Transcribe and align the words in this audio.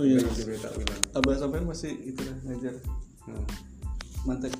Oh 0.00 0.04
iya. 0.08 0.16
Abah 1.12 1.36
sampai 1.36 1.60
masih 1.60 1.92
itu 2.08 2.24
lah 2.24 2.32
ngajar. 2.48 2.72
Nah, 3.28 3.44
mantek. 4.24 4.56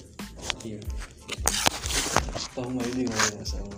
Iya. 0.61 0.77
Mau 2.61 2.85
ini 2.93 3.09
nggak 3.09 3.41
masalah. 3.41 3.73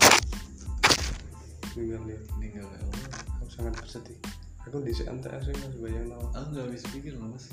Tinggal 1.71 2.03
dia. 2.03 2.19
Meninggal 2.35 2.67
ya 2.67 2.83
Allah. 2.83 2.99
Aku 3.39 3.47
sangat 3.47 3.79
bersedih. 3.79 4.19
Aku 4.67 4.83
di 4.83 4.91
MTS 4.91 5.43
sih 5.47 5.55
mas. 5.55 5.75
Bayang 5.79 6.11
tau. 6.11 6.27
Aku 6.35 6.47
nggak 6.51 6.67
habis 6.67 6.83
pikir 6.91 7.15
loh 7.15 7.31
mas. 7.31 7.47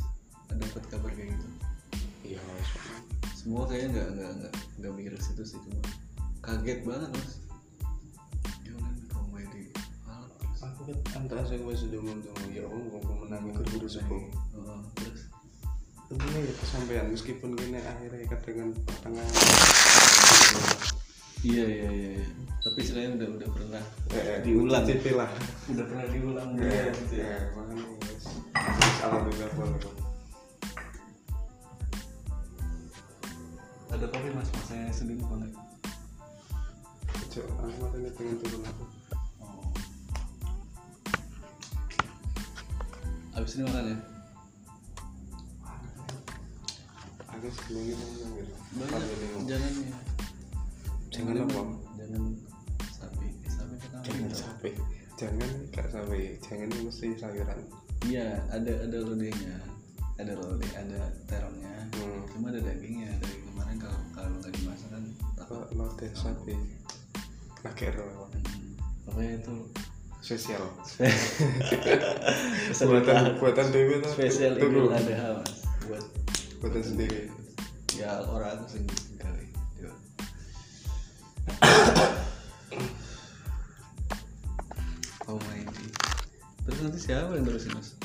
Ada 0.50 0.58
dapat 0.58 0.84
kabar 0.90 1.12
kayak 1.14 1.30
gitu. 1.30 1.48
Iya 2.34 2.42
mas. 2.42 2.70
Semua 3.38 3.70
kayaknya 3.70 3.94
nggak 3.94 4.10
nggak 4.10 4.32
nggak 4.42 4.54
nggak 4.82 4.92
mikir 4.98 5.14
ke 5.14 5.22
situ 5.22 5.44
sih 5.46 5.62
cuma 5.70 5.86
kaget 6.42 6.82
banget 6.82 7.14
mas. 7.14 7.46
Udah 8.66 8.74
kau 9.14 9.22
main 9.30 9.46
di 9.54 9.70
alat 10.10 10.34
terus 10.42 10.66
aku 10.66 10.82
kan 10.90 10.98
MTS 11.30 11.50
yang 11.54 11.62
masih 11.70 11.82
sudah 11.86 12.00
untung 12.02 12.50
ya 12.50 12.66
Allah 12.66 13.09
menangi 13.30 13.54
guru 13.54 13.86
sepuh 13.86 14.26
Heeh, 14.58 14.80
terus? 14.98 15.22
Tentunya 16.10 16.40
ya 16.42 16.54
kesampaian 16.58 17.06
meskipun 17.14 17.54
gini 17.54 17.78
akhirnya 17.78 18.26
kadang 18.34 18.74
pertengahan. 18.82 19.36
Iya 21.46 21.66
iya 21.70 21.90
iya 21.94 22.12
iya. 22.20 22.28
tapi 22.60 22.84
istilahnya 22.84 23.16
udah 23.16 23.30
udah 23.40 23.50
pernah 23.54 23.84
eh, 24.18 24.42
Diulang. 24.42 24.84
cicipi 24.84 25.12
lah. 25.14 25.30
Udah 25.70 25.86
pernah 25.86 26.06
diulang 26.10 26.50
ya, 26.58 26.68
ya, 26.68 26.84
gitu 26.92 27.14
ya. 27.16 27.30
ya, 27.30 27.40
makanya 27.56 27.86
alhamdulillah 29.06 29.50
boleh 29.56 29.80
ada 33.90 34.06
kopi 34.06 34.30
mas? 34.32 34.50
Masanya 34.54 34.92
sedih 34.94 35.18
banget 35.26 35.52
Cok, 37.30 37.46
aku 37.46 37.76
matanya 37.84 38.10
pengen 38.18 38.36
turun 38.42 38.64
aku 38.66 38.84
abis 43.40 43.56
ini 43.56 43.64
makan 43.72 43.86
ya? 43.88 43.98
Aku 47.40 47.48
sebelumnya 47.56 47.96
ngomong 47.96 48.32
gitu. 48.36 48.54
Ngomong. 48.76 49.44
jangan 49.48 49.72
ya. 49.80 49.98
Jangan 51.10 51.36
apa? 51.48 51.62
jangan 51.96 52.24
sapi. 52.92 53.28
Eh, 53.32 53.52
sapi 53.52 53.76
jangan 54.04 54.32
sampai 54.36 54.72
jangan 55.16 55.50
gak 55.72 55.88
sampai 55.88 56.36
jangan 56.44 56.70
mesti 56.84 57.08
sayuran. 57.16 57.60
Iya 58.04 58.28
ada 58.52 58.74
ada 58.84 58.98
lodenya 59.08 59.56
ada 60.20 60.34
lode 60.36 60.68
ada 60.76 61.00
terongnya. 61.32 61.76
Hmm. 61.96 62.28
cuma 62.36 62.52
ada 62.52 62.60
dagingnya. 62.60 63.12
Dari 63.24 63.38
kemarin 63.48 63.78
kalau 63.80 64.00
kalau 64.12 64.36
nggak 64.44 64.52
dimasak 64.60 64.90
kan 64.92 65.04
takut. 65.40 65.64
Apa 65.64 65.76
lo 65.80 65.88
deh 65.96 66.12
sapi. 66.12 66.56
Pakai 67.64 67.96
roh 67.96 68.28
Hmm, 68.36 68.76
pokoknya 69.08 69.32
itu 69.40 69.56
Pesan 70.20 70.36
buatan 72.92 73.40
buatan 73.40 73.72
dewi 73.72 74.04
tuh 74.04 74.12
spesial 74.12 74.60
idul 74.60 74.92
adha 74.92 75.40
mas. 75.40 75.64
Buat 75.88 76.04
buatan 76.60 76.84
sendiri. 76.84 77.32
Ya 77.96 78.20
orang 78.28 78.68
sekali 78.68 79.48
Coba. 79.80 79.96
oh 85.32 85.40
main 85.50 85.66
di 85.72 85.88
terus 86.68 86.80
nanti 86.84 87.00
siapa 87.00 87.32
yang 87.40 87.48
terusin 87.48 87.72
mas? 87.80 87.96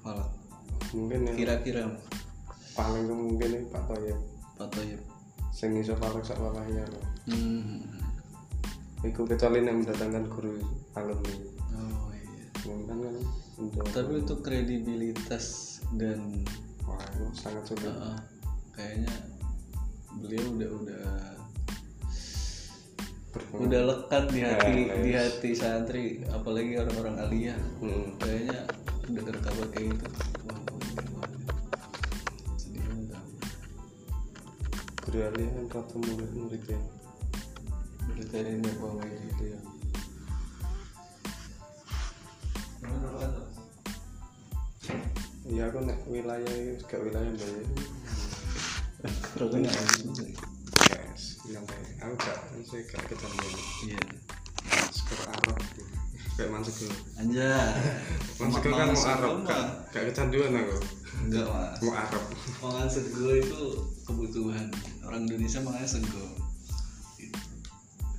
Falak 0.00 0.32
mungkin 0.96 1.28
yang 1.28 1.36
kira-kira. 1.36 1.84
paling 2.72 3.10
kemungkinan 3.10 3.58
ini 3.58 3.66
Pak 3.74 3.90
Toyib. 3.90 4.18
Pak 4.54 4.70
Toyib. 4.70 5.02
Sing 5.50 5.74
iso 5.74 5.98
paling 5.98 6.22
sak 6.22 6.38
walahnya 6.38 6.86
loh 6.86 7.04
hmm. 7.26 7.82
Iku 9.02 9.26
kecuali 9.26 9.66
yang 9.66 9.82
mendatangkan 9.82 10.30
guru 10.30 10.62
alumni. 10.94 11.34
mungkin 11.34 11.57
kan 12.88 12.98
untuk 13.60 13.84
tapi 13.92 14.12
untuk 14.24 14.40
kredibilitas 14.40 15.78
dan 16.00 16.40
wah 16.88 16.96
itu 17.12 17.24
sangat 17.36 17.62
sulit. 17.68 17.92
Uh, 17.92 18.16
kayaknya 18.72 19.12
beliau 20.18 20.44
udah 20.56 20.70
udah 20.82 21.04
berkembang. 23.28 23.60
udah 23.68 23.80
lekat 23.92 24.24
di 24.32 24.40
hati 24.40 24.72
Ya, 24.88 24.96
di 25.04 25.10
yes. 25.12 25.20
hati 25.20 25.50
santri 25.52 26.04
apalagi 26.32 26.80
orang-orang 26.80 27.16
aliyah. 27.28 27.60
Hmm. 27.84 28.16
kayaknya 28.16 28.58
dengar 29.08 29.36
kabar 29.44 29.66
kayak 29.72 29.86
gitu 29.96 30.06
wah 30.48 30.60
ini 30.64 30.92
sedih 32.56 32.82
banget. 32.88 33.20
Guru 35.04 35.18
aliyah 35.28 35.50
kan 35.52 35.66
rata 35.76 35.96
murid-muridnya 36.00 36.80
berita 38.08 38.36
ini 38.40 38.64
apa 38.64 38.86
kayak 39.04 39.18
gitu 39.28 39.44
ya 39.52 39.60
iya 45.58 45.66
aku 45.66 45.82
nek 45.82 45.98
wilayah 46.06 46.54
itu 46.54 46.86
gak 46.86 47.02
wilayah 47.02 47.34
Rokoknya 49.34 49.70
habis 49.74 50.06
juga. 50.06 50.22
yes 50.86 51.42
nyampe 51.50 51.74
aku 51.98 52.14
gak 52.14 52.38
saya 52.62 52.82
gak 52.86 53.02
kecanduan 53.10 53.54
Iya. 53.82 54.00
skor 54.94 55.18
Arab 55.26 55.58
kayak 56.38 56.50
Anjay. 57.18 57.50
masuk 58.38 58.62
dulu 58.62 58.74
kan 58.78 58.86
mau 58.94 59.02
Arab 59.02 59.32
gak, 59.42 59.64
gak 59.90 60.04
kecanduan 60.14 60.54
aku 60.54 60.78
Enggak 61.26 61.46
mas. 61.50 61.78
mau 61.82 61.94
Arab 61.98 62.22
Makan 62.62 62.86
sego 62.86 63.30
itu 63.34 63.62
kebutuhan 64.06 64.70
orang 65.02 65.26
Indonesia 65.26 65.58
makanya 65.58 65.90
sego. 65.90 66.26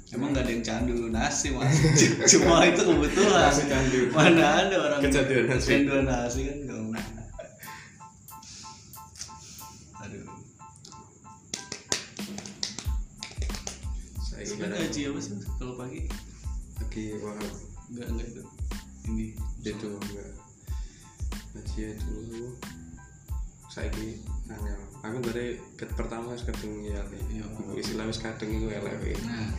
Emang 0.09 0.35
gak 0.35 0.43
ada 0.43 0.51
yang 0.51 0.63
candu 0.65 1.07
nasi 1.07 1.55
mas. 1.55 1.71
Cuma 2.35 2.65
itu 2.65 2.81
kebutuhan. 2.81 3.45
Nasi 3.47 3.63
candu. 3.69 4.09
Mana 4.11 4.65
ada 4.65 4.75
orang 4.75 4.99
Kecanduan 4.99 5.45
nasi. 5.47 5.63
Kecanduan 5.69 6.03
nasi 6.03 6.39
kan 6.49 6.57
saya 14.89 15.13
Sekarang 15.13 15.13
kira 15.13 15.13
gaji 15.13 15.13
apa 15.13 15.19
sih 15.21 15.33
kalau 15.55 15.73
pagi? 15.77 16.01
lagi 16.79 17.05
wah 17.21 17.35
Enggak 17.89 18.07
enggak 18.09 18.27
itu. 18.27 18.43
Ini. 19.05 19.25
itu 19.61 19.87
enggak 19.89 20.31
ngaji 21.49 21.81
dulu 22.05 22.45
saya 23.69 23.89
ki 23.93 24.17
angel 24.49 24.79
aku 25.01 25.17
dari 25.29 25.47
ket 25.77 25.89
pertama 25.93 26.33
wis 26.33 26.41
kadung 26.41 26.81
ya 26.81 27.01
Iya. 27.29 27.45
iku 27.45 27.77
istilah 27.77 28.05
wis 28.05 28.17
kadung 28.17 28.49
iku 28.49 28.65
elek. 28.65 29.17
Nah. 29.21 29.49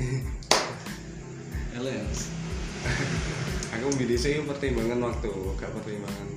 Ele 1.78 1.92
mas. 2.02 2.26
aku 3.70 3.86
milih 3.94 4.18
sih 4.18 4.42
pertimbangan 4.42 4.98
waktu 4.98 5.30
gak 5.54 5.70
pertimbangan 5.70 6.28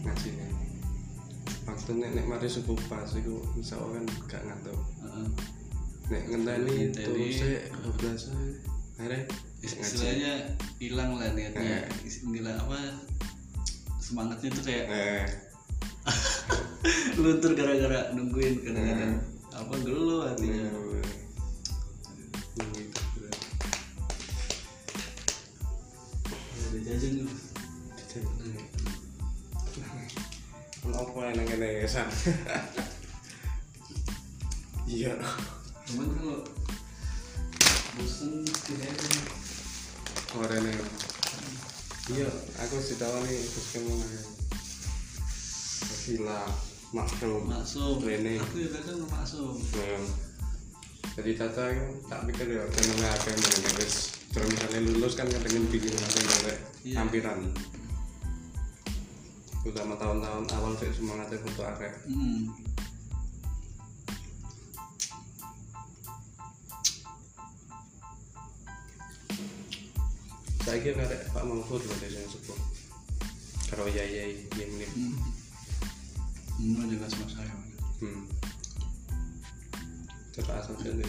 ngajinya 0.00 0.48
waktu 1.68 1.90
nek 1.92 2.10
nek 2.16 2.24
mari 2.24 2.48
subuh 2.48 2.78
pas 2.88 3.12
insya 3.12 3.76
Allah 3.76 4.00
kan 4.00 4.04
gak 4.24 4.42
ngantuk 4.48 4.78
Heeh. 5.04 5.28
Nek 6.08 6.22
ngenteni 6.32 6.88
terus 6.96 7.36
belas 8.00 8.32
akhirnya 8.96 9.22
istilahnya 9.60 10.32
hilang 10.80 11.20
lah 11.20 11.30
niatnya. 11.36 11.84
Istilah 12.02 12.56
apa 12.64 12.80
semangatnya 14.00 14.48
tuh 14.56 14.64
kayak 14.64 14.86
eh 14.88 15.26
luntur 17.20 17.52
gara-gara 17.52 18.10
nungguin 18.16 18.64
kadang-kadang 18.64 19.20
apa 19.52 19.74
gelo 19.84 20.24
hatinya. 20.24 20.66
Ada 26.68 26.78
jajan 26.84 27.12
dulu 27.22 27.34
Kenapa 30.78 31.18
yang 31.20 31.44
ngene 31.44 31.84
san? 31.84 32.08
Iya. 34.88 35.12
Cuman 35.88 36.08
kalau 36.14 36.38
bosen 37.96 38.44
setidaknya 38.44 39.22
Orang 40.36 40.60
yang 40.60 40.80
Iya, 42.08 42.28
aku 42.56 42.80
ditawani 42.80 43.36
terus 43.36 43.68
kamu 43.72 43.92
nanya. 43.92 44.22
Gila, 46.08 46.40
maklum. 46.92 47.44
masuk 47.44 48.00
Rene. 48.00 48.40
aku 48.40 48.64
ya 48.64 48.68
kadang 48.72 49.04
masuk 49.04 49.60
Nah, 49.76 50.00
Jadi 51.18 51.36
tata 51.36 51.68
itu 51.68 51.84
tak 52.08 52.24
pikir 52.28 52.46
ya 52.48 52.64
jenenge 52.64 53.08
akeh 53.08 53.34
meneh 53.34 53.72
wis 53.76 53.94
terus 54.30 54.48
misalnya 54.48 54.80
lulus 54.88 55.18
kan 55.18 55.26
kadang 55.28 55.64
bikin 55.68 55.92
kayak 55.92 56.60
Iya. 56.80 56.96
hampiran. 57.02 57.38
Utama 59.64 59.98
tahun-tahun 60.00 60.44
awal 60.48 60.72
sih 60.78 60.88
semangatnya 60.94 61.40
untuk 61.44 61.64
akeh. 61.66 61.92
hmm. 62.08 62.67
Saya 70.68 70.84
kira 70.84 71.08
Pak 71.32 71.44
Mahfud 71.48 71.80
loh 71.80 71.96
desa 71.96 72.20
sepuh. 72.28 72.60
Karo 73.72 73.88
Yayai 73.88 74.44
ini. 74.52 74.84
hmm. 74.84 75.16
ini 76.60 76.92
juga 76.92 77.08
sama 77.08 77.24
saya 77.32 77.48
Mas. 77.56 77.72
Hmm. 78.04 78.22
Coba 80.36 80.52
asal 80.60 80.76
saja. 80.76 81.08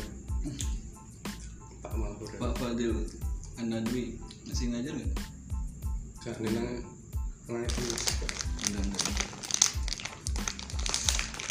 Pak 1.84 1.94
Mahfud. 2.00 2.30
Pak 2.40 2.56
Fadil 2.56 2.96
Anadwi 3.60 4.16
masih 4.48 4.72
ngajar 4.72 4.96
nggak? 4.96 5.12
Kak 6.24 6.40
Nenang 6.40 6.80
ngaji. 7.52 7.84
Enggak 8.72 8.84
enggak 8.88 9.30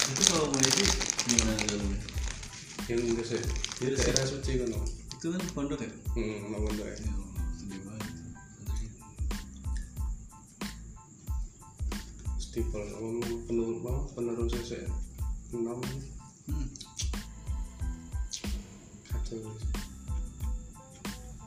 itu 0.08 0.22
kalau 0.32 0.48
mau 0.48 0.60
itu 0.64 0.84
gimana 1.28 1.52
dulu 1.68 1.88
yang 2.88 3.00
udah 3.12 3.26
sih 3.28 3.42
Iya, 3.78 3.92
itu 3.92 3.96
daerah 4.00 4.24
suci 4.24 4.52
kan 4.56 4.70
itu 5.12 5.26
kan 5.28 5.42
pondok 5.52 5.80
ya 5.84 5.90
hmm 6.16 6.48
pondok 6.56 6.86
ya 6.88 6.96
ya 6.96 7.12
stipel 12.48 12.80
apa 12.80 13.08
penurun 13.44 13.84
apa 13.84 13.92
penurun 14.16 14.48
sese 14.48 14.88
enam. 15.52 15.76
Hmm. 16.48 16.68
kacau 19.04 19.52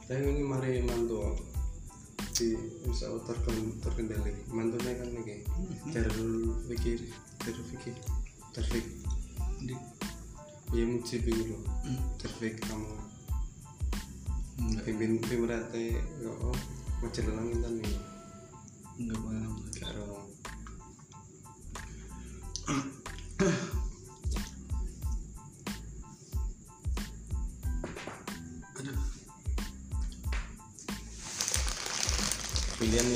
saya 0.05 0.21
ini 0.21 0.45
mari 0.45 0.83
mantu 0.85 1.33
di 2.35 2.53
terken- 3.25 3.77
terkendali. 3.81 4.33
Mantunya 4.49 4.97
kan 4.97 5.09
lagi 5.13 5.45
Darul 5.93 6.57
Fikir 6.69 7.05
Darul 7.41 7.65
Fikir 7.69 7.95
Darfik 8.53 8.85
di 9.61 9.73
ya 10.73 10.83
bingung 11.21 11.49
loh 11.53 11.63
Hmm. 11.85 12.01
Darfik 12.21 12.61
kamu. 12.65 12.93
Enggak. 14.61 14.83
Pimpin 14.85 15.11
pimerate 15.21 15.97
oh 16.27 16.53
majelang 17.01 17.37
langit 17.41 17.61
nih 17.81 17.97
enggak 19.01 19.17
paham. 19.21 19.53
Karo 19.79 20.20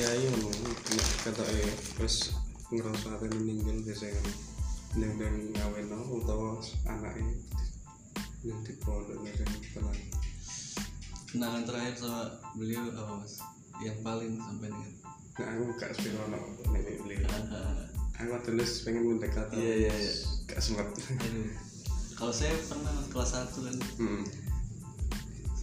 ya 0.06 0.12
iya 0.22 0.30
nek 0.30 1.08
kata 1.26 1.44
eh 1.50 1.74
terus 1.98 2.38
ngerasa 2.70 3.18
ada 3.18 3.26
meninggal 3.34 3.82
biasanya 3.82 4.22
yang 5.02 5.18
yang 5.18 5.36
ngawin 5.58 5.86
no 5.90 5.98
utawa 6.22 6.62
anaknya 6.86 7.34
yang 8.46 8.62
di 8.62 8.74
pondok 8.86 9.18
tenang 9.26 9.98
kenangan 11.34 11.64
terakhir 11.66 11.94
sama 11.98 12.22
beliau 12.54 12.86
apa 12.94 13.26
mas? 13.26 13.42
Yang 13.82 13.98
paling 14.06 14.38
sampai 14.38 14.70
dengan? 14.70 14.92
Nah 15.36 15.48
aku 15.52 15.64
gak 15.82 15.92
sepirono 15.98 16.40
nek 16.70 17.02
beli 17.02 17.16
aku 18.16 18.34
tulis 18.46 18.72
pengen 18.86 19.04
mendekat 19.10 19.50
Iya, 19.52 19.90
iya, 19.90 19.94
iya. 19.98 20.14
gak 20.48 20.62
sempat. 20.62 20.88
Kalau 22.16 22.32
saya 22.32 22.56
pernah 22.70 22.96
kelas 23.12 23.32
1 23.36 23.66
kan. 23.68 23.76
Hmm 24.00 24.24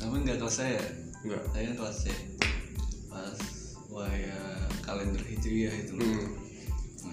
sama 0.02 0.18
nggak 0.18 0.42
kelas 0.42 0.56
saya? 0.58 0.82
Enggak 1.22 1.46
saya 1.54 1.62
kan 1.70 1.76
kelas 1.78 1.96
C. 2.02 2.06
Pas 3.06 3.38
waya 3.92 4.40
kalender 4.80 5.20
hijriah 5.20 5.74
itu. 5.76 5.92
Loh. 5.94 6.04
hmm. 6.08 6.28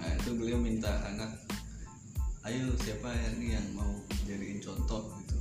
Nah 0.00 0.10
itu 0.16 0.30
beliau 0.32 0.56
minta 0.56 0.88
anak 1.04 1.36
ayo 2.48 2.72
siapa 2.80 3.12
ya 3.12 3.28
nih 3.36 3.60
yang 3.60 3.66
mau 3.76 3.92
jadiin 4.24 4.64
contoh? 4.64 5.12
Gitu. 5.20 5.36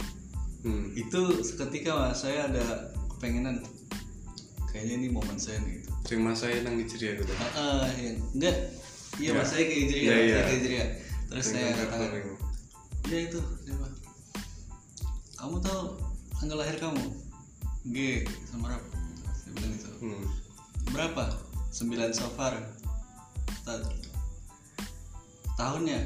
Hmm. 0.67 0.85
Itu 0.93 1.21
seketika 1.39 1.95
mas 1.95 2.19
saya 2.19 2.51
ada 2.51 2.91
kepengenan 3.15 3.63
kayaknya 4.69 4.95
ini 4.99 5.07
momen 5.09 5.39
saya 5.39 5.63
nih 5.63 5.79
gitu. 5.79 5.89
Sing 6.05 6.19
masa 6.19 6.51
nang 6.61 6.75
Nigeria 6.75 7.15
gitu? 7.15 7.31
Ah 7.39 7.87
ah, 7.87 7.87
yang 7.95 8.19
enggak. 8.35 8.55
Iya 9.17 9.31
Ya. 9.31 9.39
mas 9.39 9.49
saya 9.51 9.63
ke 9.65 9.73
hijriah 9.73 10.03
Iya, 10.03 10.11
mas 10.11 10.19
iya. 10.19 10.35
saya 10.35 10.43
ke 10.43 10.53
hijriah 10.59 10.89
terus 11.29 11.45
Sing 11.45 11.55
saya 11.55 11.71
katakan 11.75 12.21
iya 13.09 13.19
itu 13.31 13.39
siapa? 13.63 13.87
Kamu 15.39 15.55
tahu 15.63 15.83
tanggal 16.35 16.57
lahir 16.59 16.75
kamu? 16.77 17.03
G 17.89 18.27
sama 18.51 18.75
Rap. 18.75 18.83
Saya 19.39 19.51
bilang 19.55 19.71
gitu. 19.79 19.89
Hmm 20.03 20.48
berapa? 20.89 21.25
9 21.69 21.85
Safar 22.11 22.53
Ustaz. 23.49 23.83
tahunnya? 25.53 26.01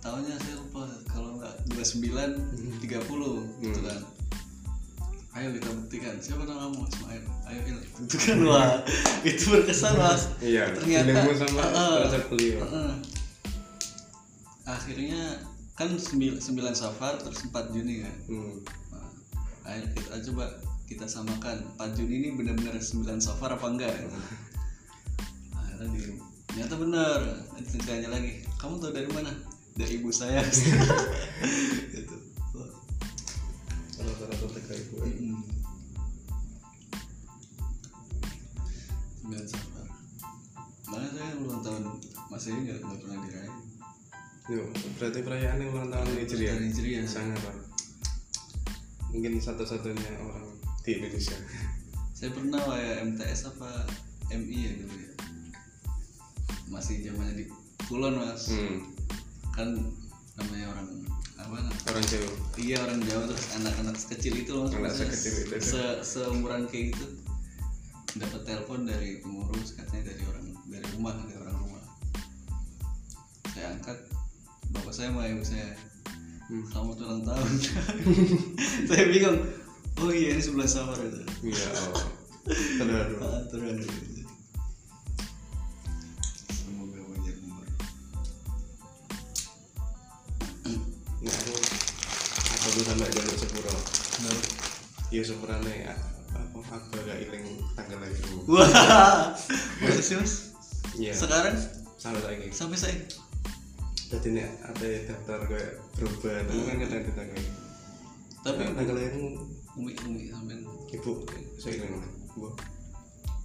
Tahunnya 0.00 0.34
saya 0.38 0.54
lupa. 0.56 0.86
Kalau 1.04 1.36
nggak 1.36 1.54
29 1.74 2.80
30 2.80 3.60
gitu 3.60 3.80
kan. 3.82 4.00
Ayo 5.30 5.54
kita 5.54 5.68
buktikan. 5.70 6.14
Siapa 6.18 6.42
nama 6.42 6.68
kamu 6.68 6.86
Ismail? 6.86 7.22
Ayo 7.46 7.60
kita 7.62 7.80
itu 8.06 8.16
kan 8.16 8.38
wah 8.46 8.68
itu 9.22 9.44
berkesan 9.48 9.94
mas. 9.94 10.22
Iya 10.40 10.72
Ternyata- 10.74 11.36
sama 11.36 11.62
Heeh. 11.62 11.94
terhadap 12.02 12.24
beliau 12.30 12.58
Heeh. 12.64 12.92
akhirnya 14.64 15.22
kan 15.74 15.96
9, 15.96 16.38
Safar 16.76 17.16
terus 17.18 17.40
4 17.42 17.72
Juni 17.72 18.04
kan? 18.04 18.16
Hmm. 18.28 18.54
Nah, 18.92 19.10
ayo 19.72 19.82
kita 19.96 20.20
coba 20.30 20.46
kita 20.90 21.06
samakan. 21.06 21.62
4 21.78 21.94
Juni 21.94 22.14
ini 22.18 22.28
benar-benar 22.34 22.74
9 22.74 23.22
Safar 23.22 23.54
apa 23.54 23.66
enggak? 23.70 23.94
Akhirnya 25.54 25.86
di 25.94 26.18
ternyata 26.50 26.74
benar. 26.82 27.20
Ditanya 27.62 28.10
lagi. 28.10 28.42
Kamu 28.58 28.82
tahu 28.82 28.90
dari 28.90 29.06
mana? 29.14 29.30
Dari 29.78 30.02
ibu 30.02 30.10
saya. 30.10 30.42
Gitu. 31.94 32.16
Rata-rata 34.00 34.46
gue 34.50 35.00
mm-mm. 35.06 35.38
9 39.30 39.46
Safar 39.46 39.86
Makanya 40.90 41.10
saya 41.14 41.32
ulang 41.38 41.62
tahun? 41.62 41.84
Masih 42.32 42.50
nggak 42.66 42.78
nggak 42.82 42.98
pernah 43.04 43.18
dirayain 43.28 43.54
Yo, 44.50 44.66
berarti 44.98 45.20
perayaan 45.22 45.58
yang 45.62 45.70
ulang 45.70 45.90
tahun 45.92 46.06
Tahun 46.10 46.64
Hijriah. 46.66 47.06
sangat 47.06 47.38
lah. 47.44 47.56
mungkin 49.12 49.38
satu-satunya 49.38 50.18
orang 50.22 50.49
di 50.90 50.98
Indonesia? 50.98 51.38
Saya 52.10 52.30
pernah 52.34 52.62
ya 52.74 53.06
MTS 53.06 53.40
apa 53.54 53.86
MI 54.34 54.58
ya 54.58 54.72
dulu 54.82 54.94
ya. 54.98 55.12
Masih 56.66 57.06
zamannya 57.06 57.34
di 57.38 57.44
Kulon 57.86 58.18
mas. 58.18 58.50
Hmm. 58.50 58.82
kan 59.50 59.66
namanya 60.38 60.66
orang 60.74 60.88
apa? 61.38 61.58
Orang 61.90 62.04
Jawa. 62.06 62.30
Iya 62.58 62.76
orang 62.82 63.00
Jawa 63.06 63.22
terus 63.30 63.46
anak-anak 63.58 63.96
kecil 63.98 64.34
itu 64.34 64.50
loh. 64.50 64.66
Anak 64.70 64.94
sekecil 64.94 65.46
itu. 65.46 65.54
se 65.62 65.82
seumuran 66.02 66.66
kayak 66.66 66.94
gitu. 66.94 67.06
Dapat 68.18 68.42
telepon 68.42 68.86
dari 68.86 69.22
pengurus 69.22 69.78
katanya 69.78 70.10
dari 70.10 70.22
orang 70.26 70.46
dari 70.66 70.86
rumah 70.98 71.14
dari 71.14 71.38
orang 71.38 71.56
rumah. 71.62 71.82
Saya 73.54 73.66
angkat 73.78 73.98
bapak 74.70 74.92
saya 74.94 75.10
sama 75.10 75.26
ibu 75.26 75.42
saya 75.42 75.74
Hmm. 76.50 76.66
kamu 76.66 76.98
tuh 76.98 77.06
ulang 77.06 77.22
tahun. 77.22 77.50
Saya 78.90 79.06
bingung 79.06 79.38
oh 79.98 80.10
iya 80.14 80.38
ini 80.38 80.42
sebelah 80.42 80.68
safar 80.70 80.94
itu. 81.02 81.18
Iya 81.50 81.66
oh. 81.90 82.06
terharu 82.80 83.14
Ah, 83.20 83.42
terharu 83.50 83.84
semoga 86.50 87.00
panjang 87.04 87.38
umur 87.44 87.66
nah 91.20 91.32
aku 91.34 91.52
aku 92.48 92.66
tuh 92.70 92.84
sampai 92.86 93.10
jalur 93.12 93.36
sepuro? 93.36 93.74
Iya 95.10 95.22
sepuro 95.26 95.54
nih 95.66 95.90
apa 95.90 96.58
aku 96.70 96.88
agak 97.02 97.18
iling 97.26 97.46
tanggal 97.74 97.98
lahirmu 97.98 98.46
wah. 98.46 99.34
Masa 99.82 100.00
sih 100.00 100.16
mas? 100.16 100.54
Iya. 100.96 101.12
Sekarang? 101.12 101.56
Sampai 102.00 102.22
lagi 102.24 102.48
sampai 102.54 102.78
saya 102.78 102.96
jadi 104.10 104.28
nih 104.34 104.46
ada 104.66 104.88
daftar 105.06 105.38
kayak 105.46 105.78
berubah 105.94 106.34
itu 106.42 106.54
kan 106.66 106.76
ada 106.82 106.98
daftar 106.98 107.26
kayak 107.30 107.50
tapi 108.40 108.62
Nah, 108.66 108.72
tanggal 108.74 108.94
lahirmu 108.96 109.28
umi 109.78 109.92
umi 110.06 110.30
sampai 110.30 110.58
ibu. 110.90 111.12
Saya 111.58 111.78
iling 111.78 112.02
bu 112.34 112.50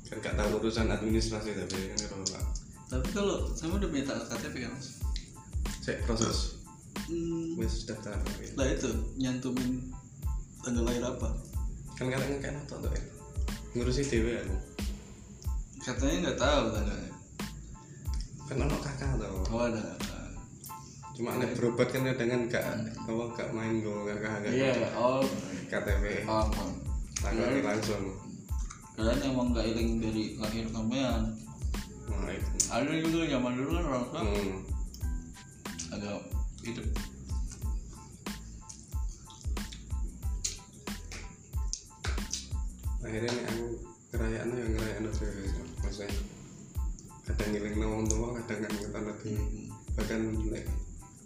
kan 0.06 0.22
gak 0.22 0.38
tahu 0.38 0.62
urusan 0.62 0.86
administrasi 0.94 1.58
tapi 1.58 1.90
kan 1.98 2.00
kalau 2.06 2.26
pak. 2.30 2.44
Tapi 2.86 3.08
kalau 3.10 3.50
sama 3.58 3.82
udah 3.82 3.90
punya 3.90 4.06
KTP 4.06 4.70
kan 4.70 4.72
mas? 4.78 5.02
Saya 5.82 5.98
proses. 6.06 6.62
Hmm, 7.10 7.58
wes 7.58 7.90
daftar. 7.90 8.14
Gitu. 8.38 8.54
lah 8.54 8.70
itu 8.70 8.90
nyantumin 9.18 9.90
tanggal 10.62 10.86
lahir 10.86 11.04
apa? 11.06 11.30
Kan 11.98 12.14
kadang 12.14 12.38
kayak 12.38 12.54
nonton 12.54 12.86
tuh 12.86 12.92
ya. 12.94 13.04
Ngurusi 13.74 14.06
dewe 14.06 14.38
aku. 14.38 14.56
Katanya 15.82 16.16
nggak 16.30 16.40
tahu 16.40 16.64
tanggalnya. 16.70 17.12
Kan 18.46 18.56
ono 18.62 18.78
kakak 18.78 19.10
tau 19.18 19.38
oh 19.50 19.62
ada 19.66 19.82
kakak. 19.82 20.15
Cuma 21.16 21.40
nek 21.40 21.56
berobat 21.56 21.88
kan 21.96 22.04
kadang 22.12 22.28
kan 22.28 22.42
gak 22.52 22.66
apa 23.08 23.24
gak 23.40 23.50
main 23.56 23.80
go 23.80 24.04
kakak 24.04 24.44
gak 24.44 24.52
iya 24.52 24.92
oh. 25.00 25.24
KTP 25.72 26.28
paham 26.28 26.52
paham 26.52 26.86
tanggalnya 27.26 27.62
langsung. 27.66 28.04
Kalian 28.96 29.20
emang 29.28 29.48
nggak 29.52 29.66
iling 29.76 29.90
dari 30.00 30.24
lahir 30.40 30.66
sampean. 30.72 31.22
Nah 32.06 32.32
itu. 32.32 32.50
Ada 32.70 32.94
juga 33.02 33.28
zaman 33.28 33.54
dulu 33.58 33.70
kan 33.76 33.86
orang 33.90 34.06
tua 34.08 34.22
hmm. 34.22 34.58
agak 35.98 36.20
hidup. 36.64 36.88
Akhirnya 43.06 43.30
nih 43.30 43.46
aku 43.54 43.66
kerayaan 44.16 44.50
yang 44.50 44.72
ngerayaan 44.74 45.06
itu 45.06 45.26
maksudnya 45.84 46.10
kadang 47.26 47.50
ngiling 47.54 47.76
nawang 47.78 48.06
tua 48.10 48.28
kadang 48.42 48.60
kan 48.66 48.74
kita 48.74 49.00
lagi 49.02 49.34
bahkan 49.94 50.22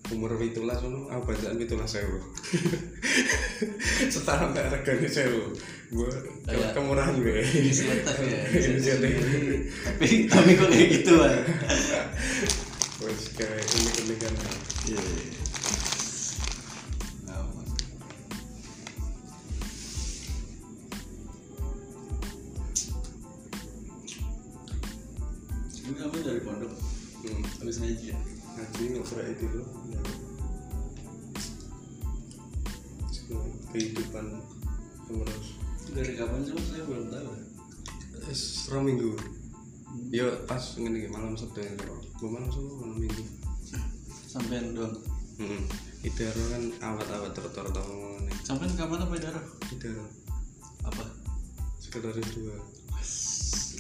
umur 0.10 0.34
pitulas 0.42 0.82
ngono 0.82 1.06
aku 1.12 1.36
bacaan 1.36 1.60
pitulas 1.60 1.92
sewu. 1.92 2.18
Setara 4.14 4.50
mbak 4.50 4.74
regane 4.74 5.06
sewu. 5.06 5.54
Gue 5.94 6.10
iya. 6.50 6.74
kemurahan 6.74 7.18
gue 7.20 7.44
inisiatif 7.44 8.18
ya. 8.26 8.40
Tapi 9.86 10.08
tapi 10.32 10.50
kok 10.58 10.70
kayak 10.70 10.90
gitu 11.02 11.14
lah 11.18 11.34
wes 13.00 13.32
kayak 13.32 13.64
iya, 13.64 13.64
iya. 13.64 13.80
Nah, 13.80 13.80
ini 13.80 14.02
unik 14.04 14.18
kan 14.20 14.34
iya. 14.92 15.02
Ini 25.80 25.94
kamu 25.96 26.18
dari 26.22 26.42
pondok? 26.44 26.74
Hmm. 27.24 27.44
Habis 27.64 27.78
ngaji 27.82 28.06
ya? 28.14 28.18
Ngaji, 28.60 28.84
ngobrol 28.94 29.26
itu. 29.32 29.46
tuh 29.48 29.79
dari 36.00 36.16
kapan 36.16 36.40
sih 36.48 36.56
saya 36.56 36.84
belum 36.88 37.12
tahu 37.12 37.30
es 38.32 38.72
rong 38.72 38.88
minggu. 38.88 39.12
Yo 40.16 40.32
pas 40.48 40.64
ngene 40.80 41.12
malam 41.12 41.36
sabtu 41.36 41.60
ya 41.60 41.76
gue 41.76 42.30
malam 42.30 42.48
sabtu 42.48 42.72
malam 42.80 42.98
minggu. 43.04 43.24
Sampean 44.30 44.72
doang? 44.78 44.96
Hmm. 45.42 45.66
Idaro 46.06 46.44
kan 46.56 46.64
awat-awat 46.80 47.36
tertor 47.36 47.68
ngene. 47.76 48.32
Sampean 48.48 48.72
kapan 48.80 49.04
apa 49.04 49.14
Idaro 49.20 50.06
apa? 50.88 51.04
Sekretaris 51.84 52.32
dua. 52.32 52.56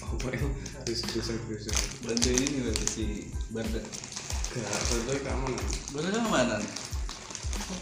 Apa 0.04 0.28
ya? 0.36 0.44
Terus 0.84 1.02
bisa 1.08 1.34
bisa 1.48 1.72
bantu 2.04 2.30
ini 2.36 2.68
berarti 2.68 2.86
si 2.90 3.06
Barda 3.54 3.80
gak 4.50 4.82
foto 4.90 5.14
keamanan 5.22 5.66
Barda 5.94 6.10
kan 6.10 6.26
mana 6.26 6.58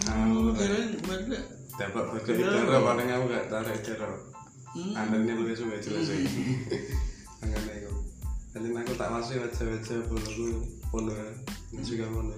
Kamu, 0.03 0.51
oh 0.51 0.51
keren 0.51 1.00
Barda 1.08 1.39
dapat 1.77 2.03
foto 2.10 2.29
Iya. 2.34 2.50
Idaro 2.50 2.77
paling 2.81 3.07
aku 3.13 3.24
gak 3.29 3.46
tarik 3.53 3.77
Idaro 3.86 4.17
hmm. 4.74 4.93
Anaknya 4.98 5.34
lu 5.38 5.53
juga 5.53 5.77
jelas 5.77 6.10
sih. 6.10 6.25
Angkane 7.46 7.72
aku. 7.86 7.93
Jadi 8.57 8.67
aku 8.74 8.93
tak 8.98 9.10
masih 9.13 9.36
wajah-wajah 9.46 9.98
pondok 10.89 11.13
nggak 11.69 11.84
juga 11.86 12.05
pondok 12.10 12.38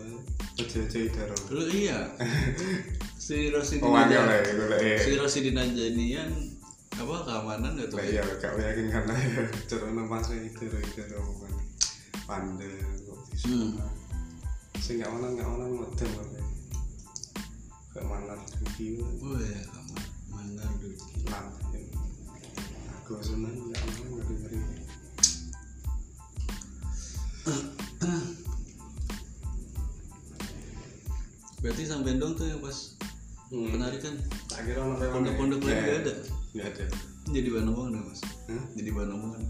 wajah-wajah 0.59 1.01
idaro. 1.07 1.35
Dulu 1.47 1.63
iya 1.87 1.99
si 3.19 3.47
Rosidin 3.53 3.85
Oh 3.85 3.95
angel 3.95 4.25
aja 4.25 4.41
ya, 4.41 4.51
gue 4.57 4.77
ya. 4.81 5.27
si 5.29 5.39
Anjanian 5.53 6.29
apa 6.99 7.15
keamanan 7.23 7.79
gak 7.79 7.87
tuh 7.87 8.01
iya, 8.03 8.25
gak 8.25 8.59
yakin 8.59 8.91
karena 8.91 9.13
ya 9.15 9.43
cara 9.71 9.87
masih 9.87 10.37
idaro 10.51 10.77
idaro 10.83 11.23
kan. 11.39 11.53
Pandai 12.27 12.73
kok 13.07 13.19
bisa. 13.31 13.47
Hmm. 13.47 13.79
Sing 14.81 14.99
gak 14.99 15.11
mana 15.13 15.31
gak 15.37 15.47
mana 15.47 15.65
model 15.71 16.09
kok. 17.89 17.95
Gak 17.95 18.05
mana 18.05 18.33
tinggi 18.71 19.01
oh 19.01 19.35
ya 19.35 19.61
kamar 19.65 20.03
mandar 20.29 20.69
dulu 20.77 20.97
lan. 21.25 21.45
Aku 22.99 23.11
seneng 23.19 23.55
gak 23.67 23.81
mana 23.81 24.03
gak 24.11 24.25
dengerin. 24.27 24.63
berarti 31.59 31.83
sampai 31.83 32.15
dong 32.15 32.33
tuh 32.33 32.47
yang 32.47 32.61
pas 32.63 32.95
Hmm. 33.49 33.65
penarikan 33.73 34.13
lewat. 34.61 35.09
pondok-pondok 35.11 35.59
lain 35.65 35.75
gak 35.75 35.97
ada 36.05 36.13
Gak 36.53 36.67
ada. 36.71 36.85
jadi 37.29 37.47
bahan 37.49 37.67
omongan 37.67 37.91
dong 37.97 38.05
mas 38.07 38.21
Hah? 38.47 38.63
jadi 38.75 38.89
bahan 38.93 39.11
omongan 39.13 39.43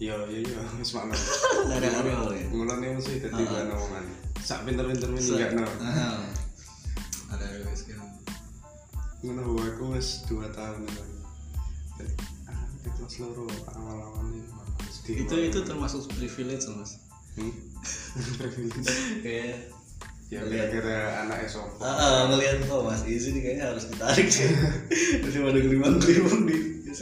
Iya, 0.00 0.16
iya, 0.32 0.40
iya, 0.40 0.60
wis 0.80 0.96
makna. 0.96 1.12
area-area 1.76 2.24
ya 2.32 2.48
Mulane 2.48 2.96
mesti 2.96 3.20
dadi 3.20 3.36
bahan 3.36 3.68
omongan. 3.68 4.04
Sak 4.40 4.64
pinter-pinter 4.64 5.04
Sa- 5.04 5.12
meninggalno. 5.12 5.68
Ah. 5.84 6.24
Ada 7.30 7.44
area 7.46 7.74
sekarang 7.74 8.10
Ngono 9.20 9.52
wae 9.52 9.68
aku 9.68 9.92
wis 9.92 10.24
2 10.32 10.48
tahun 10.48 10.80
kan. 10.88 11.08
Jadi, 12.00 12.14
ah, 12.48 12.64
kelas 12.96 13.14
loro 13.20 13.44
awal-awal 13.68 14.24
nih. 14.32 14.44
itu 15.10 15.34
itu 15.36 15.58
termasuk 15.60 16.06
privilege 16.16 16.64
mas 16.72 16.96
Hmm? 17.30 17.52
Privilege. 18.40 18.90
kayak 19.22 19.70
Ya 20.30 20.46
kira-kira 20.46 21.26
anak 21.26 21.46
sopo. 21.50 21.82
ah, 21.82 21.90
ah, 21.90 22.18
ngelihat 22.30 22.62
oh 22.70 22.86
mas 22.86 23.02
Izzy 23.02 23.34
nih 23.34 23.42
kayaknya 23.42 23.64
harus 23.74 23.90
ditarik 23.90 24.30
sih 24.30 24.46
daripada 25.26 25.58
gelimang 25.58 25.98
gelimang 25.98 26.46
di 26.46 26.56
di 26.86 26.92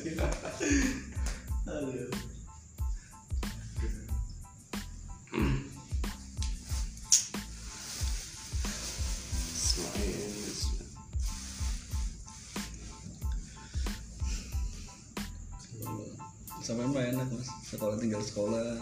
sampai 16.69 16.85
mah 16.85 17.01
enak 17.03 17.29
mas 17.33 17.49
sekolah 17.65 17.97
tinggal 17.97 18.21
sekolah 18.21 18.77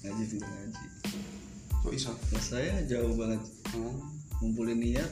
ngaji 0.00 0.24
tinggal 0.30 0.46
ngaji 0.46 0.84
kok 1.74 1.92
iso? 1.92 2.12
nah 2.30 2.38
saya 2.40 2.78
jauh 2.86 3.10
banget 3.18 3.42
Oh. 3.74 3.98
ngumpulin 4.38 4.78
niat 4.78 5.10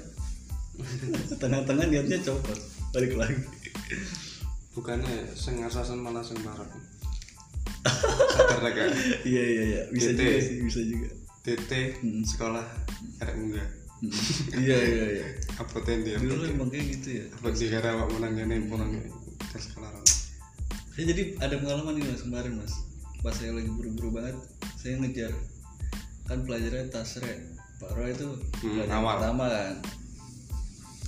tengah-tengah 1.42 1.82
niatnya 1.84 2.22
copot 2.22 2.54
balik 2.94 3.18
lagi 3.18 3.42
Bukannya 4.72 5.36
sing 5.36 5.60
ngasasen 5.60 6.00
malah 6.00 6.24
marah. 6.40 6.64
Sadar 8.32 8.64
gak? 8.64 8.88
iya 9.20 9.42
iya 9.44 9.62
iya 9.68 9.80
bisa 9.92 10.16
Titik. 10.16 10.24
juga 10.24 10.40
sih 10.40 10.56
bisa 10.64 10.80
juga 10.80 11.08
TT 11.44 11.70
Hmm. 12.00 12.22
sekolah 12.24 12.64
arek 13.20 13.34
munggah. 13.36 13.68
Mm. 14.00 14.10
iya 14.56 14.78
iya 14.80 15.06
iya 15.12 15.26
Apa 15.60 15.76
tendi? 15.84 16.16
dulu 16.16 16.42
emang 16.48 16.66
kayak 16.66 16.86
gitu 16.88 17.20
ya 17.20 17.24
Apa 17.36 17.52
sih 17.52 17.68
karena 17.68 17.94
awak 17.94 18.08
menang 18.16 18.32
gini 18.34 18.56
pulang 18.64 18.90
ke 19.44 19.58
sekolah. 19.60 19.90
Saya 20.92 21.04
jadi 21.08 21.22
ada 21.38 21.54
pengalaman 21.56 21.96
nih 21.96 22.04
mas 22.06 22.22
kemarin 22.22 22.52
mas 22.54 22.74
pas 23.20 23.32
saya 23.32 23.52
lagi 23.52 23.70
buru-buru 23.70 24.12
banget 24.12 24.36
saya 24.74 24.98
ngejar 24.98 25.32
kan 26.24 26.42
pelajarannya 26.42 26.88
tasre 26.88 27.32
Pak 27.78 27.90
Roy 27.92 28.10
itu 28.10 28.28
Hmm, 28.60 28.78
pelajaran 28.78 28.94
awal. 28.94 29.12
pertama 29.16 29.44
kan 29.46 29.74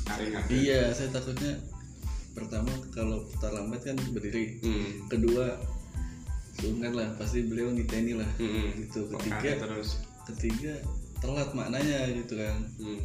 Hari 0.04 0.24
iya 0.52 0.90
saya 0.90 1.08
takutnya 1.10 1.52
pertama 2.32 2.68
kalau 2.90 3.24
terlambat 3.36 3.80
kan 3.82 3.96
berdiri 4.10 4.58
Hmm. 4.60 5.06
kedua 5.06 5.54
sungkan 6.54 6.92
lah 6.92 7.08
pasti 7.14 7.42
beliau 7.42 7.68
niteni 7.68 8.14
lah 8.14 8.28
Hmm. 8.36 8.74
gitu 8.78 9.06
ketiga 9.12 9.58
terus. 9.60 10.00
ketiga 10.24 10.74
telat 11.18 11.50
maknanya 11.52 12.08
gitu 12.10 12.34
kan 12.34 12.56
Hmm. 12.76 13.00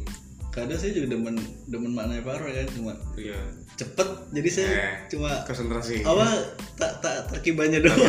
Kadang 0.50 0.74
saya 0.74 0.90
juga 0.92 1.06
demen 1.10 1.36
demen 1.64 1.90
maknanya 1.90 2.22
Pak 2.22 2.36
Roy 2.38 2.52
kan 2.52 2.68
cuma 2.70 2.92
Iya. 3.14 3.38
cepet 3.74 4.08
jadi 4.30 4.48
saya 4.48 4.68
Eh. 4.68 4.92
cuma 5.08 5.30
Konsentrasi. 5.42 6.02
apa 6.02 6.26
tak 6.74 6.92
tak 6.98 7.16
terkibanya 7.28 7.78
doang 7.84 8.02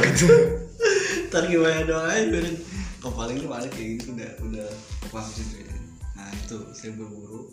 terkibanya 1.29 1.83
doang 1.85 2.07
aja 2.07 2.25
biarin 2.27 2.57
oh 3.01 3.11
paling 3.11 3.35
ini 3.35 3.47
paling 3.47 3.69
kayak 3.69 3.89
gitu 3.95 4.13
udah 4.13 4.31
udah 4.43 4.67
paham 5.09 5.27
sih 5.27 5.45
tuh 5.45 5.59
ya. 5.59 5.75
nah 6.13 6.29
itu 6.29 6.57
saya 6.71 6.91
buru-buru 6.93 7.49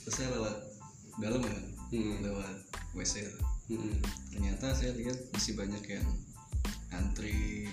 terus 0.00 0.14
saya 0.14 0.28
lewat 0.32 0.54
dalam 1.18 1.40
ya 1.40 1.56
Hmm. 1.90 2.22
lewat 2.22 2.54
WC 2.92 3.26
Hmm. 3.66 3.98
ternyata 4.30 4.70
saya 4.72 4.94
lihat 4.94 5.18
masih 5.30 5.52
banyak 5.54 5.82
yang 5.84 6.06
ngantri 6.88 7.66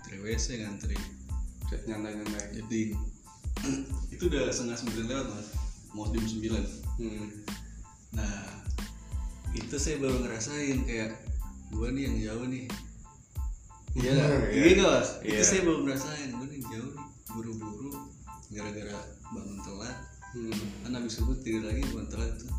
ngantri 0.00 0.16
WC 0.18 0.46
ngantri 0.58 0.96
Kayak 1.62 1.86
nyantai-nyantai. 1.86 2.46
jadi 2.56 2.82
itu 4.14 4.22
udah 4.28 4.52
setengah 4.52 4.76
sembilan 4.78 5.06
lewat 5.08 5.26
mas 5.32 5.48
mau 5.94 6.06
jam 6.10 6.24
sembilan 6.26 6.64
Hmm. 7.00 7.32
Nah, 8.12 8.60
itu 9.56 9.72
saya 9.80 9.96
baru 9.96 10.20
ngerasain 10.20 10.84
kayak 10.84 11.16
gua 11.72 11.88
nih 11.88 12.12
yang 12.12 12.16
jauh 12.28 12.44
nih. 12.44 12.68
Iya 13.96 14.10
nggak? 14.20 14.28
Iya. 14.52 14.68
Nggak 14.76 14.90
mas? 15.00 15.08
Itu 15.24 15.32
Iya. 15.32 15.44
saya 15.48 15.60
baru 15.64 15.78
ngerasain 15.88 16.28
gua 16.36 16.46
nih 16.52 16.60
jauh 16.60 16.92
nih, 16.92 17.06
buru-buru 17.32 17.92
gara-gara 18.52 19.00
bangun 19.32 19.58
telat. 19.64 19.96
Hmm. 20.36 20.52
Kan 20.84 20.92
habis 20.92 21.16
subuh 21.16 21.40
tidur 21.40 21.72
lagi 21.72 21.80
bangun 21.88 22.08
telat 22.12 22.36
tuh. 22.36 22.52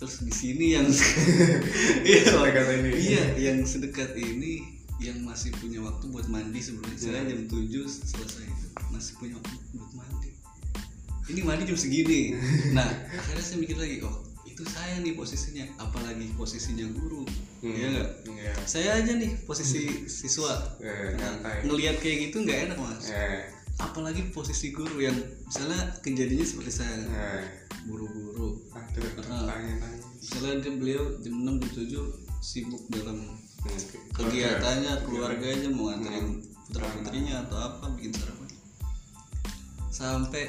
Terus 0.00 0.14
di 0.24 0.32
sini 0.32 0.66
yang 0.72 0.88
iya, 2.08 2.24
iya 2.96 3.20
yang 3.36 3.68
sedekat 3.68 4.16
ini 4.16 4.77
yang 4.98 5.22
masih 5.22 5.54
punya 5.54 5.78
waktu 5.78 6.04
buat 6.06 6.26
mandi 6.26 6.58
sebenarnya 6.58 6.98
saya 6.98 7.20
Iya. 7.20 7.30
jam 7.30 7.40
7 7.46 7.86
selesai 7.86 8.46
masih 8.88 9.12
punya 9.16 9.34
waktu 9.36 9.54
buat 9.72 9.92
mandi 9.94 10.30
ini 11.28 11.40
mandi 11.40 11.62
jam 11.64 11.76
segini 11.76 12.34
nah 12.76 12.86
akhirnya 13.08 13.40
saya 13.40 13.58
mikir 13.58 13.76
lagi 13.76 14.02
oh 14.02 14.16
itu 14.44 14.62
saya 14.64 14.98
nih 14.98 15.14
posisinya 15.14 15.64
apalagi 15.78 16.34
posisinya 16.34 16.86
guru 16.90 17.22
Hmm. 17.58 17.74
iya 17.74 17.86
nggak 17.90 18.10
Iya. 18.28 18.52
saya 18.64 18.90
aja 18.96 19.12
nih 19.14 19.34
posisi 19.42 19.82
siswa 20.18 20.78
Eh, 20.78 21.10
Nah, 21.12 21.58
ngelihat 21.64 21.98
kayak 21.98 22.30
gitu 22.30 22.42
nggak 22.42 22.70
enak 22.70 22.78
mas 22.78 23.10
Eh. 23.10 23.50
apalagi 23.76 24.30
posisi 24.30 24.70
guru 24.70 24.98
yang 24.98 25.14
misalnya 25.44 25.90
kejadiannya 26.00 26.42
seperti 26.44 26.70
saya 26.72 26.94
Eh. 27.02 27.42
buru-buru 27.84 28.62
Ah. 28.70 28.82
nangis-nangis. 29.46 30.02
misalnya 30.18 30.54
dia 30.60 30.72
beliau 30.72 31.04
jam 31.18 31.34
6 31.36 31.54
jam 31.56 31.70
7 31.76 32.02
sibuk 32.40 32.82
dalam. 32.88 33.37
Kegiatannya 34.14 34.92
keluarganya 35.02 35.68
mau 35.70 35.90
nganterin 35.90 36.42
putra 36.68 36.86
putrinya 36.94 37.34
atau 37.46 37.56
apa 37.58 37.84
bikin 37.98 38.12
sarapan 38.14 38.48
sampai 39.88 40.44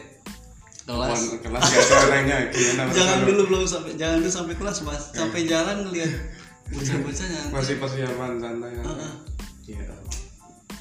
kelas. 0.86 1.20
Kelas 1.42 1.63
gak 1.70 1.84
ada 1.86 1.96
orangnya 2.06 2.38
gimana? 2.54 2.92
Jangan 2.98 3.20
dulu 3.25 3.42
belum 3.50 3.63
sampai 3.66 3.94
jangan 3.98 4.18
dulu 4.25 4.32
sampai 4.34 4.56
kelas 4.58 4.78
mas. 4.86 5.04
Sampai 5.13 5.46
jalan 5.46 5.86
ngeliat 5.86 6.12
bocah-bocah 6.70 7.25
nyantai. 7.34 7.54
Masih 7.54 7.75
persiapan 7.78 8.32
santai? 8.42 8.74
Heeh. 8.78 9.13
Iya. 9.70 9.94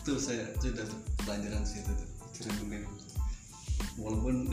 tuh 0.00 0.16
saya 0.16 0.48
sudah 0.56 0.88
pelajaran 1.20 1.60
situ 1.68 1.92
tuh 1.92 2.08
walaupun 3.98 4.46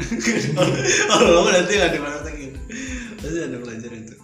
walaupun 1.10 1.51
nanti 1.53 1.74
ada 1.77 1.98
praktekin 2.01 2.51
pasti 3.22 3.39
ada 3.46 3.58
pelajaran 3.62 4.01
itu 4.01 4.15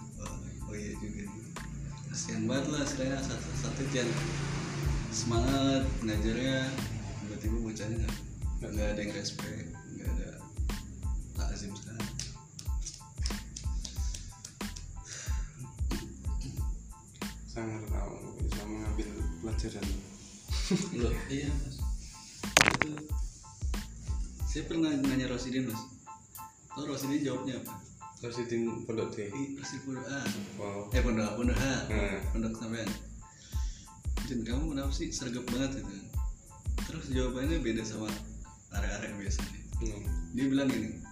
kasihan 2.22 2.46
banget 2.46 2.66
lah 2.70 2.86
saya 2.86 3.18
satu, 3.18 3.50
satu 3.66 3.82
yang 3.90 4.06
semangat 5.10 5.82
ngajarnya 6.06 6.70
tiba-tiba 7.18 7.56
bocahnya 7.66 7.98
nggak 8.62 8.70
nggak 8.78 8.88
ada 8.94 9.00
yang 9.02 9.10
respect 9.18 9.66
nggak 9.74 10.06
ada 10.06 10.30
takzim 11.34 11.74
sekali 11.74 11.98
sangat 17.50 17.82
tahu 17.90 18.14
bisa 18.38 18.62
mengambil 18.70 19.08
pelajaran. 19.42 19.86
Loh 20.94 21.14
iya 21.26 21.50
mas. 21.50 21.76
Itu 22.70 22.90
saya 24.46 24.62
pernah 24.70 24.94
nanya 24.94 25.26
Rosidin 25.26 25.74
mas. 25.74 25.90
Tau 26.70 26.86
Rosidin 26.86 27.26
jawabnya 27.26 27.58
apa 27.58 27.91
terus 28.22 28.38
di 28.46 28.70
pondok 28.86 29.10
D 29.18 29.26
Rosidin 29.58 29.82
pondok 29.82 30.06
A. 30.06 30.20
Wow. 30.54 30.94
Eh 30.94 31.02
pondok 31.02 31.34
pondok 31.34 31.58
A. 31.58 31.74
Hmm. 31.90 32.18
pondok 32.30 32.54
sampean 32.54 32.86
Jun 34.30 34.46
kamu 34.46 34.64
kenapa 34.78 34.92
sih 34.94 35.10
sergap 35.10 35.42
banget 35.50 35.82
gitu? 35.82 35.94
Terus 36.86 37.10
jawabannya 37.10 37.58
beda 37.58 37.82
sama 37.82 38.06
area-area 38.78 39.18
biasa 39.18 39.42
nih 39.42 39.62
hmm. 39.82 40.38
dia 40.38 40.46
bilang 40.46 40.70
gini 40.70 41.02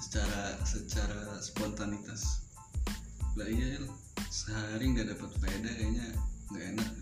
secara 0.00 0.56
secara 0.64 1.36
spontanitas 1.44 2.48
lah 3.36 3.46
iya 3.46 3.84
sehari 4.32 4.96
nggak 4.96 5.14
dapat 5.14 5.30
faedah 5.38 5.72
kayaknya 5.76 6.06
nggak 6.50 6.66
enak. 6.74 6.90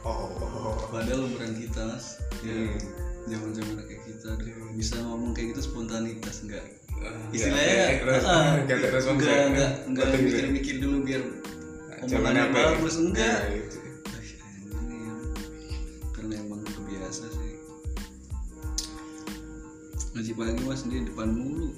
Oh, 0.00 0.88
padahal 0.88 1.28
umuran 1.28 1.60
kita 1.60 1.84
mas. 1.84 2.16
Ya. 2.40 2.56
Hmm. 2.56 3.09
Zaman 3.30 3.50
zaman 3.52 3.74
kayak 3.80 4.02
kita 4.02 4.28
aduh, 4.32 4.50
bisa 4.72 4.94
ngomong 5.00 5.30
kayak 5.30 5.46
gitu 5.52 5.62
spontanitas 5.64 6.42
nggak 6.42 6.64
Ah, 7.00 7.16
istilahnya 7.30 7.96
nggak- 7.96 8.22
ah, 8.22 8.52
nggak 8.60 8.76
ada 8.76 8.88
respon 8.92 9.14
nggak 9.16 9.30
saya. 9.30 9.46
nggak 9.48 9.70
nggak 9.88 10.06
Penting, 10.06 10.24
mikir-mikir 10.26 10.74
dulu 10.78 10.96
biar 11.00 11.22
Jangan 12.02 12.04
omongannya 12.04 12.42
ya? 12.42 12.52
bagus 12.52 12.94
enggak 12.96 13.38
gitu. 13.50 13.76
Ah, 14.04 14.20
ini 14.76 14.96
ya. 14.98 15.14
karena 16.10 16.34
emang 16.38 16.60
kebiasa 16.62 17.24
sih 17.26 17.52
ngaji 20.10 20.32
pagi 20.34 20.62
mas 20.62 20.82
di 20.84 20.98
depan 21.00 21.28
mulu 21.30 21.68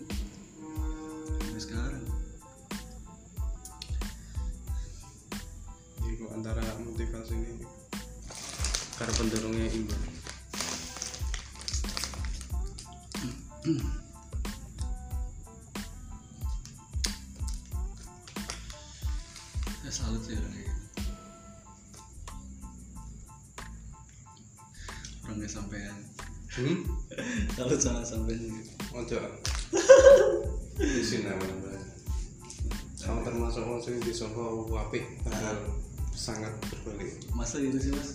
gitu 37.59 37.79
sih 37.79 37.93
mas. 37.93 38.11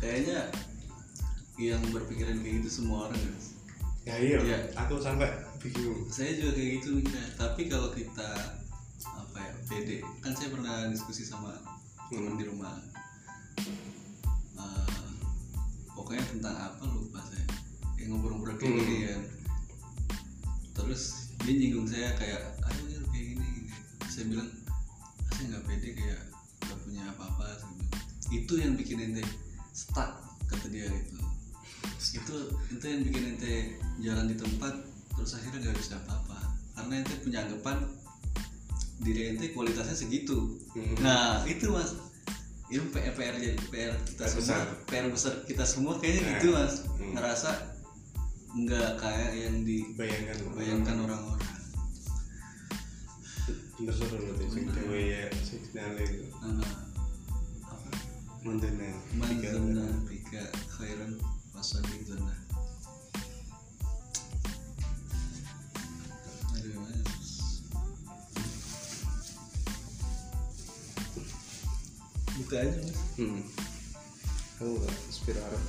Kayaknya 0.00 0.50
yang 1.60 1.82
berpikiran 1.94 2.42
kayak 2.42 2.64
gitu 2.64 2.82
semua 2.82 3.06
orang 3.06 3.20
ya 3.22 3.30
ya 4.02 4.14
iya. 4.18 4.38
Iya. 4.42 4.58
aku 4.74 4.98
sampai 4.98 5.30
bingung. 5.62 6.10
Saya 6.10 6.34
juga 6.34 6.58
kayak 6.58 6.70
gitu 6.82 6.88
mikirnya 6.98 7.22
tapi 7.38 7.70
kalau 7.70 7.94
kita 7.94 8.30
apa 9.06 9.38
ya 9.38 9.52
pede 9.70 10.02
kan 10.18 10.34
saya 10.34 10.50
pernah 10.50 10.90
diskusi 10.90 11.22
sama 11.22 11.54
teman 12.10 12.34
di 12.34 12.44
rumah. 12.44 12.82
Eh, 14.58 15.10
pokoknya 15.94 16.24
tentang 16.34 16.56
apa 16.58 16.82
lupa 16.90 17.22
saya. 17.30 17.46
Yang 17.94 18.18
ngobrol-ngobrol 18.18 18.58
kayak 18.58 18.74
Hmm. 18.74 18.80
gini 18.82 18.96
kan. 19.06 19.22
Terus 20.74 21.02
dia 21.46 21.54
nyinggung 21.54 21.86
saya 21.86 22.10
kayak 22.18 22.42
ayo 22.58 22.82
ya 22.90 22.98
kayak 23.06 23.24
gini, 23.38 23.46
gini. 23.62 23.70
Saya 24.10 24.24
bilang 24.26 24.50
"Ah, 25.22 25.30
saya 25.30 25.44
nggak 25.54 25.64
pede 25.70 25.88
kayak 25.94 26.20
nggak 26.66 26.78
punya 26.82 27.02
apa-apa 27.14 27.46
itu 28.32 28.52
yang 28.56 28.72
bikin 28.74 29.04
ente 29.04 29.22
stuck 29.76 30.24
kata 30.48 30.66
dia 30.72 30.88
itu 30.88 31.16
itu 32.12 32.36
itu 32.72 32.84
yang 32.84 33.00
bikin 33.04 33.24
ente 33.36 33.76
jalan 34.00 34.26
di 34.28 34.36
tempat 34.36 34.74
terus 35.12 35.36
akhirnya 35.36 35.68
nggak 35.68 35.78
bisa 35.78 36.00
apa-apa. 36.00 36.38
Karena 36.72 36.92
ente 37.04 37.14
punya 37.20 37.44
anggapan 37.44 37.78
diri 39.04 39.36
ente 39.36 39.52
kualitasnya 39.52 39.96
segitu. 39.96 40.56
Hmm. 40.72 40.96
nah 41.04 41.44
itu 41.44 41.68
mas. 41.68 41.94
Itu 42.72 42.88
PR 42.88 43.12
PR 43.12 43.36
jadi 43.36 43.58
PR 43.68 43.92
kita 44.08 44.24
PR 44.24 44.32
semua 44.32 44.40
besar. 44.40 44.64
PR 44.88 45.06
besar 45.12 45.32
kita 45.44 45.64
semua 45.68 45.92
kayaknya 46.00 46.22
Nah, 46.24 46.30
gitu 46.40 46.48
mas. 46.56 46.74
Hmm. 46.88 47.12
ngerasa 47.16 47.50
nggak 48.52 48.90
kayak 49.00 49.30
yang 49.36 49.56
bayangkan 49.96 50.36
dibayangkan 50.40 50.96
orang-orang. 51.04 51.50
Bener 53.76 53.94
seru 53.98 54.14
berarti 54.14 54.46
sing 54.46 54.64
dewe 54.70 55.00
ya 55.10 55.26
itu 55.26 56.22
apa 56.38 56.81
mandene 58.42 58.90
Manzana 59.14 59.86
bika 60.06 60.42
khairan 60.74 61.14
wasabi 61.54 62.02
Mas. 62.10 62.38
Buka 72.38 72.56
aja 72.58 72.78
mas. 72.82 72.98
Hmm. 73.18 73.42
kamu 74.58 74.78
gak 74.78 74.94
inspir 75.06 75.36
Arab 75.38 75.62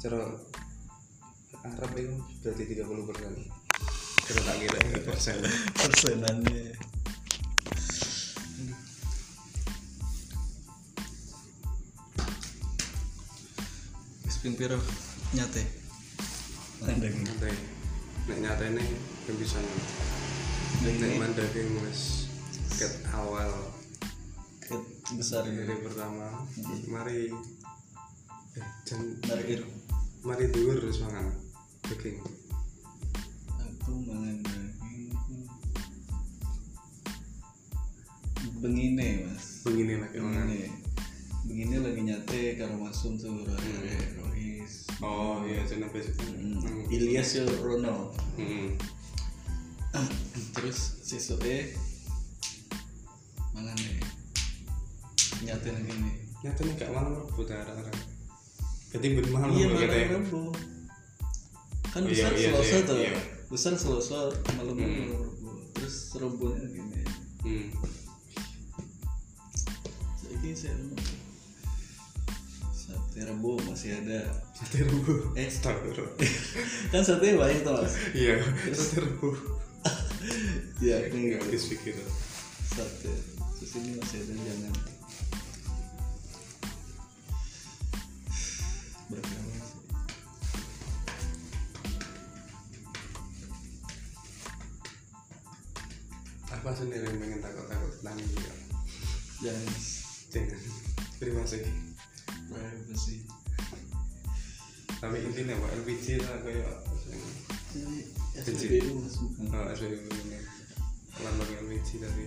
cara 0.00 0.22
Arab 1.66 1.90
itu 1.98 2.14
berarti 2.40 2.62
30 2.72 3.08
persen. 3.10 3.34
Kita 4.26 4.40
tak 4.46 4.56
kira 4.62 4.78
ini 4.86 5.00
persen. 5.02 5.38
Persenannya 5.74 6.65
Spin 14.46 14.62
piro 14.62 14.78
nyate. 15.34 15.58
Mandang 16.78 17.18
Nanti 17.18 17.50
nek 18.30 18.38
nyatane 18.46 18.78
yang 19.26 19.36
bisa 19.42 19.58
nek 19.58 21.18
mandake 21.18 21.66
wis 21.82 22.30
ket 22.78 22.94
awal. 23.10 23.50
Ket 24.62 24.78
besar 25.18 25.50
dari 25.50 25.66
gitu 25.66 25.82
pertama 25.82 26.46
mari 26.86 27.34
eh 28.54 28.68
jan 28.86 29.18
Narik 29.26 29.66
mari 30.22 30.46
dhuwur 30.54 30.78
terus 30.78 31.02
mangan. 31.02 31.26
Daging. 31.90 32.22
Aku 33.50 33.98
mangan 34.06 34.46
daging. 34.46 35.10
Begini 38.62 39.26
mas. 39.26 39.66
Begini 39.66 39.98
lagi 39.98 40.22
mangan. 40.22 40.46
Begini 40.46 40.86
Begini 41.46 41.78
lagi 41.78 42.02
nyate 42.02 42.58
karo 42.58 42.74
masum 42.74 43.14
tuh 43.14 43.46
Rohis 43.46 44.35
oh 45.04 45.44
iya 45.44 45.60
jeneng 45.68 45.90
basic 45.92 46.14
Hmm. 46.16 46.88
Ilyas 46.88 47.36
Rono 47.60 48.14
hmm. 48.38 48.76
terus 50.56 51.00
sesuknya 51.04 51.72
mangan 53.52 53.76
deh 53.76 54.00
nyate 55.44 55.68
lagi 55.72 55.92
nih 55.92 56.14
nyatanya 56.44 56.72
gak 56.80 56.90
malam 56.92 57.12
rebut 57.16 57.48
arah-arah 57.50 57.96
jadi 58.94 59.06
ben 59.20 59.26
malam 59.34 59.50
iya 59.52 59.66
katanya. 59.72 60.06
Rabu 60.20 60.42
kan 61.92 62.02
Oh, 62.04 62.08
besar 62.12 62.32
iya, 62.36 62.40
iya, 62.40 62.48
selasa 62.52 62.76
iya, 62.76 62.84
tuh 62.84 62.96
iya. 63.00 63.12
besar 63.48 63.72
selasa 63.76 64.18
malam 64.56 64.76
Hmm. 64.76 65.12
Rabu 65.12 65.50
terus 65.76 65.96
rebunya 66.16 66.64
gini 66.72 67.00
hmm. 67.44 67.66
jadi 70.24 70.48
saya 70.56 70.76
sate 73.16 73.32
Rabu 73.32 73.56
masih 73.64 73.96
ada. 73.96 74.28
Sate 74.52 74.84
rebu 74.84 75.32
eh 75.40 75.48
Astagfirullah. 75.48 76.20
kan 76.92 77.00
sate 77.00 77.32
banyak 77.32 77.64
tuh 77.64 77.72
mas 77.72 77.96
iya 78.12 78.36
sate 78.76 79.08
rebu 79.08 79.32
iya 80.84 81.00
nggak 81.08 81.16
enggak 81.16 81.40
habis 81.48 81.64
pikir. 81.72 81.96
Sate. 82.76 83.08
Terus 83.56 83.72
ini 83.80 83.96
masih 83.96 84.20
ada 84.20 84.34
jangan. 84.36 84.72
Berapa 89.08 89.32
apa 96.52 96.70
sendiri 96.76 97.08
yang 97.08 97.16
pengen 97.16 97.40
takut-takut 97.40 97.92
tentang 97.96 98.20
ini 98.20 98.36
ya? 98.44 98.54
jangan. 99.48 99.72
Jangan. 100.36 100.60
Terima 101.16 101.40
kasih 101.48 101.95
privacy. 102.50 103.26
Tapi 104.96 105.16
intinya 105.22 105.54
pak 105.60 105.70
LPG 105.84 106.06
lah 106.24 106.40
kayak 106.40 106.72
ini. 107.76 108.00
SPBU 108.36 108.92
mas 109.00 109.16
bukan 109.20 109.52
oh 109.52 109.66
SPB 109.72 110.04
ini. 110.08 110.38
Lambang 111.20 111.50
LPG 111.68 111.88
tapi 112.00 112.24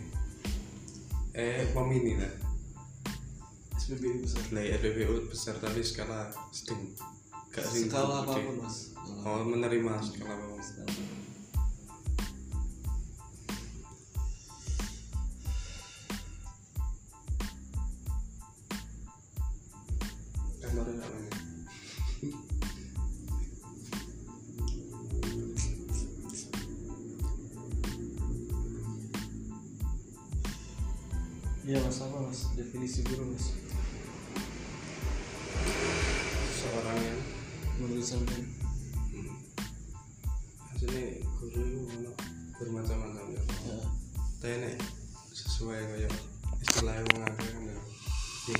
eh 1.38 1.70
pemini 1.74 2.18
lah 2.18 2.34
SPBU 3.78 4.22
besar. 4.26 4.44
Lah 4.54 4.64
SPBU 4.66 5.14
besar 5.30 5.56
tapi 5.58 5.82
skala 5.82 6.30
sedang 6.54 6.84
skala 7.50 8.26
apa 8.26 8.34
pun 8.38 8.56
mas. 8.62 8.94
Oh 9.26 9.42
menerima 9.46 9.94
skala 10.02 10.34
apa 10.38 10.46
pun 10.46 10.62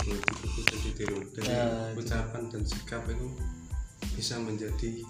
iku 0.10 0.46
itu 0.46 0.62
jadi 0.66 0.90
tiru 0.98 1.18
dari 1.34 1.50
itu. 1.50 2.00
ucapan 2.02 2.44
dan 2.50 2.64
sikap 2.66 3.04
itu 3.10 3.28
bisa 4.18 4.36
menjadi 4.42 5.06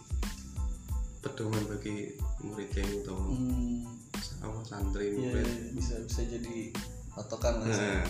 pedoman 1.19 1.63
bagi 1.67 2.15
murid 2.43 2.71
yang 2.71 2.89
atau 3.03 3.17
hmm, 3.19 3.83
apa 4.39 4.59
santri 4.63 5.11
murid. 5.15 5.43
iya, 5.43 5.75
bisa 5.75 5.95
bisa 6.07 6.21
jadi 6.23 6.71
patokan 7.11 7.67
nah 7.67 8.05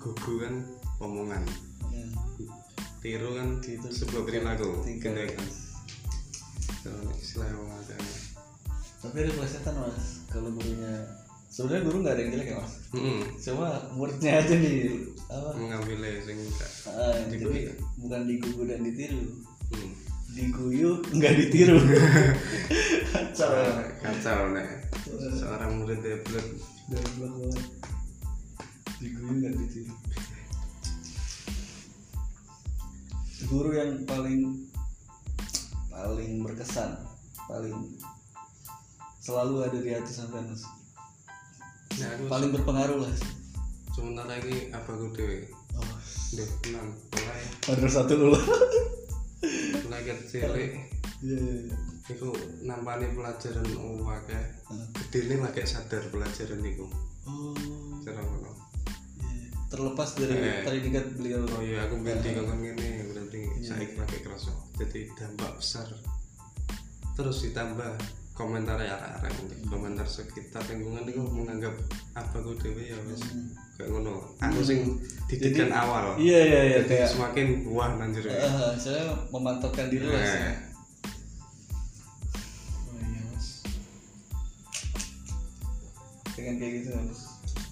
gugu 0.00 0.40
kan 0.40 0.54
omongan. 1.00 1.44
Ya. 1.92 2.06
tiru 3.04 3.36
kan 3.36 3.60
Itu 3.60 3.88
sebuah 3.88 4.24
perilaku 4.24 4.80
tingkah. 4.84 5.12
gede 5.12 5.36
kan 5.36 5.46
kalau 6.80 7.12
wong 7.60 7.70
akeh 7.84 8.00
tapi 9.00 9.16
ada 9.24 9.32
plesetan 9.32 9.74
mas. 9.80 10.28
Kalau 10.28 10.52
gurunya 10.52 10.92
sebenarnya 11.50 11.82
guru 11.90 11.96
nggak 12.06 12.14
ada 12.14 12.22
yang 12.22 12.32
jelek 12.38 12.48
ya 12.54 12.56
mas? 12.62 12.74
Hmm. 12.94 13.22
cuma 13.42 13.68
muridnya 13.98 14.32
aja 14.38 14.54
nih 14.54 15.02
apa? 15.26 15.50
Mengambil 15.58 15.98
sing 16.22 16.38
enggak 16.38 16.70
ah, 16.94 17.14
jadi 17.26 17.74
bukan 17.98 18.20
digugu 18.30 18.62
dan 18.70 18.80
ditiru. 18.86 19.22
Hmm. 19.74 19.92
diguyu 20.30 20.90
nggak 21.10 21.34
ditiru. 21.42 21.78
Kacau. 23.10 23.50
Ya 23.50 23.82
kacau 23.98 24.54
nek. 24.54 24.86
Seorang 25.10 25.82
murid 25.82 25.98
deblok 26.06 26.46
dari 26.86 27.08
belakang 27.18 27.42
banget 27.42 27.66
diguyu 29.02 29.32
nggak 29.42 29.54
ditiru. 29.58 29.94
Guru 33.50 33.70
yang 33.74 34.06
paling 34.06 34.70
paling 35.90 36.32
berkesan 36.46 36.94
paling 37.50 37.74
selalu 39.18 39.66
ada 39.66 39.78
di 39.82 39.90
hati 39.90 40.12
sampai 40.14 40.46
mas 40.46 40.79
nah 42.00 42.08
aku 42.16 42.22
paling 42.26 42.50
berpengaruh 42.56 42.98
lah. 43.04 43.12
Sementara 43.92 44.32
ini 44.40 44.72
apa 44.72 44.90
gue 44.96 45.10
dewe 45.12 45.36
oh, 45.76 45.96
deh 46.34 46.48
tenang. 46.64 46.88
Mulai 47.12 47.40
ada 47.68 47.88
satu 47.88 48.12
dulu 48.16 48.38
mulai 49.86 50.02
kecil 50.04 50.52
iya 50.56 50.80
iya 51.20 51.38
iya. 51.68 51.76
Iku 52.10 52.32
nampani 52.66 53.06
pelajaran 53.14 53.66
uwake 53.76 54.34
Ah. 54.70 54.86
gede 55.10 55.36
lagi 55.38 55.62
sadar 55.66 56.02
pelajaran 56.10 56.62
iku. 56.64 56.86
Oh. 57.28 57.54
Cara 58.02 58.22
ngono. 58.22 58.52
Iya. 59.20 59.48
terlepas 59.70 60.10
dari 60.18 60.34
Eh. 60.34 60.62
predikat 60.66 61.06
beliau. 61.14 61.42
Oh 61.46 61.62
iya 61.62 61.86
aku 61.86 62.00
ganti 62.02 62.34
kongkon 62.34 62.58
ngene 62.62 63.10
berarti 63.14 63.40
saiki 63.62 63.94
lagi 63.98 64.18
kerasa. 64.22 64.52
Jadi 64.78 65.12
dampak 65.18 65.58
besar 65.58 65.86
terus 67.18 67.44
ditambah 67.44 67.92
komentar 68.40 68.80
ya 68.80 68.96
arek 69.20 69.36
komentar 69.66 70.02
sekitar 70.02 70.64
lingkungan 70.64 71.04
itu 71.04 71.20
menganggap 71.20 71.76
apa 72.12 72.40
gue 72.40 72.56
dewe 72.58 72.82
ya 72.86 72.96
wes 73.04 73.20
Hmm. 73.20 73.52
kayak 73.76 73.88
ngono. 73.90 74.14
Aku 74.40 74.60
sing 74.60 74.96
didikan 75.26 75.68
awal. 75.70 76.16
iya 76.16 76.40
iya 76.42 76.60
iya 76.66 76.78
jadi 76.80 77.04
kayak 77.04 77.08
semakin 77.10 77.46
buah 77.62 77.90
nanjir 77.94 78.24
Eh, 78.24 78.40
saya 78.74 79.04
memantapkan 79.28 79.86
diri 79.86 80.04
lah. 80.04 80.20
Oh 82.88 82.96
iya 82.98 83.20
mas. 83.28 83.46
Pengen 86.32 86.56
kayak 86.56 86.72
gitu 86.78 86.88
ya 86.90 87.00
mas. 87.02 87.20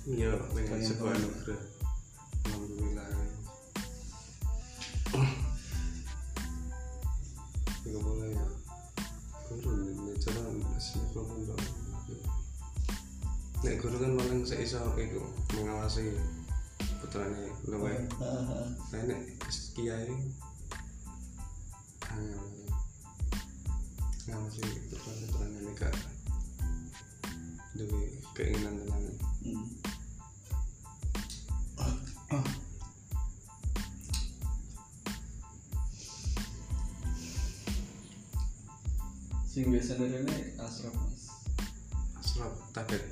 iya 0.07 0.31
Pengen 0.51 0.81
sebuah 0.83 1.13
anugerah. 1.15 1.61
Alhamdulillah 2.47 3.09
paling 14.49 14.65
seiso 14.65 14.81
iku 14.97 15.21
mengawasi 15.61 16.17
putrane 17.05 17.53
luwe. 17.69 18.09
Nah 18.17 19.03
nek 19.05 19.21
kiai 19.77 20.09
angel 22.09 22.49
ngawasi 24.25 24.65
putrane 24.89 25.25
putrane 25.29 25.61
gak 25.77 25.93
duwe 27.77 28.09
keinginan 28.33 28.81
tenan. 28.81 29.05
Hmm. 29.45 29.69
Sing 39.45 39.69
biasa 39.69 40.01
dari 40.01 40.25
ini 40.25 40.57
asraf 40.57 40.97
mas. 40.97 41.37
Asrap 42.17 42.57
target 42.73 43.08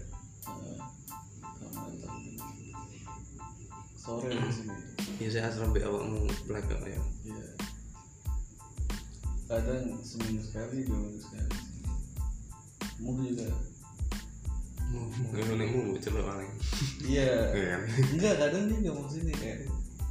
dia 19.26 19.34
mau 19.34 19.42
sini 19.42 19.42
kayak. 19.42 19.58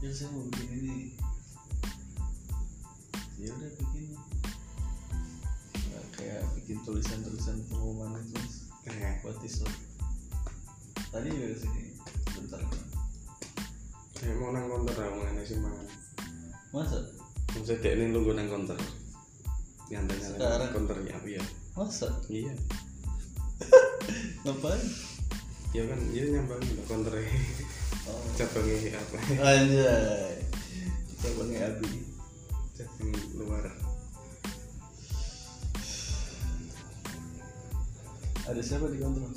Ya 0.03 0.09
saya 0.11 0.27
mau 0.35 0.43
bikin 0.51 0.69
ini. 0.83 0.97
Ya 3.39 3.47
udah 3.55 3.71
bikin. 3.79 4.05
Nah, 5.91 6.05
kayak 6.19 6.43
bikin 6.59 6.77
tulisan-tulisan 6.83 7.63
pengumuman 7.71 8.19
itu. 8.19 8.39
Eh, 8.91 9.15
buat 9.23 9.39
Islam. 9.39 9.71
Tadi 11.15 11.27
juga 11.31 11.47
ke 11.55 11.57
sini. 11.63 11.83
Bentar. 12.35 12.59
kayak 14.15 14.35
mau 14.41 14.51
nang 14.51 14.67
konter 14.67 14.95
aku 14.95 15.17
ngene 15.21 15.43
sih 15.47 15.59
mangan. 15.59 15.87
Masa? 16.75 16.99
Maksudnya 17.55 17.77
kayak 17.83 17.95
ini 17.99 18.05
nunggu 18.11 18.31
nang 18.35 18.51
konter. 18.51 18.79
Nyantai 19.91 20.17
nyantai 20.17 20.39
Sekarang? 20.39 20.71
konter 20.75 20.97
ya, 21.07 21.17
iya. 21.23 21.43
Masa? 21.77 22.09
Iya. 22.27 22.53
Ngapain? 24.43 24.83
Ya 25.75 25.83
kan, 25.87 25.99
iya 26.15 26.23
nyambangin 26.31 26.73
lah 26.79 26.85
konter 26.87 27.13
Oh. 27.15 27.64
Cabangnya 28.35 28.99
apa? 28.99 29.17
Anjay. 29.41 30.35
Bangi 31.25 31.57
Abi. 31.57 31.89
Cabang 32.77 33.09
luar. 33.39 33.65
Ada 38.45 38.61
siapa 38.61 38.85
di 38.93 39.01
kontrol? 39.01 39.33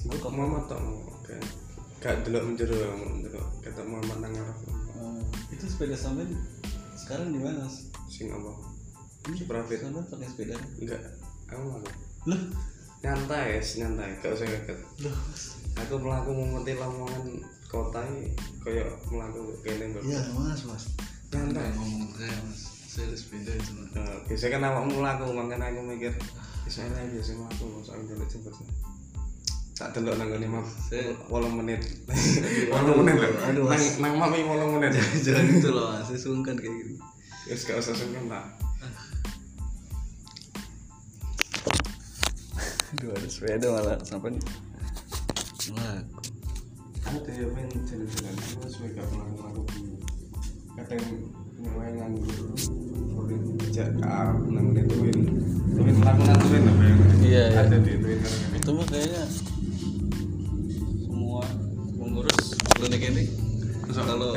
Kok 0.00 0.32
Muhammad 0.32 0.64
tak 0.64 0.80
mau 0.80 0.96
kayak 1.28 1.44
gak 2.00 2.24
delok 2.24 2.48
menjero 2.48 2.72
delok 3.20 3.46
kata 3.60 3.84
Muhammad 3.84 4.24
nang 4.24 4.32
ngarep 4.32 4.58
Oh, 4.96 5.20
itu 5.52 5.68
sepeda 5.68 5.92
sampean 5.92 6.32
sekarang 6.96 7.36
di 7.36 7.40
mana? 7.40 7.68
Sing 8.08 8.32
apa? 8.32 8.52
Private. 9.44 9.80
Sampean 9.84 10.08
pakai 10.08 10.28
sepeda? 10.32 10.56
Enggak, 10.80 11.00
aku 11.52 11.60
malah 11.68 11.94
Loh, 12.24 12.40
nyantai, 13.04 13.60
nyantai, 13.60 14.08
gak 14.24 14.32
usah 14.32 14.48
kaget. 14.48 14.78
loh. 15.04 15.16
Aku 15.78 15.94
melaku 15.98 16.30
mengerti 16.34 16.72
lamongan 16.78 17.24
kota 17.70 18.02
ini 18.10 18.34
kayak 18.66 18.90
melaku 19.08 19.54
kene 19.62 19.84
mbak. 19.94 20.02
Iya, 20.02 20.20
Mas, 20.34 20.60
Mas. 20.66 20.84
Nyantai. 21.30 21.70
ngomong 21.78 22.10
kayak 22.14 22.34
Mas. 22.46 22.60
Saya 22.90 23.06
ada 23.06 23.16
sepeda 23.16 23.52
itu, 23.54 23.70
Mas. 23.78 23.88
Nah, 23.94 24.18
biasanya 24.26 24.50
kan 24.58 24.62
awakmu 24.66 24.92
melaku, 24.98 25.24
makanya 25.30 25.70
aku 25.70 25.80
mikir 25.86 26.12
bisa 26.66 26.82
lah 26.90 27.06
biasa 27.06 27.30
melaku, 27.38 27.66
soalnya 27.86 28.14
delok 28.14 28.28
cepet. 28.28 28.54
Tak 29.78 29.96
delok 29.96 30.14
nang 30.20 30.28
ngene 30.28 30.46
map. 30.50 30.66
8 30.92 31.56
menit. 31.56 31.80
8 32.04 32.74
menit 33.00 33.16
lho. 33.16 33.30
aduh, 33.48 33.64
Nang 33.64 33.80
Mas. 33.80 33.96
nang 33.96 34.14
map 34.20 34.34
8 34.34 34.76
menit. 34.76 34.92
Jangan 35.24 35.46
itu 35.48 35.68
loh. 35.72 35.88
Saya 36.04 36.18
sungkan 36.20 36.52
kayak 36.58 36.74
gini. 36.74 36.94
Wis 37.48 37.64
gak 37.64 37.80
usah 37.80 37.96
sungkan 37.96 38.28
tak. 38.28 38.44
Aduh, 42.90 43.14
ada 43.14 43.28
sepeda 43.30 43.66
malah 43.72 43.96
sampai 44.04 44.34
ngaku. 45.68 46.20
kan 47.00 47.14
dia 47.24 47.46
main 47.52 47.68
jalan-jalan 47.84 48.34
itu 48.36 48.56
sesuai 48.64 48.90
gak 48.96 49.06
melakukan 49.12 49.52
kadang 50.76 51.04
nyewain 51.60 51.94
nganggur 52.00 52.38
boleh 53.12 53.38
dijak 53.60 53.88
ke 53.92 54.08
namanya 54.48 54.84
tuin 54.88 55.18
tuin 55.76 55.94
melakukan 56.00 56.36
tuin 56.40 56.62
apa 56.64 56.82
yang 56.84 56.98
Iya, 57.20 57.44
iya. 57.52 57.60
ada 57.60 57.76
di 57.76 57.92
twitter 58.00 58.32
kan 58.32 58.50
itu 58.56 58.70
mah 58.72 58.86
kayaknya 58.88 59.24
semua 61.04 61.42
pengurus 61.96 62.46
klinik 62.80 63.02
ini 63.12 63.24
terus 63.84 63.96
kalau 64.06 64.32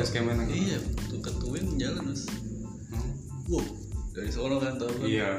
iya 0.52 0.78
tuh 1.08 1.20
ketuin 1.22 1.66
jalan 1.80 2.10
mas. 2.10 2.26
Wow 3.48 3.84
dari 4.14 4.30
Solo 4.30 4.62
kan 4.62 4.78
tau 4.78 4.88
kan? 4.88 5.04
Iya. 5.10 5.30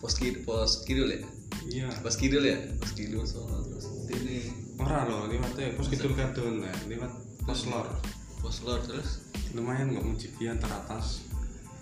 Pos 0.00 0.16
kidul 0.16 0.40
pos 0.48 0.82
kidul 0.88 1.12
ya? 1.12 1.20
Iya. 1.68 1.88
Pos 2.00 2.16
kidul 2.16 2.44
ya? 2.48 2.56
Pos 2.80 2.92
kidul 2.96 3.28
Solo 3.28 3.60
terus 3.68 3.86
ini 4.08 4.65
ora 4.76 5.04
loh 5.04 5.24
lewatnya 5.26 5.72
pos 5.74 5.88
kidul 5.88 6.12
kadon 6.12 6.60
lah 6.60 6.74
lewat 6.86 7.12
pos 7.42 7.60
lor. 7.66 7.86
Pos 8.38 8.56
lor 8.62 8.80
terus? 8.80 9.24
Lumayan 9.52 9.90
nggak 9.90 10.04
mujibian 10.04 10.56
teratas 10.56 11.24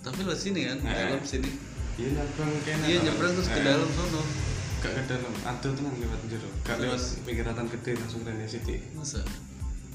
tapi 0.01 0.21
lewat 0.21 0.37
sini 0.37 0.69
kan 0.69 0.79
Eh. 0.85 0.93
dalam 1.09 1.25
sini. 1.25 1.49
Iya 1.95 2.09
nyebrang 2.13 2.53
kena 2.63 2.85
iya 2.85 2.99
nyebrang 3.01 3.33
terus 3.33 3.49
ke 3.49 3.59
Eh, 3.59 3.65
dalam 3.65 3.89
sono. 3.89 4.21
Gak 4.79 4.93
ke 4.93 5.03
dalam 5.09 5.33
ada 5.43 5.69
tenang 5.71 5.97
lewat 5.97 6.21
jero. 6.29 6.49
Gak 6.61 6.77
lewat 6.77 7.01
pinggiratan 7.25 7.67
gede 7.73 7.93
langsung 7.97 8.21
dari 8.21 8.45
city 8.45 8.77
masa? 8.93 9.25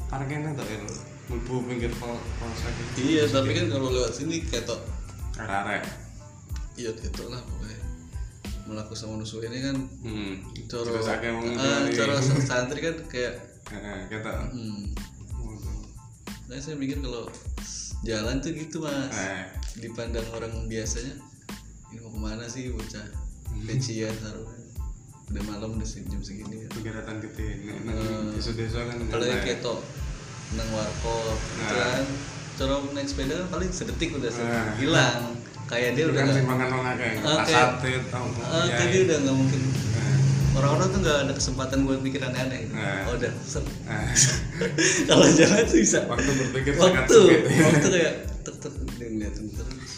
Parkirnya 0.09 0.57
tak 0.57 0.65
el 0.65 0.89
mlebu 1.29 1.61
pinggir 1.69 1.93
pol 2.01 2.17
polsek 2.41 2.73
iya 2.97 3.29
tapi 3.29 3.53
kan 3.53 3.69
kalau 3.69 3.93
lewat 3.93 4.11
sini 4.11 4.41
ketok. 4.43 4.81
Arek 5.37 5.85
iya 6.75 6.89
ketok 6.91 7.29
lah 7.29 7.39
pokoknya 7.45 7.78
melaku 8.69 8.93
sama 8.93 9.17
nusu 9.17 9.41
ini 9.41 9.59
kan 9.59 9.75
hmm 9.99 10.33
coro 10.67 10.93
dari- 10.93 11.91
coro 11.91 12.13
santri 12.39 12.79
kan 12.79 12.95
kayak 13.05 13.33
kata 14.07 14.49
hmm, 14.49 14.93
nah 16.45 16.57
saya 16.57 16.73
mikir 16.75 16.97
kalau 16.99 17.29
jalan 18.01 18.39
tuh 18.39 18.51
gitu 18.51 18.79
mas. 18.79 19.11
Eh. 19.11 19.43
Dipandang 19.77 20.25
orang 20.31 20.65
biasanya 20.65 21.13
ini 21.89 21.99
mau 21.99 22.09
ke 22.09 22.19
mana 22.19 22.45
sih 22.45 22.71
bocah? 22.71 23.05
Pecian 23.61 24.13
taruhnya 24.15 24.57
udah 25.29 25.43
malam 25.45 25.77
udah 25.77 25.85
jam 25.85 26.21
segini 26.23 26.65
ya. 26.65 26.67
pinggiratan 26.71 27.21
gede 27.21 27.61
nek 27.61 27.77
nang 27.83 27.97
Hmm. 27.99 28.33
desa-desa 28.33 28.81
kan 28.81 28.97
kalau 29.05 29.25
yang 29.25 29.43
ketok 29.43 29.77
nang 30.51 30.69
warkop 30.71 31.37
gitu 31.55 31.75
Nah. 31.75 31.85
kan. 31.91 32.05
Cara 32.55 32.73
naik 32.91 33.05
sepeda 33.05 33.37
paling 33.45 33.69
sedetik 33.69 34.09
udah 34.11 34.31
Nah. 34.33 34.73
hilang 34.75 35.37
kayak 35.69 35.93
dia 35.93 36.05
udah 36.09 36.17
kan 36.17 36.33
nggak 36.33 37.21
Ah, 37.21 37.35
pas 37.37 37.45
kayak- 37.45 37.73
sate 37.77 37.91
tau 38.09 38.25
iya, 38.25 38.73
kayak 38.73 38.89
dia 38.89 39.01
udah 39.05 39.17
nggak 39.21 39.37
mungkin. 39.37 39.61
Eh, 39.61 40.17
orang-orang 40.57 40.87
tuh 40.89 40.99
nggak 40.99 41.17
ada 41.21 41.33
kesempatan 41.35 41.77
buat 41.85 41.99
mikir 42.01 42.19
aneh-aneh. 42.19 42.61
Nah. 42.69 43.05
oh, 43.05 43.13
udah 43.13 43.29
eh. 43.29 44.09
kalau 45.09 45.25
jalan 45.29 45.63
tuh 45.63 45.77
bisa. 45.77 45.99
Waktu 46.03 46.31
berpikir 46.35 46.73
waktu. 46.75 47.13
sempit 47.13 47.61
waktu 47.61 47.87
kayak 47.87 48.13
tek 48.41 48.55
tek 48.57 48.73
dia 48.97 49.07
ngeliatin 49.07 49.45
terus. 49.47 49.93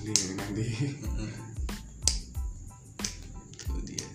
Nanti 0.00 0.12
nanti 0.32 0.64
itu 3.52 3.76
dia. 3.84 4.08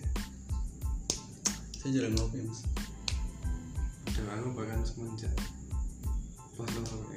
Saya 1.76 1.90
jarang 1.92 2.18
ngopi 2.18 2.38
mas. 2.42 2.60
Udah 4.10 4.34
aku 4.34 4.48
bahkan 4.52 4.82
semenjak 4.82 5.30
Hmm. 6.54 7.13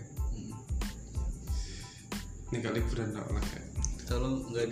Ini 2.47 2.57
kali 2.59 2.79
liburan 2.79 3.09
tak 3.11 3.27
lah 3.27 3.43
kayak. 3.43 3.67
Kalau 4.07 4.31
nggak 4.47 4.65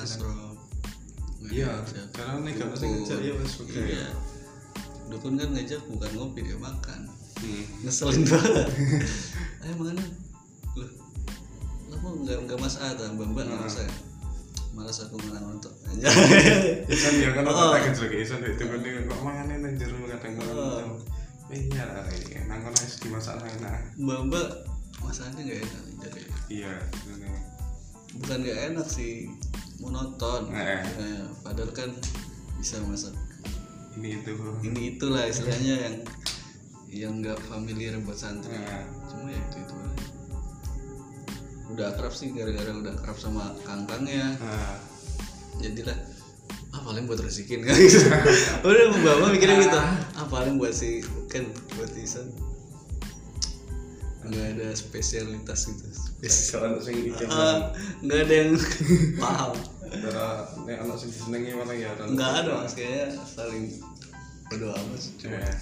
asrop 0.00 0.56
nggak 1.38 1.54
iya 1.54 1.70
karena 2.10 2.34
ini 2.42 2.50
gak 2.56 2.68
pasti 2.74 2.84
dukun. 2.84 2.98
ngejak 2.98 3.20
ya 3.22 3.32
wes 3.36 3.52
oke. 3.60 3.78
Iya. 3.78 4.06
Dukun 5.08 5.34
kan 5.36 5.48
ngajak 5.54 5.80
bukan 5.86 6.10
ngopi 6.16 6.40
dia 6.42 6.58
makan. 6.58 7.00
Hmm. 7.38 7.64
ngeselin 7.86 8.26
banget. 8.30 8.66
Ayo 9.62 9.74
mana? 9.78 10.02
Loh 10.74 10.90
lo 11.88 11.94
kok 11.96 12.12
nggak 12.20 12.38
nggak 12.44 12.58
mas 12.58 12.76
A 12.76 12.92
tuh 12.92 13.06
mbak 13.14 13.28
mbak 13.32 13.44
nggak 13.46 13.58
Nah. 13.58 13.64
mas 13.64 13.78
A? 13.78 13.84
Ya? 13.84 13.92
malas 14.76 15.00
aku 15.02 15.16
menang 15.26 15.58
untuk 15.58 15.72
Isan 16.92 17.14
ya 17.18 17.34
kan 17.34 17.42
Oh. 17.42 17.72
apa 17.74 17.82
tak 17.82 17.98
lagi 17.98 18.16
Isan 18.22 18.44
itu 18.44 18.62
kan 18.62 18.78
dia 18.78 19.00
kok 19.02 19.18
mangane 19.24 19.54
nang 19.58 19.74
jero 19.74 19.96
kadang 20.06 20.38
Oh. 20.44 20.94
iya 21.48 21.82
lah 21.88 22.04
ini 22.12 22.44
nang 22.46 22.60
kono 22.62 22.76
wis 22.76 23.00
dimasak 23.00 23.40
nang 23.40 23.50
enak 23.58 23.74
mbak 23.96 24.20
mbak 24.28 24.48
masakannya 25.04 25.42
nggak 25.46 25.60
enak 25.62 25.84
jadi 26.02 26.20
iya 26.50 26.72
ini. 27.10 27.30
bukan 28.18 28.38
nggak 28.42 28.60
enak 28.72 28.86
sih 28.88 29.30
monoton 29.78 30.50
Eh. 30.50 30.82
Eh, 30.82 31.22
padahal 31.46 31.70
kan 31.70 31.90
bisa 32.58 32.82
masak. 32.90 33.14
Ini 33.94 34.18
itu. 34.18 34.34
Ini 34.66 34.80
itulah 34.98 35.22
istilahnya 35.26 35.74
yang 35.78 35.96
yang 36.88 37.12
nggak 37.22 37.38
familiar 37.46 37.94
buat 38.02 38.18
santri. 38.18 38.58
Nah. 38.58 38.82
cuma 39.06 39.30
ya 39.30 39.38
itu 39.38 39.56
itu 39.62 39.74
aja. 39.74 40.06
udah 41.68 41.86
akrab 41.92 42.10
sih 42.16 42.32
gara-gara 42.32 42.72
udah 42.74 42.92
akrab 42.98 43.18
sama 43.20 43.54
kangkangnya. 43.62 44.34
Nah 44.40 44.76
jadilah 45.62 45.98
ah 46.74 46.80
paling 46.82 47.06
buat 47.06 47.22
rezekin 47.22 47.62
kan. 47.62 47.74
Gitu 47.82 48.02
udah 48.66 48.84
bapak 48.98 49.28
mikirnya 49.38 49.56
gitu. 49.62 49.78
Ah. 49.78 50.26
Paling 50.26 50.58
buat 50.58 50.74
si 50.74 51.02
kan 51.30 51.46
buat 51.78 51.92
Isan 51.94 52.28
nggak 54.28 54.46
ada 54.56 54.68
spesialitas 54.76 55.72
gitu. 55.72 55.84
Kalau 56.52 56.78
sing 56.84 56.96
iki 57.08 57.24
ah 57.32 57.72
nggak 58.04 58.20
ada 58.28 58.34
yang 58.34 58.50
paham. 59.22 59.52
Cara 59.88 60.44
nek 60.68 60.76
ana 60.84 60.94
sing 61.00 61.08
disenengi 61.08 61.56
mana 61.56 61.72
ya? 61.72 61.96
Nggak 61.96 62.32
ada 62.44 62.50
mas. 62.60 62.76
Kayaknya 62.76 63.06
saling 63.24 63.64
bodo 64.48 64.72
amat 64.72 65.00
sih, 65.00 65.12
cuma. 65.20 65.36
Eh, 65.40 65.56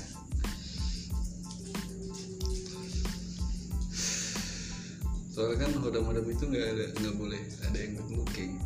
soalnya 5.37 5.69
kan 5.69 5.71
hodam-hodam 5.85 6.25
itu 6.33 6.45
nggak 6.49 6.65
ada 6.65 6.85
nggak 6.97 7.15
boleh 7.21 7.43
ada 7.69 7.77
yang 7.77 7.93
good 8.01 8.11
looking 8.17 8.57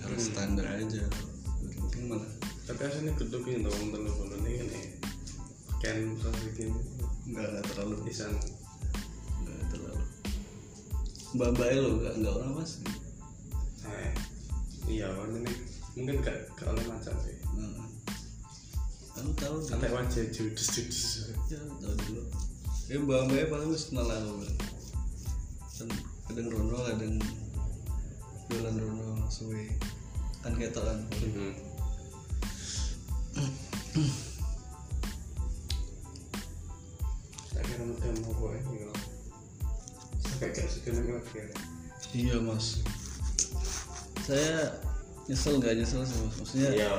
harus 0.00 0.32
standar 0.32 0.66
aja. 0.66 1.04
Good 1.60 1.76
looking 1.78 2.04
malah 2.08 2.30
Tapi 2.64 2.80
aslinya 2.86 3.12
good 3.18 3.30
looking 3.34 3.66
tau 3.66 3.74
telu 3.74 4.10
kono 4.14 4.34
ini 4.46 4.52
kan 4.56 4.68
eh. 4.72 4.86
Ken 5.84 5.98
terus 6.16 6.40
iki 6.54 6.64
nggak 7.28 7.46
nggak 7.54 7.64
terlalu. 7.70 7.94
Pisan. 8.08 8.32
Mbak 11.30 11.48
mbak 11.54 11.68
lo 11.78 11.90
nggak 12.02 12.14
nggak 12.18 12.34
orang 12.34 12.52
mas 12.58 12.72
Eh, 13.80 14.12
iya 14.86 15.06
kan 15.14 15.30
ini 15.34 15.50
mungkin 15.98 16.22
gak 16.22 16.36
gak 16.54 16.68
oleh 16.70 16.84
macam 16.86 17.14
sih. 17.26 17.34
Heeh. 17.34 17.74
aku 19.18 19.30
tahu 19.34 19.56
Sampai 19.62 19.90
wajah 19.90 20.24
judes-judes. 20.30 21.32
ya 21.50 21.58
tahu 21.82 21.94
dulu 22.06 22.22
ya 22.90 22.96
mbak 22.98 23.20
mbak 23.30 23.46
paling 23.50 23.70
harus 23.70 23.90
kenal 23.90 24.06
aku 24.10 24.46
kan 25.80 25.88
kadang 26.28 26.46
rono 26.52 26.78
kadang 26.86 27.14
jualan 28.50 28.74
rono 28.76 29.26
suwe 29.30 29.70
kan 30.42 30.52
ketok 30.58 30.84
kan. 30.86 30.98
Saya 37.50 37.62
kira 37.66 37.82
mau 37.86 38.32
gue 38.34 38.79
ini 40.40 40.56
loh. 40.56 40.56
Sampai 40.56 40.56
gak 40.56 40.68
segini 40.70 41.12
lagi 41.12 41.36
ya. 41.36 41.46
iya 42.10 42.36
mas 42.40 42.66
saya 44.20 44.56
nyesel 45.26 45.58
nggak 45.58 45.74
nyesel 45.76 46.00
sih 46.02 46.16
mas 46.18 46.34
maksudnya 46.36 46.70
Iya. 46.72 46.90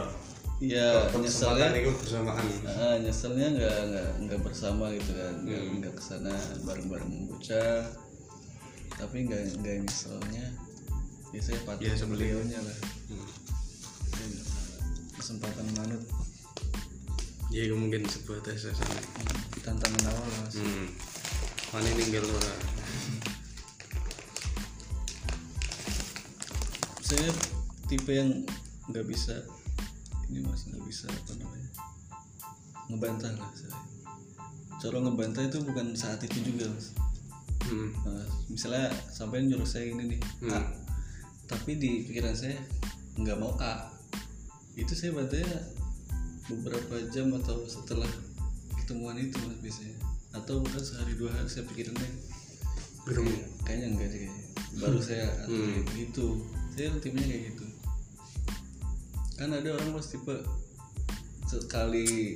iya 0.61 0.87
nyeselnya 1.11 1.67
bersamaan. 1.73 2.45
ah, 2.69 2.95
nyeselnya 2.95 3.47
nggak 3.51 3.77
nggak 3.89 4.09
nggak 4.23 4.39
bersama 4.39 4.93
gitu 4.93 5.11
kan 5.17 5.33
nggak 5.41 5.57
Hmm. 5.59 5.75
nggak 5.81 5.93
ke 5.97 6.03
sana 6.05 6.31
bareng 6.63 6.87
bareng 6.87 7.11
bocah 7.27 7.81
tapi 8.93 9.25
nggak 9.25 9.41
nggak 9.57 9.75
nyeselnya 9.83 10.45
biasanya 11.31 11.61
patuh 11.65 11.81
Iya, 11.81 11.93
ya, 11.97 12.05
beliaunya 12.05 12.59
lah 12.61 12.77
Hmm. 13.09 13.27
kesempatan 15.17 15.67
manut 15.75 16.03
Ya 17.51 17.67
itu 17.67 17.75
mungkin 17.75 18.07
sebuah 18.07 18.39
tes 18.41 18.63
tes. 18.63 18.79
tantangan 19.59 20.03
awal 20.07 20.29
mas 20.39 20.55
Hmm. 20.55 20.87
Mana 21.71 21.87
tinggal 21.95 22.23
ora. 22.23 22.53
Saya 27.11 27.27
tipe 27.85 28.07
yang 28.09 28.31
nggak 28.87 29.03
bisa 29.03 29.35
ini 30.31 30.39
mas 30.39 30.63
nggak 30.63 30.79
bisa 30.87 31.11
apa 31.11 31.35
namanya 31.35 31.69
ngebantah 32.87 33.35
lah 33.35 33.51
saya 33.51 33.75
cara 34.79 34.97
ngebantah 34.97 35.43
itu 35.43 35.59
bukan 35.61 35.91
saat 35.93 36.23
itu 36.23 36.39
juga 36.45 36.71
mas 36.71 36.95
Hmm. 37.61 37.93
Nah, 38.03 38.25
misalnya 38.49 38.89
sampai 39.13 39.45
nyuruh 39.45 39.69
saya 39.69 39.93
ini 39.93 40.17
nih 40.17 40.21
Hmm. 40.41 40.49
A. 40.49 40.59
tapi 41.45 41.77
di 41.77 42.09
pikiran 42.09 42.33
saya 42.33 42.57
nggak 43.15 43.37
mau 43.37 43.53
A 43.61 43.85
itu 44.73 44.91
saya 44.91 45.13
bantahnya 45.13 45.61
beberapa 46.49 46.95
jam 47.13 47.29
atau 47.37 47.61
setelah 47.69 48.09
ketemuan 48.75 49.13
itu 49.21 49.37
mas 49.45 49.61
biasanya 49.61 49.93
atau 50.33 50.57
bukan 50.57 50.81
sehari 50.81 51.13
dua 51.13 51.29
hari 51.31 51.47
saya 51.47 51.63
Belum. 51.69 53.29
kayak- 53.29 53.49
kayaknya 53.61 53.87
enggak 53.93 54.07
deh 54.09 54.21
baru 54.81 54.99
saya 54.99 55.25
atur 55.45 55.61
Hmm. 55.61 55.85
gitu 55.93 56.27
saya 56.73 56.89
tipenya 56.97 57.27
kayak 57.29 57.43
gitu. 57.53 57.65
Kan 59.37 59.53
ada 59.53 59.69
orang 59.77 59.93
mas 59.93 60.09
tipe 60.09 60.35
sekali 61.45 62.35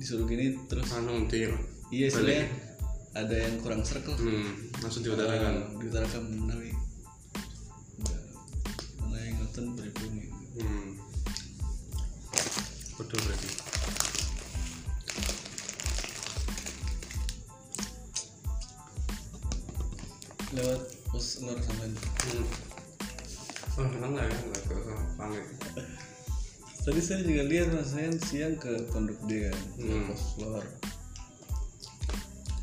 disuruh 0.00 0.26
gini 0.26 0.58
terus 0.66 0.90
anu 0.90 1.30
dia 1.30 1.54
iya 1.94 2.10
istilahnya 2.10 2.50
ada 3.14 3.36
yang 3.38 3.62
kurang 3.62 3.86
serkel 3.86 4.18
hmm, 4.18 4.82
langsung 4.82 5.06
diutarakan. 5.06 5.78
Diutarakan 5.78 6.22
menawi 6.34 6.73
tadi 26.94 27.10
saya 27.10 27.26
juga 27.26 27.42
lihat 27.50 27.74
mas 27.74 27.90
saya 27.90 28.06
siang 28.22 28.54
ke 28.54 28.70
pondok 28.94 29.18
D 29.26 29.50
kan 29.50 29.58
ke 29.74 29.82
Hmm. 29.82 30.06
pos 30.06 30.38
luar 30.38 30.62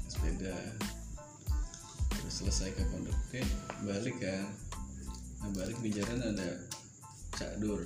sepeda. 0.07 0.55
Terus 2.15 2.33
selesai 2.39 2.71
ke 2.71 2.87
pondok. 2.87 3.11
D 3.27 3.43
balik 3.83 4.15
kan 4.23 4.47
nah 5.43 5.51
balik 5.51 5.75
di 5.83 5.91
jalan 5.91 6.31
ada 6.31 6.47
cak 7.35 7.59
dur. 7.59 7.83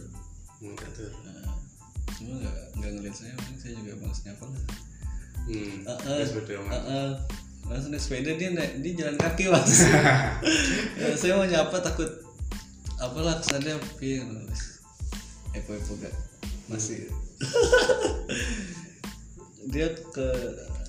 Tuh 0.62 1.10
nah, 1.26 1.50
cuma 2.14 2.38
nggak 2.38 2.58
nggak 2.78 2.92
ngeliat 2.94 3.16
saya 3.18 3.34
mungkin 3.42 3.58
saya 3.58 3.74
juga 3.82 3.94
malas 4.06 4.22
nyapa 4.22 4.46
lah. 4.46 4.64
Hmm. 5.50 5.78
Wes 6.14 6.30
bodoh 6.30 6.62
amat. 6.62 6.82
Ah, 6.86 7.12
naik 7.74 7.98
sepeda 7.98 8.38
dia 8.38 8.54
naik 8.54 8.86
dia 8.86 8.94
jalan 9.02 9.18
kaki 9.18 9.50
mas. 9.50 9.82
Ya, 10.94 11.10
saya 11.26 11.42
mau 11.42 11.50
nyapa 11.50 11.82
takut 11.82 12.22
apalah 13.02 13.42
kesannya 13.42 13.82
piye 13.98 14.22
ngono, 14.22 14.46
wis. 14.46 14.78
epo-epo 15.58 15.98
gak 16.04 16.25
masih. 16.68 17.08
Dia 19.66 19.88
ke 20.12 20.28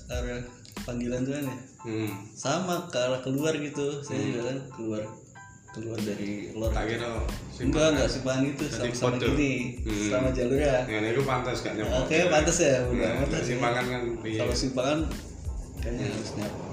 arah 0.07 0.41
panggilan 0.85 1.23
tuh 1.23 1.33
kan 1.35 1.45
ya? 1.45 1.57
Hmm. 1.77 2.09
sama 2.35 2.89
ke 2.91 2.97
arah 2.99 3.21
keluar 3.23 3.55
gitu 3.55 4.01
saya 4.01 4.19
juga 4.19 4.41
kan 4.47 4.57
keluar. 4.75 5.03
Keluar 5.67 5.99
dari 6.01 6.49
lor 6.51 6.71
tak 6.73 6.89
kira 6.89 7.21
enggak 7.59 7.87
enggak 7.93 8.09
simpangan 8.09 8.43
itu 8.47 8.63
sama 8.65 8.93
sama 8.93 9.15
gini 9.17 9.53
Hmm. 9.85 10.09
sama 10.09 10.27
jalurnya 10.31 10.69
ya. 10.87 10.89
Ini 10.89 11.21
pantas 11.21 11.57
gak 11.61 11.73
nyapa 11.77 11.93
oke 12.01 12.17
pantas 12.27 12.57
ya 12.59 12.75
udah 12.83 12.97
Nah, 12.97 13.13
pantas 13.21 13.39
ya. 13.39 13.47
simpangan 13.53 13.83
kan 13.85 14.01
piye 14.23 14.37
kalau 14.37 14.55
simpangan 14.55 14.99
kayaknya 15.77 16.03
harus 16.09 16.31
nyapa 16.33 16.66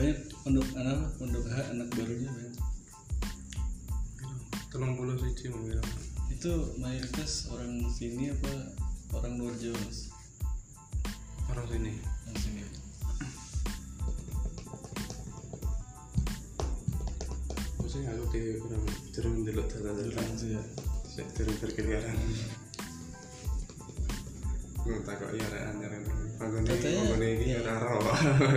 banyak 0.00 0.32
pondok 0.40 0.68
anak 0.80 1.12
pondok 1.20 1.44
anak 1.52 1.88
barunya 1.92 2.32
banyak. 2.32 2.56
Tolong 4.72 4.96
puluh 4.96 5.12
siji 5.20 5.52
mungkin 5.52 5.76
itu 6.32 6.52
mayoritas 6.80 7.52
orang 7.52 7.84
sini 7.92 8.32
apa 8.32 8.72
orang 9.12 9.36
luar 9.36 9.52
Jawa 9.60 9.76
mas? 9.84 10.08
Orang 11.52 11.68
sini 11.68 12.00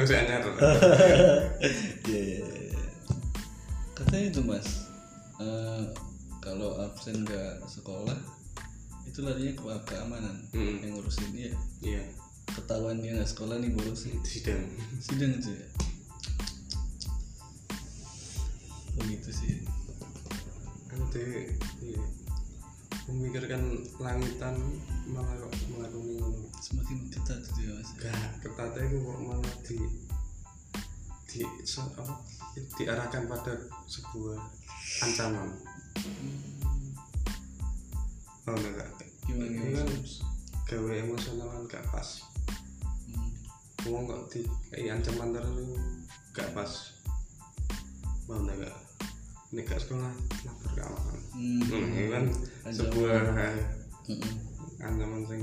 Saya 0.03 0.21
anyar. 0.25 0.43
Iya, 2.03 2.19
iya, 2.19 2.39
iya. 2.43 2.81
katanya 3.93 4.25
itu 4.29 4.41
mas 4.43 4.67
eh, 5.39 5.83
kalau 6.37 6.75
absen 6.77 7.23
nggak 7.23 7.63
sekolah 7.63 8.17
itu 9.03 9.19
larinya 9.21 9.53
ke 9.53 9.63
keamanan 9.87 10.35
Hmm. 10.51 10.81
yang 10.81 10.93
ngurusin 10.93 11.29
dia 11.31 11.51
Iya, 11.79 12.03
ketahuan 12.49 12.99
dia 12.99 13.15
nggak 13.15 13.29
sekolah 13.29 13.55
nih 13.57 13.71
bolos 13.71 14.03
sidang. 14.23 14.61
sidang 14.99 15.39
aja 15.39 15.55
diarahkan 32.77 33.25
pada 33.25 33.53
sebuah 33.89 34.37
ancaman. 35.05 35.49
Oh 38.43 38.53
enggak, 38.53 38.71
enggak. 38.75 38.89
gimana 39.23 39.45
Ini 39.47 39.55
gimana 39.55 39.79
kan 39.79 39.89
gawe 40.67 40.93
emosional 40.99 41.47
kan 41.47 41.63
gak 41.71 41.85
pas. 41.89 42.09
Hmm. 43.07 43.31
Wong 43.87 44.03
kok 44.05 44.21
di 44.35 44.41
kayak 44.69 44.99
ancaman 44.99 45.31
terus 45.31 45.79
gak 46.35 46.49
pas. 46.51 46.71
Mau 48.27 48.43
enggak 48.43 48.67
gak? 48.67 48.75
Ini 49.53 49.61
gak 49.63 49.79
sekolah 49.79 50.13
lapor 50.43 50.71
kawan. 50.75 51.19
Hmm. 51.31 51.61
Hmm, 51.71 51.87
ini 51.95 52.09
kan 52.11 52.25
Ancaman. 52.67 52.75
sebuah 52.75 53.21
Mm-mm. 54.03 54.35
ancaman 54.83 55.23
sing 55.31 55.41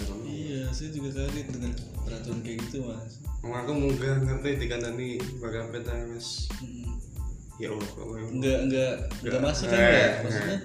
jalan. 0.00 0.18
iya 0.24 0.60
saya 0.68 0.88
juga 0.90 1.08
kaget 1.16 1.46
dengan 1.50 1.72
peraturan 1.98 2.40
kayak 2.40 2.58
gitu 2.66 2.76
mas 2.82 3.12
aku 3.42 3.70
munggah 3.72 4.16
ngerti 4.18 4.50
dikandani 4.58 5.08
bakal 5.38 5.68
peta 5.68 5.92
wis 6.08 6.46
Mm-mm. 6.58 6.94
ya 7.56 7.68
Allah 7.70 7.88
kok 7.88 8.04
kowe 8.04 8.18
nggak 8.18 8.58
nggak 8.66 8.92
nggak 9.20 9.32
Nggak. 9.34 9.42
masuk 9.42 9.66
kan 9.66 9.78
Eh, 9.78 9.88
ya 9.88 9.98
eh. 9.98 10.12
maksudnya 10.22 10.58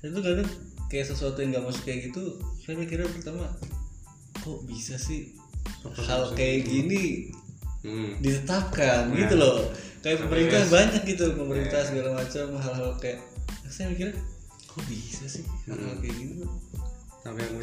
itu 0.00 0.18
kadang 0.20 0.48
kayak 0.86 1.06
sesuatu 1.06 1.38
yang 1.38 1.50
nggak 1.52 1.66
masuk 1.66 1.82
kayak 1.84 2.00
gitu 2.08 2.22
saya 2.58 2.74
mikirnya 2.74 3.08
pertama 3.08 3.46
kok 4.36 4.58
bisa 4.64 4.94
sih 4.96 5.34
Apa 5.80 6.00
hal 6.02 6.22
kayak 6.32 6.64
gini 6.64 7.30
Hmm. 7.80 8.12
ditetapkan 8.20 9.08
Nah. 9.08 9.16
gitu 9.16 9.34
loh 9.34 9.72
kayak 10.00 10.20
pemerintah 10.20 10.60
wes. 10.60 10.68
banyak 10.68 11.02
gitu 11.06 11.32
pemerintah 11.32 11.80
Eh. 11.80 11.86
segala 11.86 12.08
macam 12.14 12.46
hal-hal 12.54 12.90
kayak 12.96 13.20
saya 13.66 13.88
mikirnya 13.88 14.20
kok 14.62 14.84
bisa 14.84 15.24
sih 15.24 15.40
hal-hal 15.64 15.88
Hmm. 15.88 16.00
kayak 16.00 16.16
gitu 16.18 16.44
Tapi 17.20 17.36
aku 17.38 17.56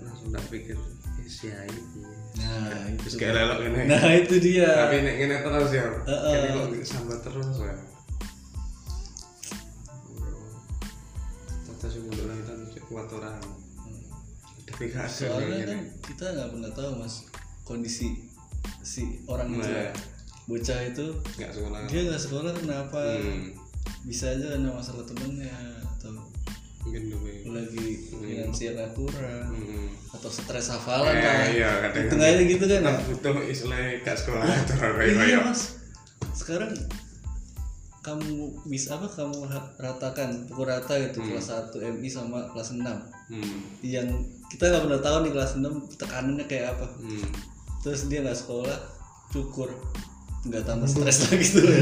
langsung 0.00 0.28
tak 0.30 0.44
pikir 0.48 0.76
ya 1.18 1.28
si 1.28 1.46
Ayu. 1.48 1.82
nah 2.38 2.88
Terus 2.96 3.12
itu 3.12 3.16
kayak 3.18 3.34
lelok 3.36 3.58
ini. 3.62 3.80
nah 3.84 4.04
itu 4.10 4.34
dia 4.38 4.70
Tapi 4.80 4.96
nek 5.02 5.14
ngene 5.18 5.36
terus 5.38 5.70
ya. 5.70 5.86
Heeh. 6.06 6.32
Jadi 6.32 6.48
kok 6.48 6.66
sambat 6.84 7.18
terus 7.20 7.48
ya. 7.58 7.74
Tata 11.64 11.86
sing 11.86 12.02
mundur 12.04 12.26
kan 12.26 12.58
cek 12.66 12.84
kuat 12.86 13.08
orang. 13.12 13.38
Tapi 14.64 14.82
gak 14.88 15.04
ada 15.04 15.10
soalnya 15.10 15.64
kan 15.66 15.80
kita 16.02 16.24
nggak 16.28 16.48
pernah 16.50 16.70
tahu 16.70 16.90
mas 16.96 17.14
kondisi 17.62 18.28
si 18.80 19.20
orang 19.24 19.52
itu 19.52 19.64
Nah. 19.64 19.92
bocah 20.44 20.80
itu 20.82 21.06
Gak 21.36 21.52
sekolah. 21.52 21.80
dia 21.84 22.00
nggak 22.04 22.20
sekolah 22.20 22.52
kenapa 22.54 23.00
Hmm. 23.20 23.52
bisa 24.04 24.28
aja 24.28 24.54
karena 24.54 24.70
masalah 24.70 25.04
temennya. 25.04 25.52
Lagi 27.48 27.86
finansialnya 28.06 28.88
kurang 28.92 29.48
Hmm. 29.50 29.88
atau 30.10 30.28
stres 30.28 30.68
hafalan 30.68 31.10
Eh, 31.10 31.20
lah 31.20 31.40
iya, 31.48 31.70
kadang- 31.82 32.04
hitung 32.06 32.20
aja 32.20 32.42
gitu 32.42 32.64
kan 32.64 32.80
ya 32.82 32.92
butuh 33.02 33.34
istilah 33.42 33.80
gak 34.00 34.16
sekolah 34.16 34.44
terus 34.64 35.16
iya 35.22 35.38
mas 35.40 35.60
sekarang 36.32 36.72
kamu 37.98 38.30
bisa 38.64 38.96
apa 38.96 39.04
kamu 39.06 39.44
ratakan 39.76 40.46
pukul 40.46 40.64
rata 40.64 40.96
gitu 40.98 41.20
Hmm. 41.20 41.28
kelas 41.30 41.48
1 41.50 41.76
MI 41.92 42.08
sama 42.08 42.48
kelas 42.48 42.72
6 42.72 42.96
Hmm. 43.28 43.58
yang 43.82 44.08
kita 44.48 44.64
nggak 44.66 44.84
pernah 44.84 45.00
tahu 45.02 45.16
nih 45.22 45.32
kelas 45.34 45.52
6 45.56 45.72
tekanannya 45.94 46.44
kayak 46.44 46.72
apa 46.72 46.86
Hmm. 46.94 47.28
terus 47.78 48.06
dia 48.06 48.22
nggak 48.22 48.38
sekolah 48.38 48.78
cukur 49.28 49.68
nggak 50.40 50.64
tambah 50.64 50.86
stres 50.86 51.28
lagi 51.28 51.46
tuh 51.50 51.64
ya 51.66 51.80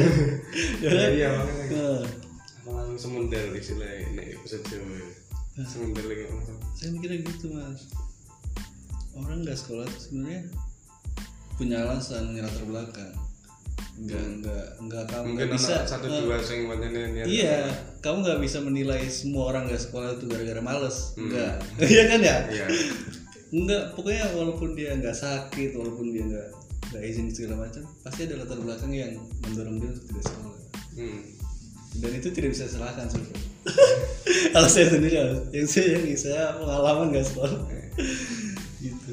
ya 0.83 0.91
kan? 0.91 1.11
Iya, 1.13 1.29
makanya. 1.31 1.65
Nah, 1.71 2.01
Malah 2.67 2.99
semundel 2.99 3.55
istilah 3.55 3.87
ini 3.87 4.35
episode 4.35 4.67
Jawa. 4.67 4.99
Semundel 5.63 6.07
iki. 6.11 6.27
saya 6.75 6.93
mikirnya 6.93 7.25
gitu 7.25 7.49
mas 7.49 7.89
orang 9.15 9.41
nggak 9.41 9.57
sekolah 9.57 9.89
sebenarnya 9.91 10.45
punya 11.57 11.81
alasan 11.81 12.37
latar 12.37 12.61
belakang 12.63 13.17
nggak 13.97 14.25
nggak 14.37 14.65
nggak 14.79 15.05
kamu 15.09 15.25
Mungkin 15.25 15.41
nggak 15.41 15.57
bisa 15.57 15.75
bisa 15.81 15.89
satu 15.89 16.05
dua 16.05 16.37
sing 16.39 16.69
pancene 16.69 17.17
niat. 17.17 17.25
iya 17.25 17.65
kamu 17.99 18.21
nggak 18.21 18.41
bisa 18.45 18.61
menilai 18.61 19.09
semua 19.09 19.49
orang 19.49 19.65
nggak 19.65 19.81
sekolah 19.81 20.13
itu 20.13 20.29
gara-gara 20.29 20.61
males 20.61 21.17
Hmm. 21.17 21.25
enggak 21.25 21.53
iya 21.89 22.03
kan 22.05 22.21
ya 22.21 22.37
Iya. 22.53 22.67
enggak 23.49 23.83
pokoknya 23.97 24.25
walaupun 24.37 24.77
dia 24.77 24.93
nggak 24.93 25.17
sakit 25.17 25.73
walaupun 25.73 26.13
dia 26.13 26.29
nggak 26.29 26.49
nggak 26.93 27.03
izin 27.03 27.33
segala 27.33 27.65
macam 27.65 27.89
pasti 28.05 28.29
ada 28.29 28.37
latar 28.37 28.61
belakang 28.61 28.93
yang 28.93 29.17
mendorong 29.41 29.81
dia 29.81 29.89
untuk 29.89 30.05
tidak 30.07 30.25
sekolah 30.27 30.53
Hmm. 30.93 31.21
Dan 32.03 32.11
itu 32.13 32.29
tidak 32.33 32.53
bisa 32.53 32.69
disalahkan 32.69 33.07
sebenarnya 33.09 33.41
kalau 34.55 34.69
saya 34.69 34.87
sendiri 34.93 35.15
yang 35.53 35.69
saya 35.69 35.99
yang 35.99 36.19
saya 36.19 36.43
pengalaman 36.61 37.15
gak 37.15 37.27
selalu 37.27 37.59
gitu. 38.85 39.11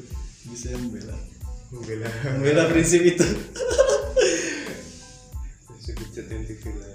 Bisa 0.52 0.76
membela. 0.76 1.16
Membela. 1.72 2.08
Membela 2.36 2.62
prinsip 2.70 3.00
itu. 3.02 3.26
Yang 6.14 6.44
TV 6.46 6.62
lah 6.78 6.94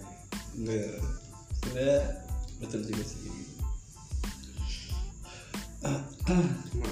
enggak 0.55 0.95
sebenarnya 1.59 1.97
betul 2.59 2.81
juga 2.87 3.03
sih. 3.03 3.19
Cuma 5.79 6.89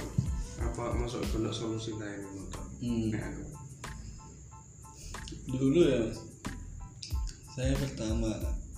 apa 0.57 0.83
masuk 0.99 1.23
ke 1.23 1.37
solusi 1.51 1.91
lain 1.95 2.23
untuk 2.35 2.67
Hmm. 2.77 3.09
Aku. 3.09 3.43
dulu 5.49 5.81
ya 5.89 6.13
saya 7.57 7.73
pertama 7.73 8.29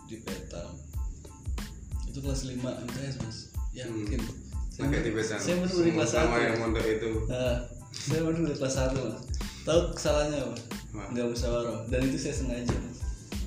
di 0.10 0.18
petal 0.26 0.74
itu 2.10 2.18
kelas 2.26 2.42
5 2.50 2.58
MTS 2.90 3.16
mas. 3.22 3.38
Yakin 3.78 4.18
saya, 4.74 4.90
pakai 4.90 5.02
tibetan 5.06 5.38
saya 5.38 5.56
baru 5.62 5.78
di 5.86 5.92
kelas 5.94 6.10
sama 6.10 6.36
1 6.42 6.48
yang 6.50 6.58
mondok 6.58 6.86
itu. 6.90 7.10
Nah, 7.30 7.58
saya 7.94 8.20
baru 8.26 8.36
di 8.42 8.58
kelas 8.58 8.76
1 8.76 8.98
mas. 8.98 9.22
Tahu 9.62 9.80
kesalahannya 9.94 10.40
apa? 10.42 10.56
Nggak 11.14 11.26
musyawarah 11.30 11.86
dan 11.94 12.02
itu 12.10 12.18
saya 12.18 12.34
sengaja 12.34 12.74
mas. 12.74 13.00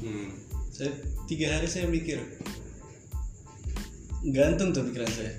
Hmm. 0.02 0.34
saya 0.72 0.90
tiga 1.30 1.46
hari 1.46 1.70
saya 1.70 1.86
mikir 1.86 2.18
gantung 4.30 4.70
tuh 4.70 4.86
pikiran 4.86 5.10
saya. 5.10 5.34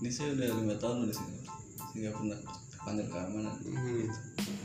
Ini 0.00 0.08
saya 0.08 0.32
udah 0.32 0.48
lima 0.56 0.74
tahun 0.80 1.08
di 1.08 1.14
sini 1.14 1.38
saya 1.44 1.96
nggak 2.08 2.14
pernah 2.16 2.40
panggil 2.80 3.06
keamanan. 3.12 3.56
Hmm. 3.68 4.08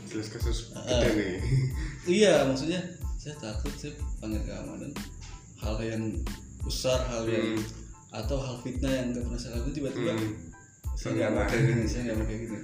jelas 0.08 0.28
kasus 0.32 0.72
gede 0.72 1.08
nih. 1.12 1.36
Iya 2.08 2.48
maksudnya 2.48 2.80
saya 3.20 3.36
takut 3.36 3.76
saya 3.76 3.92
panggil 4.16 4.40
keamanan 4.48 4.88
hal 5.58 5.76
yang 5.78 6.02
besar 6.62 6.98
hal 7.06 7.24
yang 7.26 7.54
Hmm. 7.54 7.64
atau 8.14 8.40
hal 8.40 8.56
fitnah 8.60 8.88
yang 8.88 9.12
nggak 9.12 9.22
pernah 9.22 9.38
saya 9.38 9.52
lakukan 9.56 9.74
tiba-tiba 9.74 10.12
Hmm. 10.12 10.32
saya 10.94 11.10
nggak 11.14 11.30
mau 11.30 11.44
kayak 11.44 11.62
gini 11.64 11.84
saya 11.84 12.00
nggak 12.04 12.16
mau 12.16 12.26
kayak 12.26 12.40
gini 12.46 12.58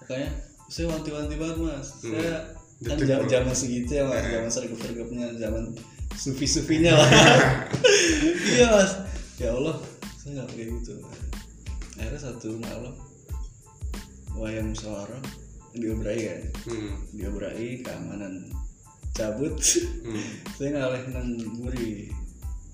makanya 0.00 0.30
saya 0.66 0.86
wanti-wanti 0.88 1.34
banget 1.36 1.56
mas 1.58 1.88
Hmm. 2.00 2.12
saya 2.14 2.34
kan 2.78 2.94
Detik, 2.94 3.06
jam 3.10 3.18
Bro. 3.18 3.28
zaman 3.28 3.54
segitu 3.54 3.90
ya 3.92 4.04
mas 4.04 4.22
zaman 4.24 4.50
sergap-sergapnya 4.50 5.26
zaman 5.36 5.64
sufi-sufinya 6.14 6.92
lah 6.94 7.08
iya 8.54 8.66
mas 8.70 8.92
ya 9.36 9.50
Allah 9.50 9.76
saya 10.16 10.30
nggak 10.38 10.48
kayak 10.54 10.68
gitu 10.78 10.94
akhirnya 11.98 12.20
satu 12.22 12.48
malam 12.56 12.94
wayang 14.32 14.70
musyawarah 14.70 15.22
diobrai 15.74 16.20
kan 16.22 16.40
hmm. 16.70 16.90
diobrai 17.12 17.82
keamanan 17.82 18.46
cabut 19.12 19.54
Hmm. 20.06 20.22
saya 20.56 20.68
ngaleh 20.74 21.02
nang 21.10 21.28
guri 21.58 22.14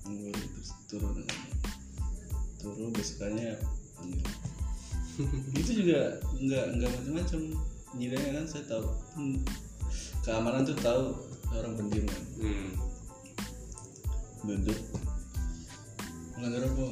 Nang 0.05 0.15
guri 0.21 0.37
terus 0.37 0.69
turun 0.85 1.25
turun 2.61 2.93
besokannya 2.93 3.57
itu 5.59 5.71
juga 5.81 6.19
nggak 6.37 6.65
nggak 6.77 6.89
macam-macam 6.91 7.41
nyidangnya 7.95 8.31
kan 8.37 8.45
saya 8.45 8.63
tahu 8.67 8.85
Hmm, 9.15 9.39
keamanan 10.21 10.67
tuh 10.67 10.75
tahu 10.77 11.03
orang 11.55 11.73
pendiam 11.79 12.03
kan. 12.05 12.23
Hmm. 12.43 12.69
duduk. 14.45 14.77
Melanggar 16.37 16.67
apa 16.69 16.85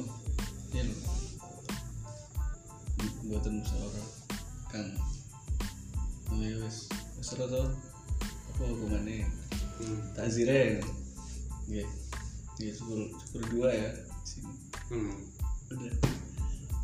ya 0.74 0.82
buatan 3.24 3.62
musyawarah 3.62 4.08
kan 4.74 4.86
oh 6.34 6.40
ya 6.42 6.58
wes 6.60 6.90
wes 7.20 7.30
apa 7.38 7.60
hukumannya 8.58 9.22
Hmm. 9.74 9.98
takzirnya. 10.16 10.80
Ya 11.68 11.84
ya 12.56 12.70
syukur 12.70 12.98
syukur 13.18 13.42
dua 13.50 13.68
ya 13.70 13.90
sini 14.22 14.52
Hmm. 14.84 15.14
udah 15.70 15.92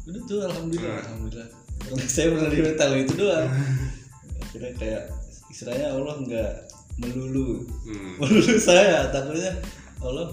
udah 0.09 0.21
tuh 0.25 0.39
alhamdulillah 0.43 0.95
Hmm. 0.95 1.05
alhamdulillah 1.05 1.49
Karena 1.81 2.05
saya 2.07 2.27
pernah 2.33 2.51
di 2.51 2.61
metal 2.61 2.91
itu 2.97 3.13
doang 3.17 3.49
akhirnya 4.43 4.73
kayak 4.77 5.03
istilahnya 5.49 5.87
Allah 5.93 6.15
nggak 6.21 6.53
melulu 6.99 7.65
Hmm. 7.87 8.13
melulu 8.19 8.55
saya 8.59 9.09
takutnya 9.09 9.53
Allah 10.01 10.29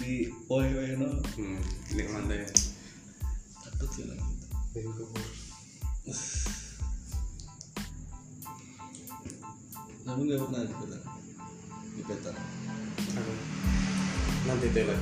di 0.00 0.30
oi 0.46 0.68
oi 0.70 0.90
no 0.96 1.08
Hmm. 1.34 1.58
Ini 1.90 2.00
ke 2.06 2.10
mana 2.10 2.34
ya? 2.36 2.46
takut 3.64 3.88
sih 3.90 4.04
lah 4.06 4.18
namun 10.04 10.22
nggak 10.26 10.40
pernah 10.42 10.62
di 10.64 10.74
peta 10.74 10.98
di 11.94 12.02
peta 12.06 12.30
Aku. 13.10 13.32
Nanti 14.50 14.68
tele. 14.74 14.94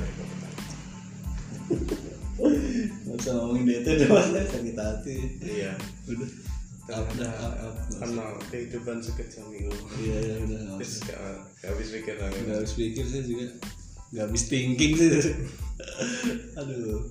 nggak 2.39 3.17
usah 3.19 3.33
ngomongin 3.35 3.65
dia 3.65 3.77
itu 3.83 3.89
udah 3.99 4.07
mas 4.09 4.27
sakit 4.47 4.77
hati 4.77 5.17
Iya. 5.43 5.73
udah 6.07 6.29
up 6.87 7.05
Karena 7.99 8.23
kehidupan 8.47 8.97
sekejam 9.03 9.45
itu. 9.51 9.69
iya 9.99 10.17
iya 10.17 10.35
udah 10.39 10.57
nggak 10.63 10.77
Terus 10.79 10.93
usah 10.95 11.05
gak, 11.05 11.19
gak 11.59 11.69
habis 11.69 11.87
pikir 11.91 12.15
lagi. 12.15 12.39
nggak 12.39 12.57
habis 12.57 12.73
pikir 12.73 13.03
saya 13.05 13.23
juga 13.25 13.45
nggak 14.09 14.23
habis 14.23 14.43
thinking 14.47 14.91
sih 14.95 15.09
aduh 16.55 17.01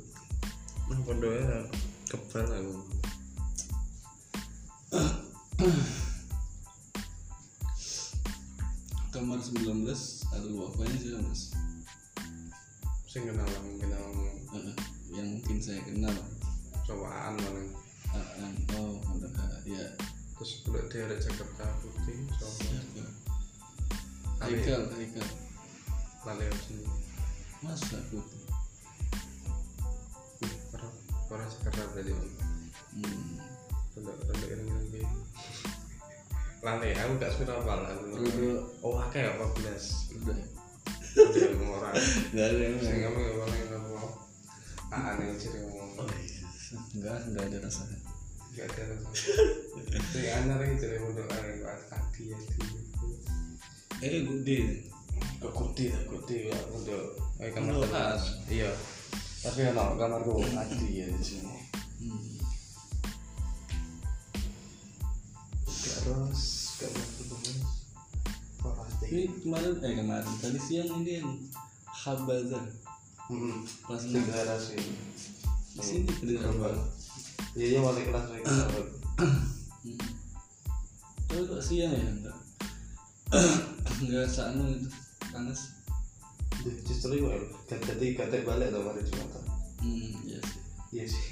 Nah, 0.89 0.97
pondoknya 1.05 1.69
kebal 2.09 2.49
aku. 2.49 2.75
kamar 9.11 9.39
19 9.41 9.85
ada 10.31 10.49
wafanya 10.55 10.97
sih 10.97 11.11
mas 11.19 11.43
Saya 13.09 13.25
kenal 13.25 13.49
lah, 13.49 13.63
kenal 13.81 14.05
Eh, 14.49 14.77
yang 15.17 15.29
mungkin 15.33 15.57
saya 15.65 15.81
kenal 15.81 16.13
cobaan 16.85 17.41
paling. 17.41 17.69
Aan 18.13 18.53
oh 18.77 19.01
ada 19.17 19.29
ya 19.69 19.85
Terus 20.37 20.65
udah 20.69 20.85
dia 20.93 21.05
ada 21.09 21.17
Jakarta 21.17 21.65
putih, 21.81 22.25
sama 22.37 22.81
Haikal 24.45 24.93
Haikal 24.93 25.29
lali 26.25 26.45
sini. 26.69 26.85
masa 27.65 27.97
putih 28.13 28.45
Orang 30.77 30.93
orang 31.33 31.49
Jakarta 31.49 31.81
berarti 31.97 32.13
om. 32.13 32.29
hmm. 32.97 33.41
Rada 33.99 34.13
rada 34.21 34.47
ireng-ireng 34.53 34.89
kayak. 34.93 35.13
Lali, 36.59 36.91
aku 36.93 37.13
gak 37.19 37.33
suka 37.35 37.55
apa 37.57 37.73
lah. 37.73 37.91
Udah. 38.15 38.63
Oh, 38.85 39.01
akeh 39.01 39.23
14. 39.27 40.17
udah 40.23 40.58
Udah 41.17 41.49
orang. 41.73 41.95
nggak 42.35 42.47
ada 42.51 42.59
yang 42.61 42.77
Saya 42.83 42.97
nggak 43.01 43.13
mau 43.15 43.23
ngomong 43.23 43.53
yang 43.57 43.69
ngomong. 43.73 44.11
Ah, 44.93 45.03
aneh 45.17 45.37
sih 45.39 45.49
ngomong. 45.57 45.91
oh 46.01 46.09
iya 46.19 46.45
nggak 46.69 47.17
nggak 47.33 47.45
ada 47.49 47.59
rasanya 47.65 47.99
Gak 48.59 48.67
ada 48.75 48.83
rasa. 48.91 49.31
Saya 50.11 50.31
anak 50.43 50.57
lagi 50.59 50.75
jadi 50.83 50.99
model 50.99 51.31
aneh 51.31 51.63
tadi 51.87 52.23
ya 52.35 52.39
dulu. 52.59 52.79
eh 54.03 54.21
gede 54.27 54.59
Kok 55.39 55.53
kuti 55.55 55.91
tak 55.95 56.05
kuti 56.11 56.51
ya 56.51 56.59
model. 56.71 57.03
Eh 57.39 57.51
Model 57.55 57.87
khas. 57.87 58.43
Iya. 58.51 58.71
Tapi 59.47 59.71
kalau 59.71 59.95
kamarku 59.95 60.43
tadi 60.43 61.03
ya 61.03 61.07
di 61.07 61.23
sini. 61.23 61.55
hmm. 62.03 62.35
Terus 65.67 66.03
terus. 66.03 66.43
Pasti. 66.83 67.18
Ini 69.09 69.23
kemarin 69.39 69.73
eh 69.79 69.95
kemarin 69.95 70.33
tadi 70.39 70.59
siang 70.59 70.91
ini 71.01 71.13
yang 71.19 71.31
Habazar 71.89 72.65
Hmm. 73.29 73.61
kelas 73.85 74.09
Negara 74.09 74.57
sih. 74.57 74.81
di 75.71 75.83
sini 75.85 76.09
banget 76.57 76.81
Iya 77.53 77.67
iya 77.69 77.79
balik 77.79 78.05
kelas 78.09 78.27
lagi. 78.27 78.45
Hmm. 79.79 79.95
Tapi 81.25 81.43
kok 81.45 81.61
siang 81.61 81.93
ya 81.93 82.09
enggak 82.09 82.37
enggak 84.01 84.27
sanu 84.35 84.65
itu 84.71 84.89
panas 85.29 85.77
Justru 86.83 87.15
itu 87.15 87.29
jadi 87.79 88.07
kata 88.17 88.43
balik 88.43 88.73
atau 88.73 88.83
hari 88.85 89.05
Jumat. 89.05 89.31
hmm 89.79 90.11
iya 90.25 90.39
sih 90.41 90.59
Iya 90.91 91.05
sih. 91.07 91.27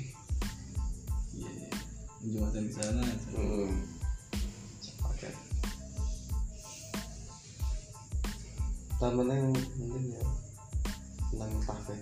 iya 1.35 1.51
iya 1.51 1.71
jumatan 2.23 2.63
di 2.63 2.73
sana 2.73 3.03
Hmm. 3.33 3.73
Taman 9.07 9.31
yang 9.31 9.55
mungkin 9.79 10.19
ya 10.19 10.25
tentang 11.31 11.63
kafe. 11.63 11.95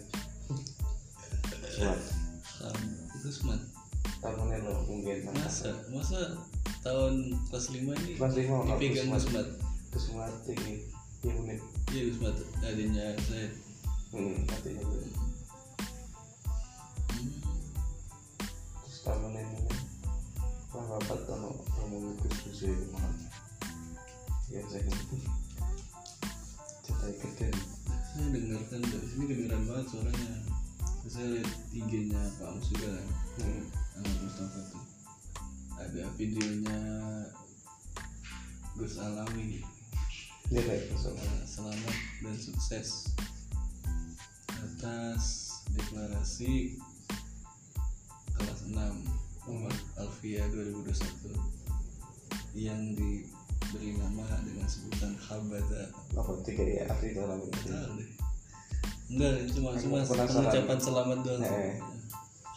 Smart. 1.69 2.01
Itu 3.21 3.29
smart 3.29 3.61
yang 4.25 4.65
lo 4.65 4.81
mungkin 4.89 5.29
masa 5.37 5.69
masa 5.93 6.33
tahun 6.81 7.37
kelas 7.53 7.77
5 7.77 7.93
ini 7.93 8.17
Kelas 8.17 8.33
lima, 8.41 8.57
aku 8.65 8.81
dipegang 8.81 9.13
smart. 9.13 9.21
smart 9.21 9.49
ke 9.93 9.99
smart 10.01 10.37
ini. 10.49 10.89
Iya 11.21 11.33
unik. 11.45 11.61
iya 11.93 12.03
smart 12.17 12.37
adanya 12.65 13.07
saya 13.29 13.53
Hmm. 14.09 14.41
Artinya 14.49 14.81
itu. 14.81 14.99
hmm. 17.21 17.37
Terus 18.81 18.99
ini. 19.13 19.61
Wah 20.73 20.85
rapat 20.89 21.21
ngomong 21.29 22.17
itu 22.17 22.29
susu 22.49 22.73
itu 22.73 22.87
mana? 22.97 23.13
Ya 24.49 24.65
saya. 24.73 24.89
Cetai 27.05 27.21
gede. 27.21 27.53
saya 28.17 28.33
dengarkan 28.33 28.81
dari 28.81 29.07
sini 29.13 29.25
kedengaran 29.29 29.69
banget 29.69 29.87
suaranya. 29.93 30.41
Saya 31.05 31.37
lihat 31.37 31.53
IG-nya 31.77 32.23
Pak 32.41 32.49
Mus 32.57 32.73
juga 32.73 32.97
kan 32.97 33.09
hmm. 33.45 34.01
Ahmad 34.01 34.19
Mustafa 34.25 34.61
tuh. 34.73 34.85
Ada 35.85 36.09
videonya 36.17 36.81
Gus 38.81 38.97
Alami. 38.97 39.61
Kayak 40.49 40.97
gitu 40.97 41.13
Eh, 41.13 41.45
selamat 41.45 41.97
dan 42.25 42.37
sukses 42.41 43.13
atas 44.49 45.25
deklarasi 45.77 46.81
kelas 48.33 48.61
6 48.65 48.81
Muhammad 49.45 49.77
Alfia 50.01 50.49
2021 50.49 51.37
yang 52.57 52.97
diberi 53.75 53.99
nama 53.99 54.23
dengan 54.47 54.67
sebutan 54.71 55.19
Habada 55.19 55.83
apa 56.15 56.31
tiga 56.47 56.63
ya 56.63 56.87
arti 56.87 57.11
dalam 57.11 57.43
itu 57.43 57.59
tahu 57.67 57.91
deh. 57.99 58.09
Enggak 59.11 59.33
cuma 59.51 59.69
Aku 59.75 59.83
cuma 59.83 59.99
penasaran. 60.07 60.31
pengucapan 60.31 60.79
selamat 60.79 61.19
doang. 61.27 61.43
Eh. 61.43 61.75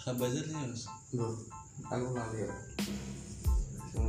Habada 0.05 0.39
nih 0.45 0.55
mas. 0.61 0.83
Loh 1.17 1.33
aku 1.89 2.05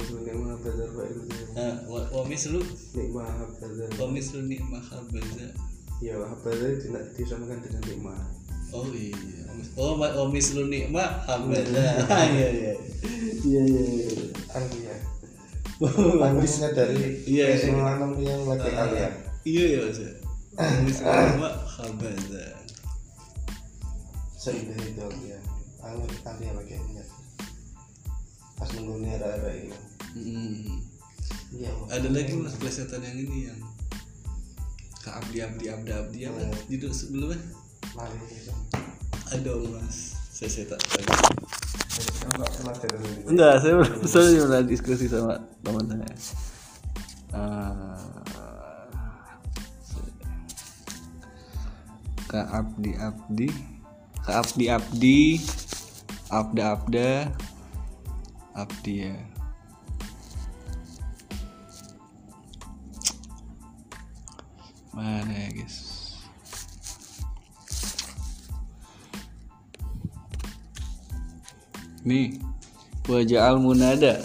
itu 0.05 0.21
nikmah 0.21 0.53
itu 0.61 1.21
dia. 1.33 1.45
Nah 1.57 1.75
wa- 1.89 2.09
wamis 2.13 2.45
lu? 2.53 2.61
Nikmah 2.93 3.25
bazar 3.57 3.89
wamis 3.97 4.27
lu 4.37 4.41
nikmah 4.45 4.85
Habada 4.85 5.49
ya 6.05 6.13
bazar 6.45 6.77
tidak 6.77 7.05
disamakan 7.17 7.59
dengan 7.65 7.83
nikmah. 7.89 8.21
Oh 8.69 8.85
iya, 8.93 9.17
Omis- 9.49 9.73
oh 9.81 9.97
ma- 9.97 10.13
omis 10.21 10.53
lu 10.53 10.69
nikmah 10.69 11.25
Habada. 11.25 12.05
Iya 12.05 12.49
iya. 12.53 12.73
Iya 13.41 13.63
iya 13.65 13.83
iya. 13.97 14.97
Anglia 15.79 16.69
dari 16.75 17.23
Iya, 17.23 17.55
iya. 17.55 17.71
lanang 17.79 18.19
yang 18.19 18.43
lagi 18.51 18.67
kalian. 18.67 19.13
Iya 19.47 19.65
iya 19.65 19.79
Mas. 19.87 19.99
Omis 20.59 20.99
lu 21.07 21.11
nikmah 21.15 21.55
Habada. 21.79 22.47
seindah 24.39 24.75
itu 24.83 25.03
Anglia 25.03 25.39
Anglia 25.83 26.19
Anglia 26.27 26.53
lagi 26.55 26.75
ingat 26.79 27.09
pas 28.59 28.71
nunggu 28.75 29.03
nih 29.03 29.15
ada 29.19 29.51
ini. 29.55 29.79
Hmm. 30.19 30.83
iya 31.55 31.71
Ada 31.95 32.11
lagi 32.11 32.35
mas 32.35 32.59
plesetan 32.59 33.07
yang 33.07 33.19
ini 33.23 33.39
yang 33.51 33.61
ke 34.99 35.11
abdi 35.15 35.39
abdi 35.47 35.71
abdi 35.95 36.21
apa? 36.27 36.39
Hmm. 36.43 36.59
judul 36.67 36.91
sebelumnya? 36.91 37.39
Lari 37.95 38.19
ada 39.31 39.53
mas. 39.71 40.19
Saya 40.35 40.51
saya 40.51 40.75
tak 40.75 40.81
tahu 40.87 41.03
enggak 43.29 43.55
saya 43.61 43.73
belum 43.81 44.01
saya 44.13 44.43
pernah 44.45 44.63
diskusi 44.65 45.07
sama 45.11 45.41
teman 45.65 45.85
saya. 45.89 46.13
Ah, 47.35 47.97
ke 52.29 52.41
abdi 52.41 52.93
abdi. 52.97 53.49
Ke 54.25 54.31
abdi 54.37 54.65
abdi. 54.69 55.21
Abda 56.29 56.63
abda 56.77 57.11
abdi 58.53 58.95
ya. 59.09 59.17
Mana 64.93 65.31
ya 65.31 65.49
guys 65.55 65.88
nih 72.05 72.39
wajah 73.09 73.51
al 73.51 73.59
munada 73.63 74.21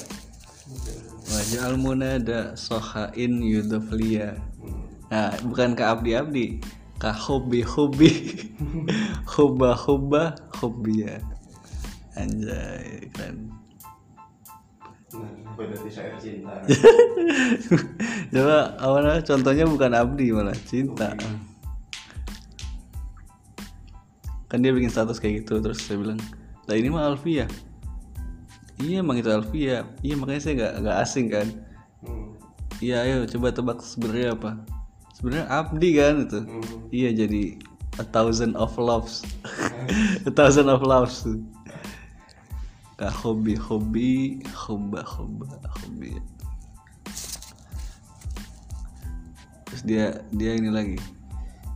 wajah 1.30 1.62
al 1.70 1.78
munada 1.78 2.54
sohain 2.54 3.42
yudoflia 3.42 4.38
nah 5.10 5.34
bukan 5.46 5.78
ke 5.78 5.84
abdi 5.86 6.12
abdi 6.14 6.48
ke 7.02 7.10
hobi 7.10 7.62
hobi 7.66 8.12
hoba 9.34 9.74
hoba 9.74 10.24
hobia 10.60 11.22
anjay 12.18 13.10
kan 13.14 13.36
nah 15.14 15.44
pada 15.54 15.78
syair 15.86 16.18
cinta. 16.18 16.54
Coba 18.34 18.74
awalnya 18.82 19.22
contohnya 19.22 19.66
bukan 19.70 19.94
abdi 19.94 20.34
malah 20.34 20.58
cinta. 20.66 21.14
Kan 24.50 24.62
dia 24.62 24.74
bikin 24.74 24.90
status 24.90 25.22
kayak 25.22 25.46
gitu 25.46 25.62
terus 25.62 25.82
saya 25.82 26.02
bilang 26.02 26.22
lah 26.64 26.76
ini 26.80 26.88
mah 26.88 27.12
Alfia 27.12 27.46
iya 28.80 29.04
emang 29.04 29.20
itu 29.20 29.30
Alfia 29.30 29.84
iya 30.00 30.16
makanya 30.16 30.42
saya 30.42 30.54
gak, 30.60 30.74
gak 30.84 30.98
asing 31.04 31.28
kan. 31.32 31.48
Hmm. 32.04 32.36
iya 32.84 33.04
ayo 33.04 33.28
coba 33.28 33.52
tebak 33.52 33.80
sebenarnya 33.80 34.36
apa? 34.36 34.52
Sebenarnya 35.16 35.46
abdi 35.52 35.90
kan 35.96 36.16
itu. 36.28 36.40
Hmm. 36.44 36.64
iya 36.92 37.10
jadi 37.12 37.60
a 38.02 38.06
thousand 38.10 38.58
of 38.58 38.74
loves. 38.80 39.22
A 40.24 40.32
thousand 40.32 40.72
of 40.72 40.80
loves. 40.80 41.28
Kak 42.96 43.12
hobi 43.12 43.60
hobi 43.60 44.40
hoba 44.56 45.04
hoba 45.04 45.60
hobi. 45.68 46.16
Terus 49.68 49.82
dia 49.84 50.06
dia 50.32 50.56
ini 50.56 50.72
lagi. 50.72 50.98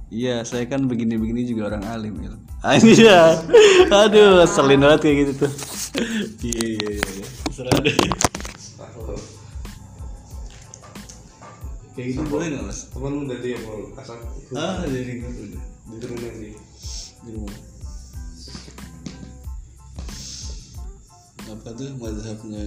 Iya 0.07 0.47
saya 0.47 0.63
kan 0.71 0.88
begini 0.88 1.19
begini 1.19 1.43
juga 1.43 1.75
orang 1.75 1.83
alim 1.91 2.15
ya 2.23 2.31
iya 2.76 3.39
aduh 3.88 4.43
selin 4.43 4.84
banget 4.84 4.99
kayak 5.07 5.18
gitu 5.24 5.34
tuh. 5.47 5.51
Iya 6.43 6.65
iya 6.76 6.89
iya. 6.99 7.26
Serah 7.55 7.78
deh. 7.80 7.95
Kayak 11.95 12.07
gitu 12.13 12.22
boleh 12.30 12.45
nggak 12.53 12.63
mas? 12.68 12.91
Temanmu 12.93 13.26
dari 13.26 13.55
yang 13.55 13.63
mau 13.65 13.80
asal 13.97 14.20
ah 14.53 14.84
jadi 14.86 15.24
udah 15.24 15.47
di 15.88 15.95
turunan 15.97 16.34
di 16.38 16.49
di 17.24 17.30
rumah. 17.32 17.57
Apa 21.47 21.70
tuh 21.72 21.89
mazhabnya 21.97 22.61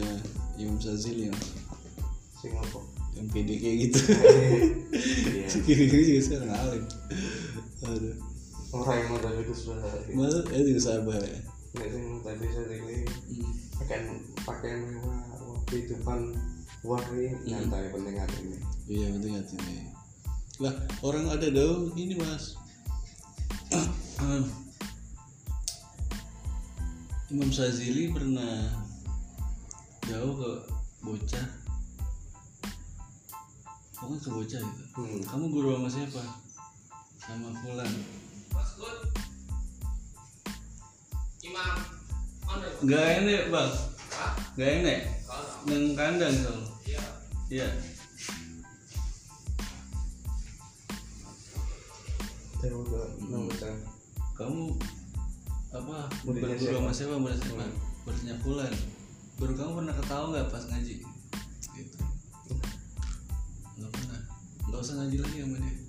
Imam 0.57 0.81
Sazili 0.81 1.29
yang 1.29 1.39
sing 2.41 2.57
apa 2.57 2.81
yang 3.15 3.29
pede 3.29 3.55
kayak 3.61 3.77
gitu. 3.87 3.99
Iya. 4.09 5.47
Kiri 5.69 5.85
kiri 5.93 6.05
juga 6.09 6.21
sekarang 6.25 6.51
alim 6.57 6.85
aduh 7.81 8.30
mau 8.71 9.19
dari 9.19 9.43
itu 9.43 9.55
sudah 9.55 9.83
masa 10.15 10.47
eh 10.55 10.63
juga 10.63 10.81
sabar 10.81 11.19
ya. 11.19 11.41
Nek 11.75 11.87
sing 11.91 12.05
tadi 12.23 12.47
saya 12.51 12.75
ini 12.75 13.03
Hmm. 13.31 13.53
pakaian 13.79 14.05
pakaian 14.47 14.79
mewah 14.87 15.23
wah, 15.43 15.59
kehidupan 15.67 16.39
wah 16.87 17.03
ini 17.15 17.35
nyantai 17.51 17.91
penting 17.91 18.15
hati 18.19 18.39
ini. 18.47 18.59
Iya 18.87 19.07
penting 19.15 19.35
hati 19.35 19.55
nih 19.59 19.91
lah 20.61 20.77
orang 21.01 21.25
ada 21.33 21.49
dong 21.49 21.97
ini 21.97 22.15
mas. 22.21 22.53
Imam 27.33 27.49
Sazili 27.49 28.13
pernah 28.13 28.69
jauh 30.05 30.35
ke 30.37 30.51
bocah. 31.01 31.47
Pokoknya 33.97 34.21
ke 34.21 34.31
bocah 34.37 34.61
gitu. 34.61 34.83
Hmm. 35.01 35.23
kamu 35.25 35.45
guru 35.49 35.81
sama 35.81 35.89
siapa? 35.89 36.23
Sama 37.25 37.49
Fulan 37.65 37.89
Imam. 41.41 41.77
Mana 42.47 42.65
ya? 42.65 42.73
nggak 42.85 43.07
enak 43.21 43.43
bang. 43.53 43.71
Nggak 44.57 44.71
enak? 44.81 45.01
Neng 45.69 45.85
kandang 45.93 46.35
kalau 46.41 46.65
Iya. 46.89 47.03
iya. 47.53 47.69
Udah 52.61 52.69
nunggu 53.25 53.57
kamu 54.37 54.73
apa 55.71 55.97
berguru 56.25 56.57
siapa? 56.57 56.81
sama 56.81 56.93
siapa 56.97 57.15
siapa 57.37 57.65
muridnya 58.09 58.35
Fulan 58.41 58.73
guru 59.37 59.53
kamu 59.57 59.71
pernah 59.81 59.95
ketawa 59.97 60.25
nggak 60.33 60.49
pas 60.49 60.65
ngaji? 60.69 60.97
Gitu. 61.77 61.99
Nggak 63.77 63.91
pernah. 63.93 64.21
Nggak 64.69 64.81
usah 64.81 64.95
ngaji 65.01 65.17
lagi 65.21 65.37
sama 65.45 65.57
dia 65.61 65.80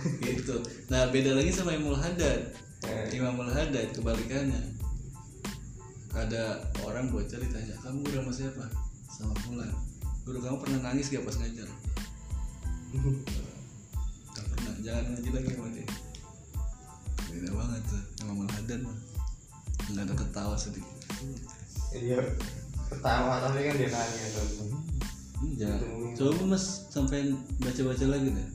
gitu. 0.26 0.56
Nah 0.90 1.10
beda 1.10 1.34
lagi 1.34 1.50
sama 1.50 1.74
Imamul 1.74 1.98
Haddad 1.98 2.54
eh, 2.86 3.06
Imamul 3.14 3.50
Haddad 3.50 3.90
kebalikannya. 3.94 4.60
Ada 6.14 6.72
orang 6.82 7.14
bocah 7.14 7.38
ditanya 7.38 7.74
kamu 7.84 8.02
guru 8.02 8.16
sama 8.26 8.32
siapa? 8.32 8.64
Sama 9.12 9.34
Fulan. 9.46 9.70
Guru 10.26 10.38
kamu 10.42 10.56
pernah 10.62 10.80
nangis 10.90 11.10
gak 11.10 11.24
pas 11.24 11.36
ngajar? 11.38 11.68
Gak 14.34 14.46
pernah 14.54 14.74
jangan 14.82 15.04
ngaji 15.14 15.30
lagi 15.34 15.50
sama 15.54 15.68
dia. 15.74 15.86
Beda 17.28 17.50
banget 17.54 17.82
tuh 17.86 18.02
Imamul 18.24 18.50
Haddad 18.50 18.80
mah. 18.82 18.98
Nggak 19.88 20.04
ada 20.04 20.14
ketawa 20.14 20.54
sedikit. 20.58 20.96
Iya 21.96 22.20
ketawa 22.88 23.44
tapi 23.44 23.68
kan 23.68 23.74
dia 23.76 23.90
nangis. 23.92 24.32
Kan 24.32 24.68
Hmm, 25.38 25.54
jangan 25.54 25.80
coba 26.18 26.42
mas 26.50 26.90
sampai 26.90 27.30
baca-baca 27.62 28.06
lagi 28.10 28.34
deh. 28.34 28.48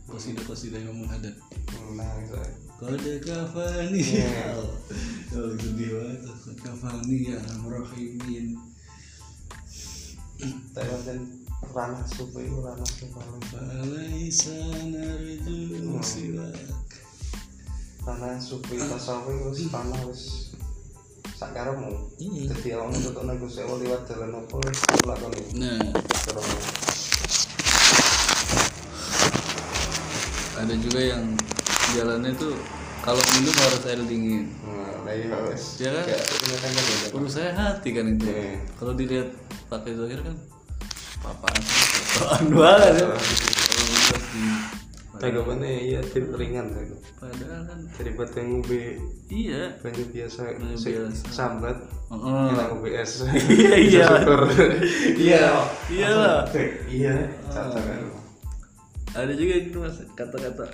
Imamul 0.84 1.07
Haddad 1.07 1.36
Hmm, 1.71 1.95
nangis 1.95 2.27
saya 2.29 2.51
Kode 2.73 3.13
kafani. 3.23 4.01
Iya. 4.03 4.59
Oh 5.34 5.49
sedih 5.57 5.89
banget 5.97 6.19
Kode 6.27 6.53
kafani 6.59 7.17
ya 7.31 7.39
Rahimin 7.63 8.59
saya 10.75 10.97
kan 11.07 11.19
ranah 11.71 12.03
itu 12.03 12.59
ranah 12.59 12.89
suku 12.89 13.17
Falaisa 13.47 14.59
narju 14.91 15.57
silak 16.03 16.57
ranah 18.03 18.36
suku 18.36 18.75
itu 18.75 18.86
tasawuf 18.91 19.55
itu 19.55 19.71
ranah 19.71 20.01
wis 20.11 20.53
sakaremu 21.34 21.89
Iya. 22.15 22.41
jadi 22.51 22.69
awakmu 22.77 22.97
tutuk 23.01 23.23
nang 23.23 23.38
Gusti 23.38 23.59
Allah 23.59 23.77
liwat 23.79 24.01
dalan 24.05 24.31
apa 24.34 24.55
wis 24.61 24.79
lakoni 25.03 25.41
nah. 25.55 25.81
Ada 30.53 30.75
juga 30.79 31.01
yang 31.01 31.23
jalannya 31.91 32.31
tuh 32.34 32.53
kalau 33.03 33.19
minum 33.36 33.51
harus 33.51 33.84
air 33.84 33.99
dingin. 34.05 34.47
Nah 34.63 35.11
iya 35.11 35.27
Ya 35.75 35.89
kan? 35.91 36.05
Urus 37.11 37.36
saya 37.36 37.51
hati 37.51 37.89
kan 37.91 38.05
itu. 38.07 38.23
Iya. 38.23 38.61
kalau 38.77 38.93
dilihat 38.93 39.27
pakai 39.67 39.91
zahir 39.91 40.21
kan 40.21 40.36
apaan 41.23 41.61
apaan 42.15 42.45
banget 42.51 42.91
ya 42.95 43.07
Di 45.14 45.30
tanggapannya 45.30 45.70
iya 45.93 46.01
tim 46.01 46.34
ringan 46.34 46.74
itu 46.74 46.97
padahal 47.22 47.70
kan 47.70 47.80
daripada 48.01 48.41
ngombe 48.41 48.97
iya. 49.30 49.78
Banyu 49.78 50.03
biasa 50.09 50.57
biasa. 50.57 51.30
sambat. 51.30 51.78
Heeh. 52.09 52.45
enak 52.57 52.66
ngombe 52.74 52.89
es 52.97 53.22
iya 53.45 53.74
iya. 53.78 54.07
Iya. 55.30 55.45
Iya 55.93 56.09
lah. 56.18 56.41
iya 56.89 57.16
kan 57.53 57.70
ada 59.14 59.30
juga 59.38 59.53
gitu 59.61 59.78
mas 59.86 60.01
kata-kata 60.18 60.74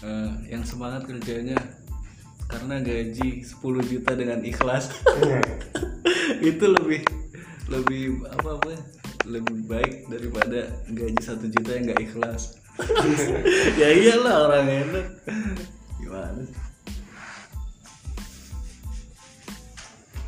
eh, 0.00 0.30
yang 0.48 0.64
semangat 0.64 1.04
kerjanya. 1.04 1.60
Karena 2.46 2.78
gaji 2.78 3.42
10 3.42 3.58
juta 3.90 4.14
dengan 4.14 4.38
ikhlas. 4.46 4.88
Iya. 5.18 5.42
itu 6.54 6.64
lebih 6.64 7.02
lebih 7.66 8.22
apa 8.30 8.48
apa 8.54 8.68
ya, 8.70 8.80
lebih 9.26 9.66
baik 9.66 10.06
daripada 10.06 10.70
gaji 10.86 11.20
satu 11.20 11.50
juta 11.50 11.74
yang 11.74 11.90
nggak 11.90 12.02
ikhlas 12.06 12.62
ya 13.80 13.88
iyalah 13.92 14.36
orang 14.48 14.66
enak. 14.68 15.06
Gimana? 16.00 16.42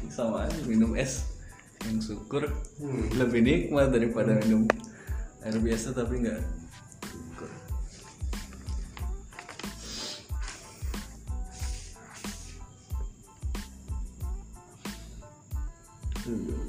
Sama 0.09 0.49
aja 0.49 0.61
minum 0.67 0.97
es 0.99 1.29
yang 1.87 2.03
syukur. 2.03 2.49
Hmm. 2.79 3.11
lebih 3.19 3.41
nikmat 3.43 3.91
daripada 3.91 4.35
minum 4.43 4.67
air 5.43 5.59
biasa 5.59 5.95
tapi 5.95 6.27
nggak 6.27 6.41
syukur 16.29 16.68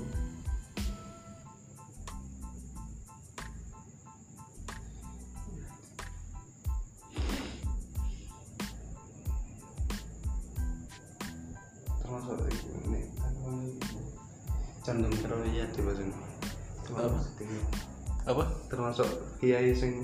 kiai 19.39 19.71
sing 19.71 20.03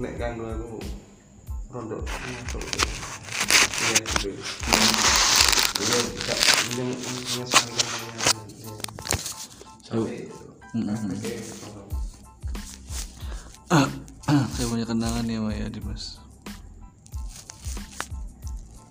nek 0.00 0.16
kanggo 0.16 0.48
aku 0.48 0.80
rondo 1.68 2.00
termasuk 2.08 2.64
kiai 3.76 4.00
itu 4.00 4.32
dia 5.76 6.00
tidak 6.08 6.40
menyesuaikan 6.72 7.52
dengan 7.52 8.56
sampai 9.84 10.24
sampai 10.96 11.36
saya 14.56 14.66
punya 14.72 14.88
kenangan 14.88 15.28
ya 15.28 15.44
Maya 15.44 15.68
Dimas 15.68 16.16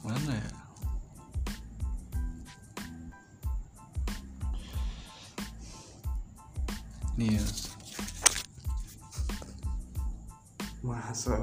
mana 0.06 0.38
ya? 0.38 0.50
Nih 7.18 7.42
ya 7.42 7.65
masa 10.86 11.34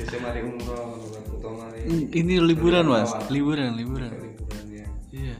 bisa 0.00 0.16
mari 0.24 0.40
umroh 0.40 0.96
atau 1.12 1.52
mari. 1.60 1.84
Ini 2.08 2.40
liburan 2.40 2.88
mas? 2.88 3.12
liburan 3.28 3.76
liburan. 3.76 4.08
Ya. 4.72 4.88
Iya. 5.12 5.36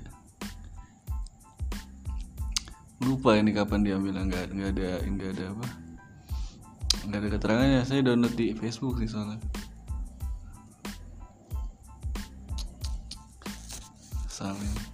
Lupa 3.01 3.41
ini 3.41 3.57
kapan 3.57 3.81
diambil 3.89 4.21
nggak 4.29 4.53
nggak 4.53 4.71
ada 4.77 4.91
nggak 5.01 5.31
ada 5.33 5.45
apa? 5.57 5.67
Nggak 7.09 7.21
ada 7.25 7.29
keterangannya. 7.33 7.81
Saya 7.89 8.01
download 8.05 8.37
di 8.37 8.53
Facebook 8.53 9.01
sih 9.01 9.09
soalnya. 9.09 9.41
Saling 14.29 14.93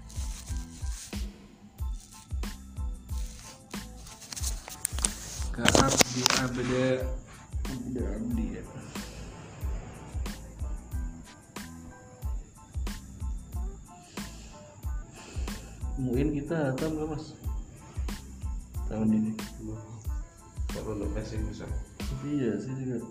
ke 5.50 5.66
abdi 5.82 6.22
abda 6.40 6.86
abda 7.70 8.02
abdi 8.18 8.44
ya 8.58 8.62
Mungkin 16.00 16.32
kita 16.32 16.72
hatam 16.72 16.96
nggak 16.96 17.08
mas? 17.12 17.36
Tahun 18.88 19.08
ini. 19.12 19.32
Kalau 20.72 20.96
untuk 20.96 21.12
pesimis 21.12 21.60
iya 22.24 22.56
sih 22.56 22.72
juga. 22.72 23.04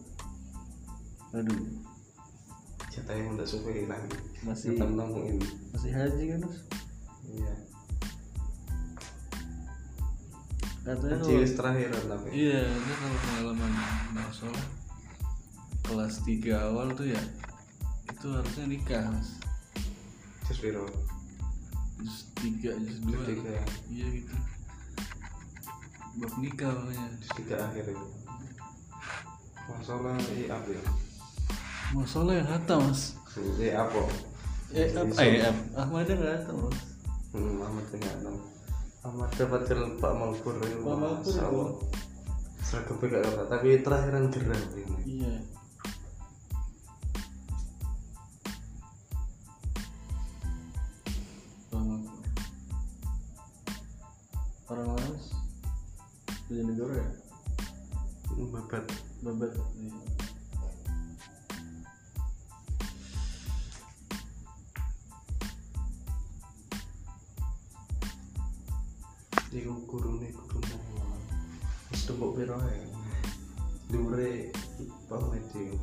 Aduh. 1.37 1.59
Jatahnya 2.89 3.37
udah 3.37 3.45
suka 3.45 3.69
lagi. 3.85 4.17
Masih- 4.41 4.73
tetap 4.73 4.89
nongin 4.89 5.37
masih 5.69 5.91
haji 5.93 6.23
kan 6.33 6.39
mas? 6.49 6.57
Iya 7.29 7.68
katanya 10.83 11.15
kalau 11.19 11.27
Cilis 11.27 11.53
terakhir 11.55 11.89
tapi. 11.91 12.27
Iya 12.31 12.61
dia 12.65 12.95
kalau 12.95 13.17
pengalaman 13.19 13.71
salah 14.31 14.65
kelas 15.85 16.21
3 16.21 16.67
awal 16.69 16.87
tuh 16.93 17.07
ya 17.09 17.21
itu 18.09 18.27
harusnya 18.29 18.65
nikah 18.67 19.03
mas. 19.09 19.39
Jus 20.49 20.59
Biro 20.59 20.85
jus 21.99 22.31
tiga 22.39 22.71
jus 22.79 22.99
dua 23.03 23.19
tiga. 23.27 23.59
iya 23.91 24.07
gitu. 24.07 24.35
Bab 26.19 26.33
nikah 26.39 26.71
makanya 26.71 27.05
Jus 27.19 27.31
tiga 27.35 27.55
akhir 27.69 27.85
itu. 27.91 28.07
Masalah 29.67 30.15
i 30.35 30.47
apa 30.47 30.69
ya? 30.71 30.83
Masalah 31.91 32.33
yang 32.39 32.49
hatam 32.49 32.79
mas. 32.87 33.15
I 33.59 33.71
apa 33.71 34.01
eh 34.69 34.93
apa 34.93 35.13
eh 35.25 35.41
eh, 35.41 35.55
Ahmadnya 35.73 36.13
nggak 36.17 36.53
mas. 36.53 36.79
Hmm 37.29 37.61
Ahmad 37.61 37.85
tengah 37.93 38.13
enam 38.25 38.35
Ahmad 38.99 39.31
dapat 39.39 39.63
ke 39.63 39.75
Pak 39.95 40.11
Malpur 40.11 40.59
itu. 40.59 40.83
Pak 40.83 40.97
Masya 40.99 41.43
itu. 41.47 41.63
Seragam 42.59 42.99
dapat 42.99 43.47
tapi 43.47 43.79
terakhiran 43.79 44.27
geram 44.27 44.61
ini 44.75 45.23
iya. 45.23 45.35
Orang 54.69 54.85
mana 54.93 55.01
mas 55.01 55.33
Bojonegoro 56.45 56.93
ya? 56.93 57.07
Babat 58.37 58.85
babat 59.23 59.51
iya. 59.79 60.28
Iku 69.49 69.73
guru 69.89 70.21
nih 70.21 70.29
guru 70.29 70.61
nih 70.61 70.77
Terus 71.89 72.01
tembok 72.05 72.37
piro 72.37 72.53
ya 72.61 72.85
Dure 73.89 74.53
Pak 75.09 75.21
Med 75.33 75.41
itu 75.49 75.73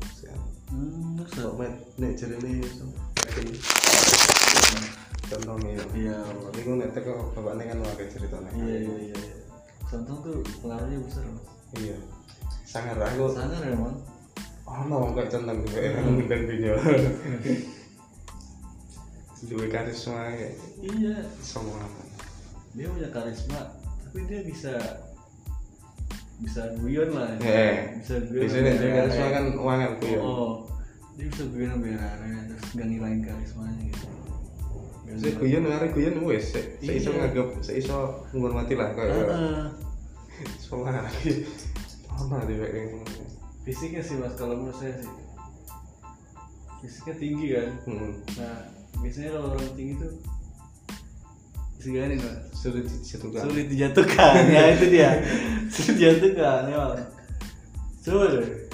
hmm 0.71 1.19
Pak 1.27 1.55
Med 1.59 1.75
Nek 1.99 2.15
nih 2.15 2.63
Contohnya. 5.27 5.83
Iya. 5.91 6.19
Iku 6.55 6.71
nek 6.79 6.95
teko 6.95 7.35
nih 7.35 7.67
kan 7.67 7.79
wakai 7.83 8.07
ceritanya 8.07 8.51
iya 8.55 8.87
iya 8.87 8.97
iya. 9.11 9.17
Iya. 9.19 9.35
contoh 9.87 10.17
tuh 10.23 10.39
pengaruhnya 10.63 11.03
besar 11.03 11.27
mas. 11.27 11.47
Iya. 11.75 11.99
Sangat 12.63 13.03
aku 13.03 13.35
sangar 13.35 13.63
ya 13.67 13.75
man 13.75 13.95
Oh 14.67 14.83
no 14.87 15.11
kayak 15.15 15.31
centang 15.31 15.59
juga 15.67 15.79
ya 15.83 15.99
Ngundang 16.07 16.43
video. 16.47 16.75
Dua 19.51 19.67
karisma 19.67 20.31
ya 20.31 20.55
iya. 20.87 21.17
Semua 21.43 22.06
dia 22.77 22.87
punya 22.93 23.09
karisma 23.09 23.61
tapi 24.05 24.19
dia 24.29 24.41
bisa 24.45 24.75
bisa 26.37 26.69
guyon 26.77 27.17
lah. 27.17 27.33
Eh, 27.41 27.97
bisa 28.05 28.21
guyon 28.29 28.45
Biasanya 28.45 28.73
sama 28.77 28.85
nek 28.85 28.93
karisma 28.93 29.27
kan 29.33 29.45
wangan 29.57 29.91
tuh 29.97 30.09
ya. 30.13 30.21
Oh 30.21 30.53
dia 31.17 31.27
bisa 31.33 31.45
guyon 31.49 31.71
sama 31.73 31.87
Rere, 31.97 32.29
terus 32.53 32.65
gak 32.77 32.87
ngilangin 32.93 33.21
karismanya 33.25 33.83
gitu. 33.89 34.07
Saya 35.17 35.33
guyon 35.41 35.65
hari 35.65 35.89
guyon 35.97 36.17
wes, 36.29 36.53
saya 36.53 36.93
iso 36.93 37.11
nganggap, 37.17 37.49
saya 37.65 37.77
iso 37.81 37.97
menghormati 38.37 38.75
lah 38.77 38.93
kayak 38.93 39.17
Heeh. 39.17 39.65
soalnya 40.61 41.09
lagi 41.09 41.49
mana 42.13 42.45
di 42.45 42.61
kayak 42.61 42.93
fisiknya 43.65 44.05
sih 44.05 44.21
mas 44.21 44.37
kalau 44.37 44.61
menurut 44.61 44.77
saya 44.77 44.93
sih. 45.01 45.09
Fisiknya 46.85 47.15
tinggi 47.17 47.47
kan? 47.57 47.69
Hmm. 47.89 48.13
nah 48.37 48.57
biasanya 49.01 49.31
kalau 49.41 49.57
orang 49.57 49.73
tinggi 49.73 49.95
tuh 49.97 50.13
seganin 51.81 52.19
pak. 52.19 52.37
Sulit 52.57 52.85
dijatuhkan. 52.89 53.43
Sulit 53.47 53.67
dijatuhkan. 53.71 54.35
Ya 54.51 54.63
itu 54.75 54.85
dia. 54.91 55.11
Sulit 55.71 55.95
dijatuhkan 55.99 56.71
ya 56.71 57.07
coba 58.07 58.39
deh 58.39 58.71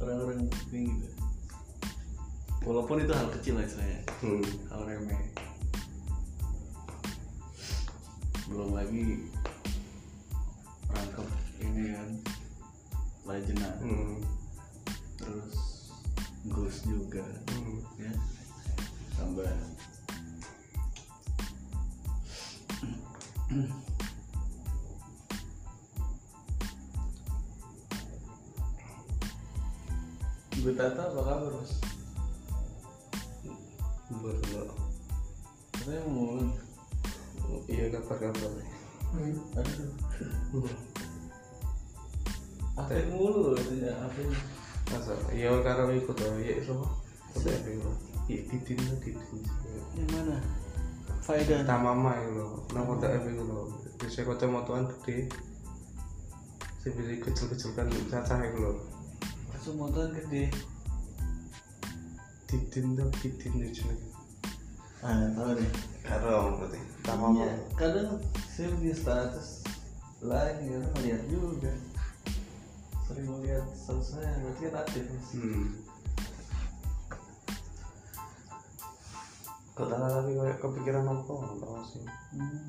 orang-orang 0.00 0.48
tinggi 0.72 0.96
tuh. 1.04 1.12
walaupun 2.64 3.04
itu 3.04 3.12
hal 3.12 3.28
kecil 3.36 3.60
lah 3.60 3.68
saya 3.68 4.00
hmm. 4.24 4.40
hal 4.72 4.80
remeh. 4.88 5.20
Belum 8.48 8.72
lagi 8.72 9.28
rangkap 10.88 11.28
ini 11.60 11.92
kan 11.92 12.08
lejenan 13.28 13.76
Hmm. 13.84 14.16
terus 15.20 15.52
gus 16.48 16.76
juga 16.88 17.28
Hmm. 17.52 17.84
ya. 18.00 18.12
Tambah 19.20 19.52
Bu 30.66 30.74
Tata 30.74 30.98
apa 30.98 31.20
kabar 31.22 31.52
mas? 31.54 31.78
Baru 34.10 34.42
Saya 35.78 36.02
mau 36.10 36.26
ngomong. 36.26 36.50
Iya 37.70 37.86
kabar-kabar. 37.94 38.50
Aduh. 39.14 40.66
Apa 42.74 42.90
yang 42.98 43.14
mulu 43.14 43.54
katanya 43.54 43.94
apa 43.94 44.20
masa? 44.90 45.14
Iya 45.30 45.54
karena 45.62 45.94
ikut 45.94 46.18
iya 46.42 46.66
so 46.66 46.82
udah 47.36 47.54
itu 47.62 47.90
iya 48.26 48.42
titin 48.50 48.78
lah 48.90 48.98
titin 48.98 49.40
Yang 49.94 50.08
mana? 50.10 50.36
Faedah 51.26 51.66
tamama 51.66 52.14
itu 52.22 52.38
loh. 52.38 52.62
Nama 52.70 52.92
tak 53.02 53.18
itu 53.26 53.42
loh. 53.42 53.66
Bisa 53.98 54.22
kacamataan 54.22 54.86
gede. 54.86 55.26
Saya 56.78 56.94
bisa 56.94 57.18
kecil-kecil 57.18 57.74
kan 57.74 57.90
cacah 58.06 58.38
itu 58.46 58.58
loh. 58.62 58.78
Kesumotan 59.50 60.14
gede. 60.14 60.54
Titin 62.46 62.94
lah 62.94 63.10
titin 63.18 63.58
itu 63.58 63.90
Ah 65.02 65.26
tahu 65.34 65.58
deh. 65.58 65.70
Karo 66.06 66.62
berarti. 66.62 66.78
Tamama 67.02 67.42
Iya, 67.42 67.54
kadang 67.74 68.22
saya 68.46 68.70
di 68.78 68.94
status 68.94 69.66
lain 70.22 70.56
ya 70.62 70.78
orang 70.78 71.02
lihat 71.02 71.22
juga. 71.26 71.74
Sering 73.10 73.26
melihat 73.26 73.66
status 73.74 74.14
saya 74.14 74.30
berarti 74.46 74.62
kan 74.70 74.74
aktif 74.78 75.04
hmm. 75.34 75.85
Kok 79.76 79.92
tanah 79.92 80.08
tapi 80.08 80.32
kayak 80.32 80.56
kepikiran 80.56 81.04
apa? 81.04 81.32
Nggak 81.36 81.58
tahu 81.60 81.84
sih. 81.84 82.02
Hmm. 82.32 82.60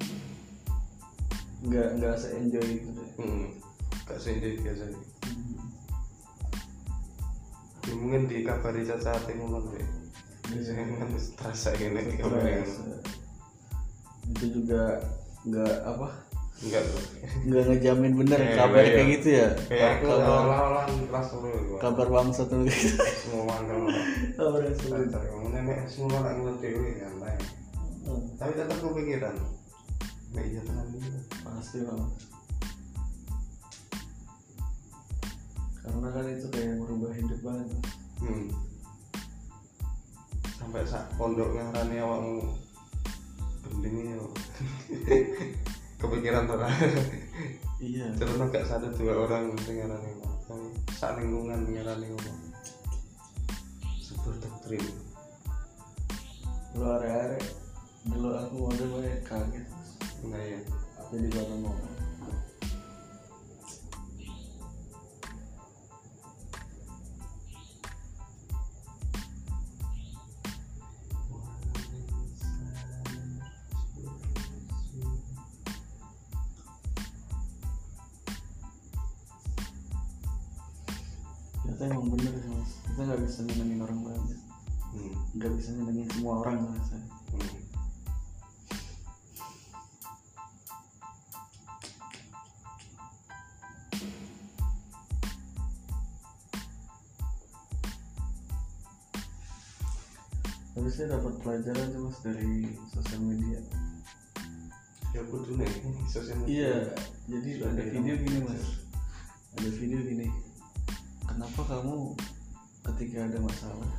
nggak 1.58 1.88
nggak 1.98 2.16
se 2.22 2.28
enjoy 2.38 2.68
itu 2.70 2.90
deh 2.94 3.10
hmm. 3.18 3.48
gak 4.06 4.20
sendiri 4.22 4.62
biasa 4.62 4.84
nih 4.94 5.06
Ya, 7.88 7.96
mungkin 7.96 8.28
dikabari 8.28 8.84
caca 8.84 9.16
hati 9.16 9.32
ngomong 9.40 9.72
deh 9.72 9.88
biasanya 10.52 10.84
kan 11.00 11.10
terasa 11.40 11.72
gini 11.80 12.04
dikabarin 12.04 12.68
Stres. 12.68 13.16
itu 14.28 14.46
juga 14.60 15.00
nggak 15.48 15.76
apa 15.88 16.27
enggak 16.58 16.82
tuh 16.90 17.02
nggak 17.48 17.64
ngejamin 17.70 18.14
bener 18.18 18.40
Iya, 18.42 18.56
kabar 18.58 18.82
iya. 18.82 18.94
kayak 18.98 19.08
gitu 19.14 19.28
ya? 19.30 19.48
Kayak 19.70 19.94
Kabar- 20.02 20.18
seolah-olah 20.26 20.86
kelas 20.90 21.28
dulu 21.30 21.78
kabar 21.78 22.08
bangsa 22.10 22.42
tuh 22.50 22.58
gitu 22.66 22.98
semua 22.98 23.56
kabar 24.38 24.62
yang 24.66 24.76
kamu 25.14 25.48
nenek 25.54 25.80
semua 25.86 26.18
ngeliat 26.26 26.58
dewi 26.60 26.90
nyantai 26.98 27.38
Hmm, 28.08 28.24
tapi 28.40 28.56
tetap 28.56 28.80
kepikiran 28.80 29.36
iya 30.32 30.64
tenang 30.64 30.88
gitu 30.96 31.20
pasti 31.44 31.84
bang. 31.84 32.04
Karena 35.84 36.08
kan 36.16 36.26
itu 36.32 36.48
kayak 36.48 36.80
merubah 36.80 37.12
hidup 37.12 37.40
banget 37.44 37.68
hmm. 38.24 38.48
sampai 40.56 40.88
sak 40.88 41.04
pondok 41.20 41.52
ngarani 41.52 42.00
awakmu 42.00 42.48
gending 43.68 44.16
yo 44.16 44.26
kepikiran 45.98 46.46
lah 46.46 46.70
iya. 47.82 48.14
Terus 48.14 48.38
gak 48.54 48.66
satu 48.70 48.94
dua 48.98 49.26
orang 49.26 49.54
yang 49.54 49.90
ngarani 49.90 50.12
ngomong 50.22 50.64
sak 50.94 51.18
lingkungan 51.18 51.66
ngarani 51.66 52.06
ngomong. 52.14 52.40
Sebuah 54.02 54.38
doktrin. 54.40 54.86
Lu 56.78 56.86
are-are 56.86 57.42
dulu 58.08 58.30
aku 58.34 58.56
ada 58.72 58.86
banyak 58.88 59.20
kaget. 59.26 59.68
Nah 60.26 60.42
ya 60.42 60.60
jadi 61.08 61.28
baru 61.32 61.56
mau 61.64 61.76
saya 100.98 101.14
dapat 101.14 101.38
pelajaran 101.46 101.94
sih 101.94 102.02
mas 102.02 102.18
dari 102.26 102.74
sosial 102.90 103.22
media. 103.22 103.62
Ya 105.14 105.22
kudu 105.30 105.54
nih 105.54 105.70
sosial 106.10 106.42
media. 106.42 106.50
Iya 106.50 106.76
jadi 107.30 107.50
ada 107.70 107.84
video 107.86 108.16
gini 108.18 108.40
mas. 108.42 108.66
Ada 109.62 109.70
video 109.78 110.00
gini. 110.02 110.28
Kenapa 111.30 111.62
kamu 111.70 112.18
ketika 112.82 113.30
ada 113.30 113.38
masalah 113.38 113.92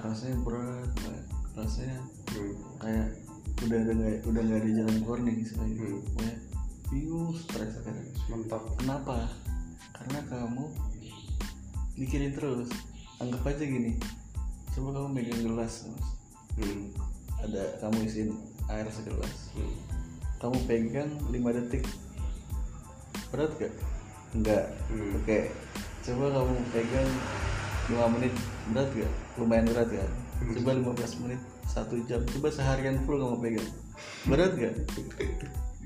rasanya 0.00 0.36
berat 0.40 0.88
banget 1.00 1.26
rasanya 1.52 2.00
hmm. 2.32 2.56
kayak 2.80 3.08
udah 3.64 3.78
ada 3.84 3.92
nggak 3.92 4.16
udah 4.24 4.40
nggak 4.40 4.60
ada 4.64 4.70
jalan 4.72 4.96
keluar 5.04 5.20
nih 5.20 5.36
istilahnya. 5.36 5.76
Hmm. 5.84 6.00
kayak 6.16 6.38
bingung 6.88 7.36
stres 7.36 7.76
akhirnya. 7.84 8.08
Mentok 8.32 8.64
kenapa? 8.80 9.28
Karena 10.00 10.20
kamu 10.32 10.64
mikirin 12.00 12.32
terus. 12.32 12.72
Anggap 13.20 13.52
aja 13.52 13.68
gini 13.68 14.23
coba 14.74 14.88
kamu 14.90 15.08
megang 15.14 15.42
gelas 15.46 15.86
mas 15.86 16.06
hmm. 16.58 16.90
ada 17.46 17.62
kamu 17.78 17.98
isiin 18.10 18.30
air 18.66 18.86
segelas 18.90 19.54
Hmm. 19.54 19.78
kamu 20.42 20.56
pegang 20.66 21.10
5 21.30 21.56
detik 21.62 21.86
berat 23.30 23.54
gak? 23.54 23.74
enggak 24.34 24.64
Hmm. 24.90 25.14
oke 25.22 25.38
coba 26.02 26.24
kamu 26.34 26.54
pegang 26.74 27.10
5 27.86 28.14
menit 28.18 28.34
berat 28.74 28.90
gak? 28.98 29.12
lumayan 29.38 29.66
berat 29.70 29.88
kan 29.94 30.10
coba 30.58 30.70
15 30.74 31.22
menit 31.22 31.40
satu 31.70 31.94
jam 32.10 32.20
coba 32.26 32.48
seharian 32.50 32.98
full 33.06 33.22
kamu 33.22 33.36
pegang 33.38 33.68
berat 34.26 34.52
gak? 34.58 34.74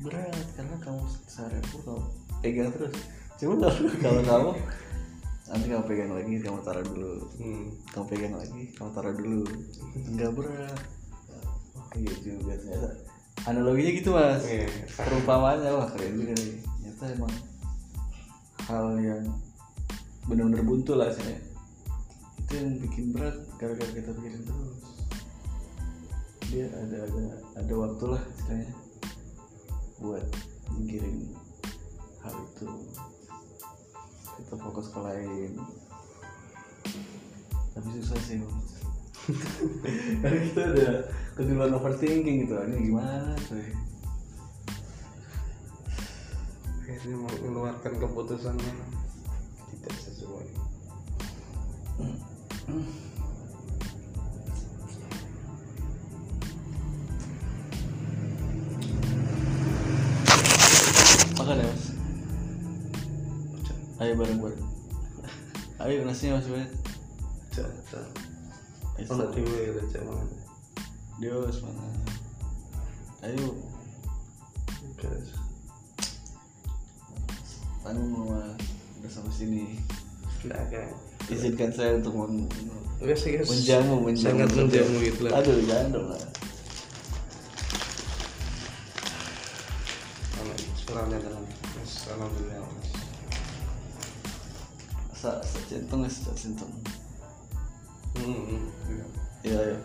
berat 0.01 0.47
karena 0.57 0.76
kamu 0.80 1.03
seharian 1.28 1.64
full 1.68 1.84
kamu 1.84 2.03
pegang 2.41 2.68
terus 2.72 2.95
coba 3.36 3.68
kalau 4.01 4.22
kamu 4.24 4.51
nanti 5.49 5.67
kamu 5.73 5.85
pegang 5.89 6.13
lagi 6.13 6.33
kamu 6.45 6.59
taruh 6.61 6.85
dulu. 6.85 7.15
Hmm. 7.41 7.65
kamu 7.93 8.05
pegang 8.13 8.35
lagi 8.37 8.63
kamu 8.77 8.91
taruh 8.93 9.15
dulu. 9.17 9.43
Enggak 9.97 10.31
berat. 10.37 10.81
Oh 11.77 11.89
iya 11.97 12.15
juga 12.21 12.55
ternyata. 12.61 12.91
Analoginya 13.49 13.93
gitu 13.97 14.11
mas. 14.13 14.43
Iya. 14.45 14.69
perumpamaannya 14.93 15.71
wah 15.73 15.89
keren 15.93 16.13
juga 16.21 16.33
nih. 16.37 16.55
Ternyata 16.61 17.05
emang 17.17 17.35
hal 18.69 18.87
yang 19.01 19.25
benar-benar 20.29 20.61
buntu 20.61 20.93
lah 20.93 21.09
sih 21.09 21.41
itu 22.49 22.65
yang 22.65 22.81
bikin 22.81 23.05
berat 23.13 23.37
gara-gara 23.61 23.93
kita 23.93 24.09
pikirin 24.09 24.41
terus. 24.49 24.81
Dia 26.49 26.65
ada 26.73 26.97
ada 27.05 27.25
ada 27.61 27.75
waktu 27.77 28.05
lah 28.09 28.23
istilahnya 28.25 28.73
buat 30.01 30.25
mikirin 30.81 31.37
hal 32.25 32.33
itu 32.33 32.69
kita 34.49 34.65
fokus 34.65 34.89
ke 34.89 34.97
lain. 34.97 35.61
Tapi 37.77 37.89
susah 38.01 38.17
sih. 38.25 38.41
Karena 40.25 40.41
kita 40.41 40.63
udah 40.73 40.93
keduluan 41.37 41.77
overthinking 41.77 42.49
gitu 42.49 42.57
ini 42.65 42.89
gimana 42.89 43.37
coy? 43.45 43.61
Akhirnya 46.81 47.17
mau 47.21 47.29
mengeluarkan 47.29 47.93
keputusannya. 48.01 48.73
Tidak 49.69 49.95
sesuai 50.01 50.49
ayo 63.99 64.13
bareng 64.15 64.39
bareng 64.39 64.65
ayo 65.83 65.97
nasinya 66.07 66.39
masih 66.39 66.53
banyak 66.55 66.71
Ono 68.99 69.31
dhewe 69.31 69.59
ya 69.63 69.83
jaman. 69.95 70.27
dia 71.23 71.31
harus 71.35 71.59
mana 71.63 71.83
ayo 73.23 73.55
Guys. 74.99 75.31
tanggung 77.83 78.27
mas 78.31 78.59
udah 78.99 79.11
sampai 79.11 79.35
sini 79.35 79.65
Nah, 80.47 80.63
kayak 80.71 80.95
izinkan 81.31 81.71
saya 81.75 81.99
untuk 81.99 82.15
men 82.15 82.47
Wes 83.03 83.23
guys. 83.23 83.47
menjamu 83.47 84.03
menjamu 84.07 84.47
Sangat 84.47 84.49
menjamu 84.55 84.99
itu 85.03 85.21
lah. 85.27 85.33
aduh 85.39 85.59
jangan 85.67 85.87
dong 85.95 86.07
lah. 86.15 86.23
Wes 91.79 91.93
alhamdulillah. 92.11 92.58
Centong 95.69 96.09
sa 96.09 96.33
centong 96.33 96.73
Hmm. 98.19 98.66
Iya. 98.91 99.05
iya 99.47 99.79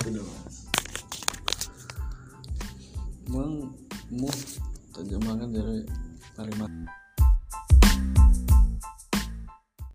itu 0.00 0.08
dong 0.16 0.30
mas 0.32 0.56
emang 3.28 3.52
mu 4.08 4.30
tajam 4.96 5.20
banget 5.20 5.48
dari 5.52 5.78
Kalimantan 6.32 6.99